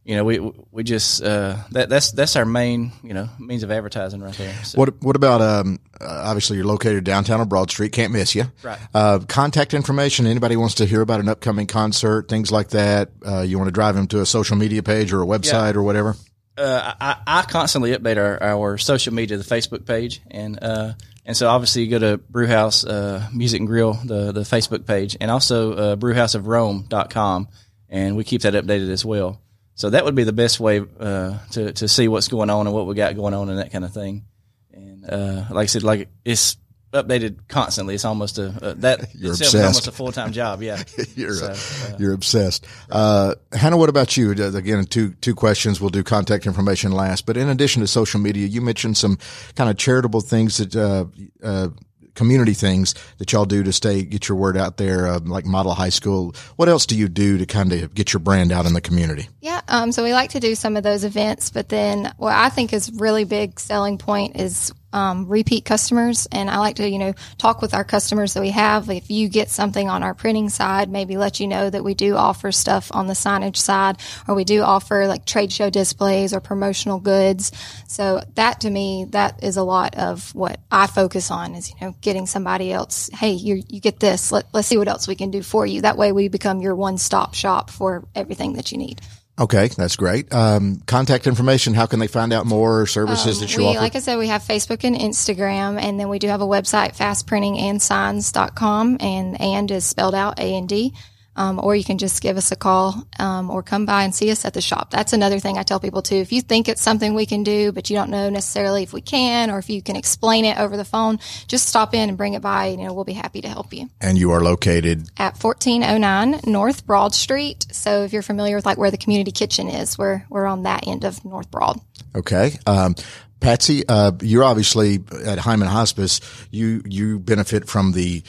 you 0.09 0.15
know, 0.15 0.23
we 0.23 0.39
we 0.71 0.83
just 0.83 1.21
uh, 1.21 1.55
that 1.69 1.87
that's 1.87 2.11
that's 2.13 2.35
our 2.35 2.43
main 2.43 2.91
you 3.03 3.13
know 3.13 3.29
means 3.37 3.61
of 3.61 3.69
advertising 3.69 4.21
right 4.21 4.33
there. 4.33 4.55
So. 4.63 4.79
What 4.79 4.99
what 5.03 5.15
about 5.15 5.39
um, 5.39 5.79
obviously 6.01 6.57
you're 6.57 6.65
located 6.65 7.03
downtown 7.03 7.41
on 7.41 7.47
Broad 7.47 7.69
Street, 7.69 7.91
can't 7.91 8.11
miss 8.11 8.33
you. 8.33 8.45
Right. 8.63 8.79
Uh, 8.91 9.19
contact 9.19 9.75
information. 9.75 10.25
Anybody 10.25 10.55
wants 10.55 10.73
to 10.75 10.87
hear 10.87 11.01
about 11.01 11.19
an 11.19 11.29
upcoming 11.29 11.67
concert, 11.67 12.27
things 12.27 12.51
like 12.51 12.69
that. 12.69 13.11
Uh, 13.23 13.41
you 13.41 13.59
want 13.59 13.67
to 13.67 13.71
drive 13.71 13.93
them 13.93 14.07
to 14.07 14.19
a 14.21 14.25
social 14.25 14.57
media 14.57 14.81
page 14.81 15.13
or 15.13 15.21
a 15.21 15.27
website 15.27 15.73
yeah. 15.73 15.79
or 15.79 15.83
whatever. 15.83 16.15
uh, 16.57 16.93
I, 16.99 17.17
I 17.27 17.41
constantly 17.43 17.95
update 17.95 18.17
our, 18.17 18.41
our 18.41 18.77
social 18.79 19.13
media, 19.13 19.37
the 19.37 19.43
Facebook 19.43 19.85
page, 19.85 20.21
and 20.31 20.57
uh, 20.59 20.93
and 21.23 21.37
so 21.37 21.47
obviously 21.47 21.83
you 21.83 21.91
go 21.91 21.99
to 21.99 22.17
Brewhouse 22.17 22.83
uh, 22.83 23.27
Music 23.31 23.59
and 23.59 23.67
Grill, 23.67 23.93
the 23.93 24.31
the 24.31 24.41
Facebook 24.41 24.87
page, 24.87 25.17
and 25.21 25.29
also 25.29 25.73
uh, 25.73 25.95
brewhouseofrome.com, 25.97 27.47
and 27.89 28.17
we 28.17 28.23
keep 28.23 28.41
that 28.41 28.55
updated 28.55 28.89
as 28.89 29.05
well. 29.05 29.39
So 29.79 29.89
that 29.91 30.03
would 30.03 30.13
be 30.13 30.25
the 30.25 30.33
best 30.33 30.59
way 30.59 30.81
uh, 30.99 31.37
to 31.51 31.71
to 31.71 31.87
see 31.87 32.09
what's 32.09 32.27
going 32.27 32.49
on 32.49 32.67
and 32.67 32.75
what 32.75 32.85
we 32.85 32.95
got 32.95 33.15
going 33.15 33.33
on 33.33 33.47
and 33.47 33.59
that 33.59 33.71
kind 33.71 33.85
of 33.85 33.93
thing. 33.93 34.25
And 34.73 35.09
uh, 35.09 35.45
like 35.51 35.63
I 35.63 35.65
said, 35.67 35.83
like 35.83 36.09
it's 36.25 36.57
updated 36.91 37.47
constantly. 37.47 37.95
It's 37.95 38.03
almost 38.03 38.39
a 38.39 38.47
uh, 38.61 38.73
that 38.79 38.99
You're 39.15 39.31
itself 39.31 39.31
is 39.31 39.41
obsessed. 39.41 39.55
almost 39.55 39.87
a 39.87 39.91
full 39.93 40.11
time 40.11 40.33
job. 40.33 40.61
Yeah, 40.61 40.83
you're 41.15 41.33
So, 41.33 41.45
uh, 41.53 41.97
you're 41.97 42.11
obsessed. 42.11 42.67
Uh, 42.89 43.35
Hannah, 43.53 43.77
what 43.77 43.87
about 43.87 44.17
you? 44.17 44.31
Uh, 44.37 44.51
Again, 44.51 44.83
two 44.83 45.11
two 45.21 45.33
questions. 45.33 45.79
We'll 45.79 45.91
do 45.91 46.03
contact 46.03 46.45
information 46.45 46.91
last. 46.91 47.25
But 47.25 47.37
in 47.37 47.47
addition 47.47 47.79
to 47.81 47.87
social 47.87 48.19
media, 48.19 48.47
you 48.47 48.59
mentioned 48.59 48.97
some 48.97 49.17
kind 49.55 49.69
of 49.69 49.77
charitable 49.77 50.19
things 50.19 50.57
that 50.57 50.75
uh, 50.75 51.05
uh, 51.41 51.69
community 52.15 52.53
things 52.53 52.95
that 53.17 53.31
y'all 53.31 53.45
do 53.45 53.63
to 53.63 53.73
stay 53.73 54.03
get 54.03 54.27
your 54.27 54.37
word 54.37 54.57
out 54.57 54.77
there, 54.77 55.07
uh, 55.07 55.19
like 55.23 55.45
Model 55.45 55.73
High 55.73 55.89
School. 55.89 56.35
What 56.55 56.69
else 56.69 56.85
do 56.85 56.97
you 56.97 57.07
do 57.07 57.37
to 57.37 57.45
kind 57.45 57.71
of 57.73 57.93
get 57.93 58.13
your 58.13 58.19
brand 58.19 58.51
out 58.51 58.65
in 58.65 58.73
the 58.73 58.81
community? 58.81 59.29
Yeah, 59.41 59.61
um, 59.67 59.91
so 59.91 60.03
we 60.03 60.13
like 60.13 60.31
to 60.31 60.39
do 60.39 60.55
some 60.55 60.77
of 60.77 60.83
those 60.83 61.03
events, 61.03 61.49
but 61.49 61.69
then 61.69 62.13
what 62.17 62.33
I 62.33 62.49
think 62.49 62.73
is 62.73 62.91
really 62.91 63.23
big 63.23 63.59
selling 63.59 63.97
point 63.97 64.39
is 64.39 64.73
um, 64.93 65.27
repeat 65.27 65.65
customers, 65.65 66.27
and 66.31 66.49
I 66.49 66.57
like 66.57 66.77
to 66.77 66.89
you 66.89 66.99
know 66.99 67.13
talk 67.37 67.61
with 67.61 67.73
our 67.73 67.83
customers 67.83 68.33
that 68.33 68.41
we 68.41 68.51
have. 68.51 68.89
If 68.89 69.11
you 69.11 69.29
get 69.29 69.49
something 69.49 69.89
on 69.89 70.03
our 70.03 70.13
printing 70.13 70.49
side, 70.49 70.89
maybe 70.89 71.17
let 71.17 71.39
you 71.39 71.47
know 71.47 71.69
that 71.69 71.83
we 71.83 71.93
do 71.93 72.15
offer 72.15 72.51
stuff 72.51 72.91
on 72.93 73.07
the 73.07 73.13
signage 73.13 73.57
side, 73.57 73.97
or 74.27 74.35
we 74.35 74.43
do 74.43 74.61
offer 74.61 75.07
like 75.07 75.25
trade 75.25 75.51
show 75.51 75.69
displays 75.69 76.33
or 76.33 76.39
promotional 76.39 76.99
goods. 76.99 77.51
So 77.87 78.23
that 78.35 78.61
to 78.61 78.69
me, 78.69 79.05
that 79.09 79.43
is 79.43 79.57
a 79.57 79.63
lot 79.63 79.95
of 79.95 80.33
what 80.35 80.59
I 80.71 80.87
focus 80.87 81.31
on 81.31 81.55
is 81.55 81.69
you 81.69 81.75
know 81.81 81.95
getting 82.01 82.25
somebody 82.25 82.71
else. 82.71 83.09
Hey, 83.13 83.31
you 83.31 83.63
you 83.67 83.79
get 83.79 83.99
this. 83.99 84.31
Let, 84.31 84.45
let's 84.53 84.67
see 84.67 84.77
what 84.77 84.87
else 84.87 85.07
we 85.07 85.15
can 85.15 85.31
do 85.31 85.41
for 85.43 85.65
you. 85.65 85.81
That 85.81 85.97
way, 85.97 86.11
we 86.11 86.27
become 86.27 86.61
your 86.61 86.75
one 86.75 86.97
stop 86.97 87.33
shop 87.33 87.69
for 87.69 88.05
everything 88.15 88.53
that 88.53 88.71
you 88.71 88.77
need. 88.77 89.01
Okay, 89.39 89.69
that's 89.69 89.95
great. 89.95 90.33
Um, 90.33 90.81
contact 90.85 91.25
information. 91.25 91.73
How 91.73 91.85
can 91.85 91.99
they 91.99 92.07
find 92.07 92.33
out 92.33 92.45
more 92.45 92.85
services 92.85 93.39
that 93.39 93.53
you 93.53 93.59
we, 93.59 93.69
offer? 93.69 93.79
like 93.79 93.95
I 93.95 93.99
said, 93.99 94.17
we 94.17 94.27
have 94.27 94.43
Facebook 94.43 94.83
and 94.83 94.97
Instagram, 94.97 95.81
and 95.81 95.97
then 95.97 96.09
we 96.09 96.19
do 96.19 96.27
have 96.27 96.41
a 96.41 96.47
website, 96.47 96.97
fastprintingandsigns.com, 96.97 98.97
and 98.99 99.39
and 99.39 99.71
is 99.71 99.85
spelled 99.85 100.15
out 100.15 100.39
A 100.39 100.55
and 100.55 100.67
D. 100.67 100.93
Um, 101.39 101.57
or 101.63 101.73
you 101.73 101.85
can 101.85 101.97
just 101.97 102.21
give 102.21 102.35
us 102.35 102.51
a 102.51 102.57
call 102.57 103.07
um, 103.17 103.49
or 103.49 103.63
come 103.63 103.85
by 103.85 104.03
and 104.03 104.13
see 104.13 104.29
us 104.29 104.43
at 104.43 104.53
the 104.53 104.61
shop. 104.61 104.91
That's 104.91 105.13
another 105.13 105.39
thing 105.39 105.57
I 105.57 105.63
tell 105.63 105.79
people 105.79 106.01
too. 106.01 106.17
If 106.17 106.33
you 106.33 106.41
think 106.41 106.67
it's 106.67 106.81
something 106.81 107.13
we 107.13 107.25
can 107.25 107.43
do, 107.43 107.71
but 107.71 107.89
you 107.89 107.95
don't 107.95 108.09
know 108.09 108.29
necessarily 108.29 108.83
if 108.83 108.91
we 108.91 108.99
can 109.01 109.49
or 109.49 109.57
if 109.57 109.69
you 109.69 109.81
can 109.81 109.95
explain 109.95 110.43
it 110.43 110.59
over 110.59 110.75
the 110.75 110.83
phone, 110.83 111.17
just 111.47 111.67
stop 111.67 111.93
in 111.93 112.09
and 112.09 112.17
bring 112.17 112.33
it 112.33 112.41
by. 112.41 112.65
and, 112.65 112.81
You 112.81 112.87
know, 112.87 112.93
we'll 112.93 113.05
be 113.05 113.13
happy 113.13 113.39
to 113.41 113.47
help 113.47 113.73
you 113.73 113.89
and 114.01 114.17
you 114.17 114.31
are 114.31 114.41
located 114.41 115.09
at 115.17 115.41
1409 115.41 116.41
North 116.45 116.85
Broad 116.85 117.15
Street. 117.15 117.65
So 117.71 118.03
if 118.03 118.11
you're 118.11 118.21
familiar 118.21 118.57
with 118.57 118.65
like 118.65 118.77
where 118.77 118.91
the 118.91 118.97
community 118.97 119.31
kitchen 119.31 119.69
is, 119.69 119.97
we're 119.97 120.25
we're 120.29 120.45
on 120.45 120.63
that 120.63 120.87
end 120.87 121.05
of 121.05 121.23
North 121.23 121.49
Broad. 121.49 121.79
Okay. 122.15 122.57
Um, 122.67 122.95
Patsy, 123.39 123.83
uh, 123.87 124.11
you're 124.21 124.43
obviously 124.43 124.95
at 124.95 125.39
Heyman 125.39 125.67
Hospice. 125.67 126.19
You, 126.51 126.81
you 126.85 127.19
benefit 127.19 127.69
from 127.69 127.93
the, 127.93 128.23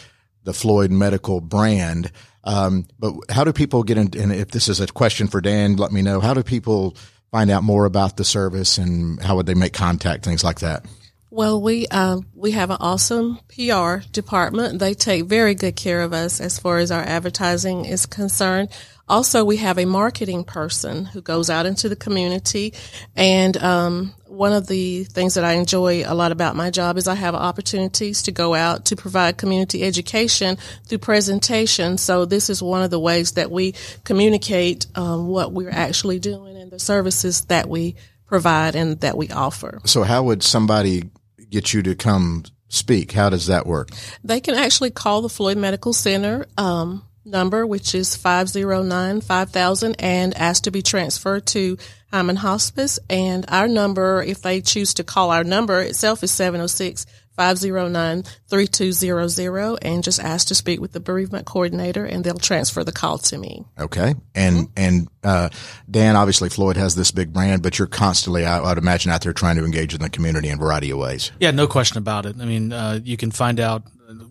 the 0.44 0.53
Floyd 0.53 0.92
medical 0.92 1.40
brand. 1.40 2.12
Um, 2.44 2.87
but 2.98 3.14
how 3.29 3.44
do 3.44 3.53
people 3.53 3.83
get 3.83 3.98
in? 3.98 4.11
And 4.18 4.33
if 4.33 4.48
this 4.48 4.68
is 4.68 4.81
a 4.81 4.87
question 4.87 5.26
for 5.26 5.40
Dan, 5.40 5.76
let 5.76 5.92
me 5.92 6.03
know. 6.03 6.20
How 6.20 6.35
do 6.35 6.42
people 6.42 6.96
find 7.31 7.50
out 7.50 7.62
more 7.62 7.85
about 7.85 8.16
the 8.16 8.24
service 8.24 8.79
and 8.79 9.22
how 9.22 9.37
would 9.37 9.46
they 9.46 9.55
make 9.55 9.72
contact, 9.72 10.24
things 10.24 10.42
like 10.42 10.61
that? 10.61 10.85
Well, 11.33 11.62
we 11.62 11.87
uh, 11.87 12.20
we 12.35 12.50
have 12.53 12.70
an 12.70 12.79
awesome 12.81 13.38
PR 13.48 13.98
department. 14.11 14.81
They 14.81 14.94
take 14.94 15.26
very 15.26 15.55
good 15.55 15.76
care 15.76 16.03
of 16.03 16.12
us 16.12 16.40
as 16.40 16.59
far 16.59 16.79
as 16.79 16.90
our 16.90 17.03
advertising 17.03 17.85
is 17.85 18.05
concerned. 18.05 18.70
Also, 19.11 19.44
we 19.44 19.57
have 19.57 19.77
a 19.77 19.85
marketing 19.85 20.44
person 20.44 21.05
who 21.05 21.20
goes 21.20 21.51
out 21.51 21.66
into 21.66 21.88
the 21.88 21.96
community, 21.96 22.73
and 23.16 23.57
um, 23.57 24.14
one 24.27 24.53
of 24.53 24.68
the 24.68 25.03
things 25.03 25.35
that 25.35 25.44
I 25.44 25.55
enjoy 25.55 26.05
a 26.07 26.14
lot 26.14 26.31
about 26.31 26.55
my 26.55 26.70
job 26.70 26.96
is 26.96 27.09
I 27.09 27.16
have 27.16 27.35
opportunities 27.35 28.23
to 28.23 28.31
go 28.31 28.55
out 28.55 28.85
to 28.87 28.96
provide 28.96 29.37
community 29.37 29.83
education 29.83 30.57
through 30.87 30.99
presentation. 30.99 31.99
So 31.99 32.25
this 32.25 32.49
is 32.49 32.62
one 32.62 32.83
of 32.83 32.90
the 32.90 33.01
ways 33.01 33.33
that 33.33 33.51
we 33.51 33.75
communicate 34.05 34.87
um, 34.94 35.27
what 35.27 35.53
we're 35.53 35.70
actually 35.70 36.20
doing 36.20 36.57
and 36.57 36.70
the 36.70 36.79
services 36.79 37.46
that 37.46 37.68
we 37.68 37.96
provide 38.27 38.77
and 38.77 39.01
that 39.01 39.16
we 39.16 39.29
offer. 39.31 39.81
So 39.85 40.05
how 40.05 40.23
would 40.23 40.44
somebody 40.44 41.11
get 41.51 41.75
you 41.75 41.83
to 41.83 41.96
come 41.96 42.44
speak? 42.68 43.11
How 43.11 43.29
does 43.29 43.49
that 43.49 43.66
work? 43.66 43.90
They 44.23 44.40
can 44.40 44.55
actually 44.55 44.92
call 44.92 45.20
the 45.20 45.29
Floyd 45.29 45.59
Medical 45.59 45.92
Center 45.92 46.46
um, 46.57 47.03
number, 47.24 47.66
which 47.66 47.94
is 47.94 48.16
509 48.16 49.20
5000, 49.20 49.96
and 49.98 50.37
ask 50.37 50.64
to 50.64 50.70
be 50.70 50.83
transferred 50.83 51.46
to 51.46 51.76
Heyman 52.12 52.38
Hospice. 52.38 52.98
And 53.09 53.44
our 53.48 53.68
number, 53.68 54.22
if 54.22 54.42
they 54.42 54.61
choose 54.61 54.94
to 54.94 55.04
call 55.04 55.30
our 55.30 55.44
number 55.44 55.80
itself, 55.80 56.22
is 56.22 56.30
706 56.30 57.06
509 57.37 58.24
3200, 58.48 59.78
and 59.83 60.04
just 60.04 60.20
ask 60.20 60.48
to 60.48 60.54
speak 60.54 60.80
with 60.80 60.92
the 60.92 61.00
bereavement 61.00 61.46
coordinator, 61.46 62.04
and 62.04 62.22
they'll 62.22 62.35
transfer 62.35 62.85
the 62.85 62.92
call 62.92 63.16
to 63.16 63.38
me. 63.38 63.64
Okay. 63.78 64.14
And, 64.35 64.68
and, 64.76 65.09
uh, 65.24 65.48
Dan, 65.90 66.16
obviously 66.16 66.50
Floyd 66.50 66.76
has 66.76 66.94
this 66.94 67.11
big 67.12 67.33
brand, 67.33 67.62
but 67.62 67.78
you're 67.78 67.88
constantly, 67.88 68.44
I 68.44 68.61
would 68.61 68.78
imagine 68.78 69.11
out 69.11 69.22
there 69.22 69.33
trying 69.33 69.56
to 69.56 69.64
engage 69.64 69.94
in 69.94 70.02
the 70.02 70.11
community 70.11 70.48
in 70.48 70.54
a 70.54 70.61
variety 70.61 70.90
of 70.90 70.98
ways. 70.98 71.33
Yeah, 71.40 71.52
no 71.52 71.66
question 71.66 71.98
about 71.98 72.26
it. 72.26 72.37
I 72.38 72.44
mean, 72.44 72.72
uh, 72.72 73.00
you 73.02 73.16
can 73.16 73.30
find 73.30 73.59
out. 73.59 73.85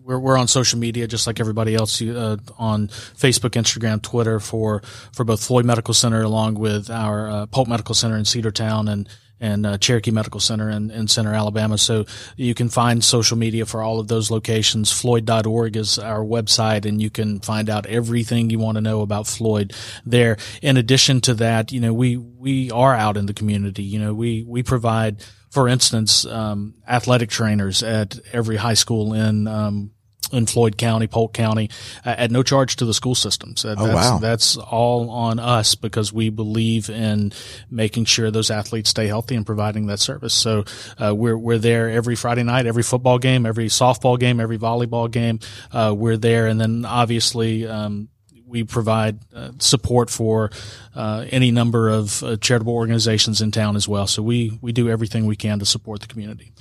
We're, 0.04 0.18
we're 0.18 0.36
on 0.36 0.48
social 0.48 0.78
media 0.78 1.06
just 1.06 1.26
like 1.26 1.40
everybody 1.40 1.74
else 1.74 2.00
uh, 2.02 2.36
on 2.58 2.88
Facebook, 2.88 3.50
Instagram, 3.50 4.02
Twitter 4.02 4.40
for 4.40 4.82
for 5.12 5.24
both 5.24 5.44
Floyd 5.44 5.64
Medical 5.64 5.94
Center 5.94 6.22
along 6.22 6.54
with 6.54 6.90
our 6.90 7.28
uh, 7.28 7.46
Polk 7.46 7.68
Medical 7.68 7.94
Center 7.94 8.16
in 8.16 8.24
Cedartown 8.24 8.90
and 8.90 9.08
and 9.40 9.64
uh, 9.64 9.78
Cherokee 9.78 10.10
Medical 10.10 10.38
Center 10.38 10.68
in, 10.68 10.90
in 10.90 11.08
Centre, 11.08 11.32
Alabama. 11.32 11.78
So 11.78 12.04
you 12.36 12.54
can 12.54 12.68
find 12.68 13.02
social 13.02 13.38
media 13.38 13.64
for 13.64 13.82
all 13.82 13.98
of 13.98 14.06
those 14.06 14.30
locations. 14.30 14.92
Floyd.org 14.92 15.76
is 15.76 15.98
our 15.98 16.20
website, 16.20 16.84
and 16.84 17.00
you 17.00 17.10
can 17.10 17.40
find 17.40 17.70
out 17.70 17.86
everything 17.86 18.50
you 18.50 18.58
want 18.58 18.76
to 18.76 18.82
know 18.82 19.00
about 19.00 19.26
Floyd 19.26 19.72
there. 20.04 20.36
In 20.60 20.76
addition 20.76 21.22
to 21.22 21.34
that, 21.34 21.72
you 21.72 21.80
know, 21.80 21.94
we 21.94 22.16
we 22.16 22.70
are 22.70 22.94
out 22.94 23.16
in 23.16 23.26
the 23.26 23.34
community. 23.34 23.82
You 23.82 23.98
know, 23.98 24.14
we 24.14 24.44
we 24.46 24.62
provide 24.62 25.24
for 25.50 25.68
instance, 25.68 26.24
um, 26.26 26.74
athletic 26.88 27.28
trainers 27.30 27.82
at 27.82 28.18
every 28.32 28.56
high 28.56 28.74
school 28.74 29.12
in 29.12 29.46
um, 29.46 29.90
in 30.32 30.46
Floyd 30.46 30.76
County, 30.76 31.08
Polk 31.08 31.32
County, 31.32 31.70
uh, 32.04 32.14
at 32.16 32.30
no 32.30 32.44
charge 32.44 32.76
to 32.76 32.84
the 32.84 32.94
school 32.94 33.16
systems. 33.16 33.64
Uh, 33.64 33.74
Oh, 33.76 33.86
that's, 33.86 33.94
wow. 33.96 34.18
That's 34.18 34.56
all 34.56 35.10
on 35.10 35.40
us 35.40 35.74
because 35.74 36.12
we 36.12 36.30
believe 36.30 36.88
in 36.88 37.32
making 37.68 38.04
sure 38.04 38.30
those 38.30 38.50
athletes 38.50 38.90
stay 38.90 39.08
healthy 39.08 39.34
and 39.34 39.44
providing 39.44 39.86
that 39.86 39.98
service. 39.98 40.32
So 40.34 40.64
uh, 40.98 41.14
we're 41.16 41.36
we're 41.36 41.58
there 41.58 41.90
every 41.90 42.14
Friday 42.14 42.44
night, 42.44 42.66
every 42.66 42.84
football 42.84 43.18
game, 43.18 43.44
every 43.44 43.66
softball 43.66 44.18
game, 44.18 44.38
every 44.38 44.58
volleyball 44.58 45.10
game. 45.10 45.40
Uh, 45.72 45.94
we're 45.96 46.16
there, 46.16 46.46
and 46.46 46.60
then 46.60 46.84
obviously. 46.84 47.66
Um, 47.66 48.08
we 48.50 48.64
provide 48.64 49.18
uh, 49.34 49.52
support 49.58 50.10
for 50.10 50.50
uh, 50.94 51.24
any 51.30 51.50
number 51.50 51.88
of 51.88 52.22
uh, 52.22 52.36
charitable 52.36 52.74
organizations 52.74 53.40
in 53.40 53.50
town 53.50 53.76
as 53.76 53.88
well. 53.88 54.06
So 54.06 54.22
we 54.22 54.58
we 54.60 54.72
do 54.72 54.88
everything 54.90 55.26
we 55.26 55.36
can 55.36 55.58
to 55.60 55.66
support 55.66 56.00
the 56.00 56.06
community. 56.06 56.52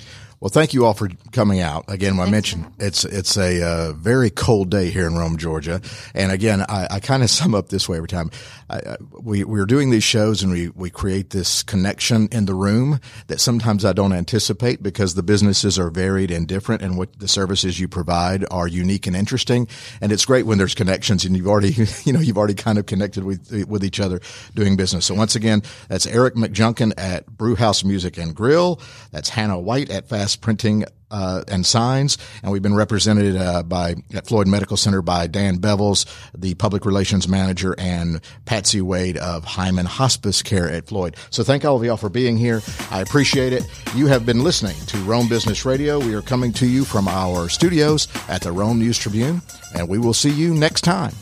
Well, 0.41 0.49
thank 0.49 0.73
you 0.73 0.85
all 0.85 0.93
for 0.93 1.09
coming 1.33 1.59
out. 1.59 1.83
Again, 1.89 2.17
I 2.17 2.29
mentioned 2.29 2.71
it's 2.79 3.03
it's 3.03 3.35
a 3.35 3.61
uh, 3.61 3.91
very 3.91 4.29
cold 4.29 4.71
day 4.71 4.89
here 4.89 5.05
in 5.05 5.15
Rome, 5.15 5.35
Georgia, 5.35 5.81
and 6.13 6.31
again, 6.31 6.61
I, 6.61 6.87
I 6.91 6.99
kind 7.01 7.23
of 7.23 7.29
sum 7.29 7.53
up 7.53 7.67
this 7.67 7.89
way 7.89 7.97
every 7.97 8.07
time. 8.07 8.31
I, 8.69 8.77
I, 8.77 8.97
we 9.21 9.43
we're 9.43 9.65
doing 9.65 9.89
these 9.89 10.05
shows 10.05 10.41
and 10.41 10.53
we 10.53 10.69
we 10.69 10.89
create 10.91 11.31
this 11.31 11.61
connection 11.61 12.29
in 12.31 12.45
the 12.45 12.53
room 12.53 13.01
that 13.27 13.41
sometimes 13.41 13.83
I 13.83 13.91
don't 13.91 14.13
anticipate 14.13 14.81
because 14.81 15.15
the 15.15 15.23
businesses 15.23 15.77
are 15.77 15.89
varied 15.89 16.31
and 16.31 16.47
different, 16.47 16.83
and 16.83 16.97
what 16.97 17.19
the 17.19 17.27
services 17.27 17.77
you 17.77 17.89
provide 17.89 18.45
are 18.49 18.67
unique 18.67 19.07
and 19.07 19.17
interesting. 19.17 19.67
And 19.99 20.13
it's 20.13 20.23
great 20.23 20.45
when 20.45 20.57
there's 20.57 20.73
connections 20.73 21.25
and 21.25 21.35
you've 21.35 21.47
already 21.47 21.73
you 22.05 22.13
know 22.13 22.21
you've 22.21 22.37
already 22.37 22.53
kind 22.53 22.77
of 22.77 22.85
connected 22.85 23.25
with 23.25 23.65
with 23.67 23.83
each 23.83 23.99
other 23.99 24.21
doing 24.55 24.77
business. 24.77 25.05
So 25.05 25.15
once 25.15 25.35
again, 25.35 25.63
that's 25.89 26.07
Eric 26.07 26.35
McJunkin 26.35 26.93
at 26.95 27.25
Brewhouse 27.27 27.83
Music 27.83 28.17
and 28.17 28.33
Grill. 28.33 28.79
That's 29.11 29.27
Hannah 29.27 29.59
White 29.59 29.89
at 29.89 30.07
Fast 30.07 30.28
Printing 30.35 30.85
uh, 31.11 31.43
and 31.47 31.65
Signs, 31.65 32.17
and 32.43 32.51
we've 32.51 32.61
been 32.61 32.75
represented 32.75 33.35
uh, 33.35 33.63
by 33.63 33.95
at 34.13 34.27
Floyd 34.27 34.47
Medical 34.47 34.77
Center 34.77 35.01
by 35.01 35.27
Dan 35.27 35.57
Bevels, 35.57 36.05
the 36.37 36.53
public 36.55 36.85
relations 36.85 37.27
manager, 37.27 37.75
and 37.77 38.21
Patsy 38.45 38.81
Wade 38.81 39.17
of 39.17 39.45
Heyman 39.45 39.85
Hospice 39.85 40.43
Care 40.43 40.69
at 40.69 40.87
Floyd. 40.87 41.15
So 41.29 41.43
thank 41.43 41.65
all 41.65 41.75
of 41.75 41.83
y'all 41.83 41.97
for 41.97 42.09
being 42.09 42.37
here. 42.37 42.61
I 42.91 43.01
appreciate 43.01 43.53
it. 43.53 43.63
You 43.95 44.07
have 44.07 44.25
been 44.25 44.43
listening 44.43 44.75
to 44.87 44.97
Rome 44.99 45.27
Business 45.27 45.65
Radio. 45.65 45.99
We 45.99 46.13
are 46.13 46.21
coming 46.21 46.53
to 46.53 46.67
you 46.67 46.85
from 46.85 47.07
our 47.07 47.49
studios 47.49 48.07
at 48.27 48.41
the 48.41 48.51
Rome 48.51 48.79
News 48.79 48.97
Tribune, 48.97 49.41
and 49.75 49.89
we 49.89 49.97
will 49.97 50.13
see 50.13 50.31
you 50.31 50.53
next 50.53 50.81
time. 50.81 51.13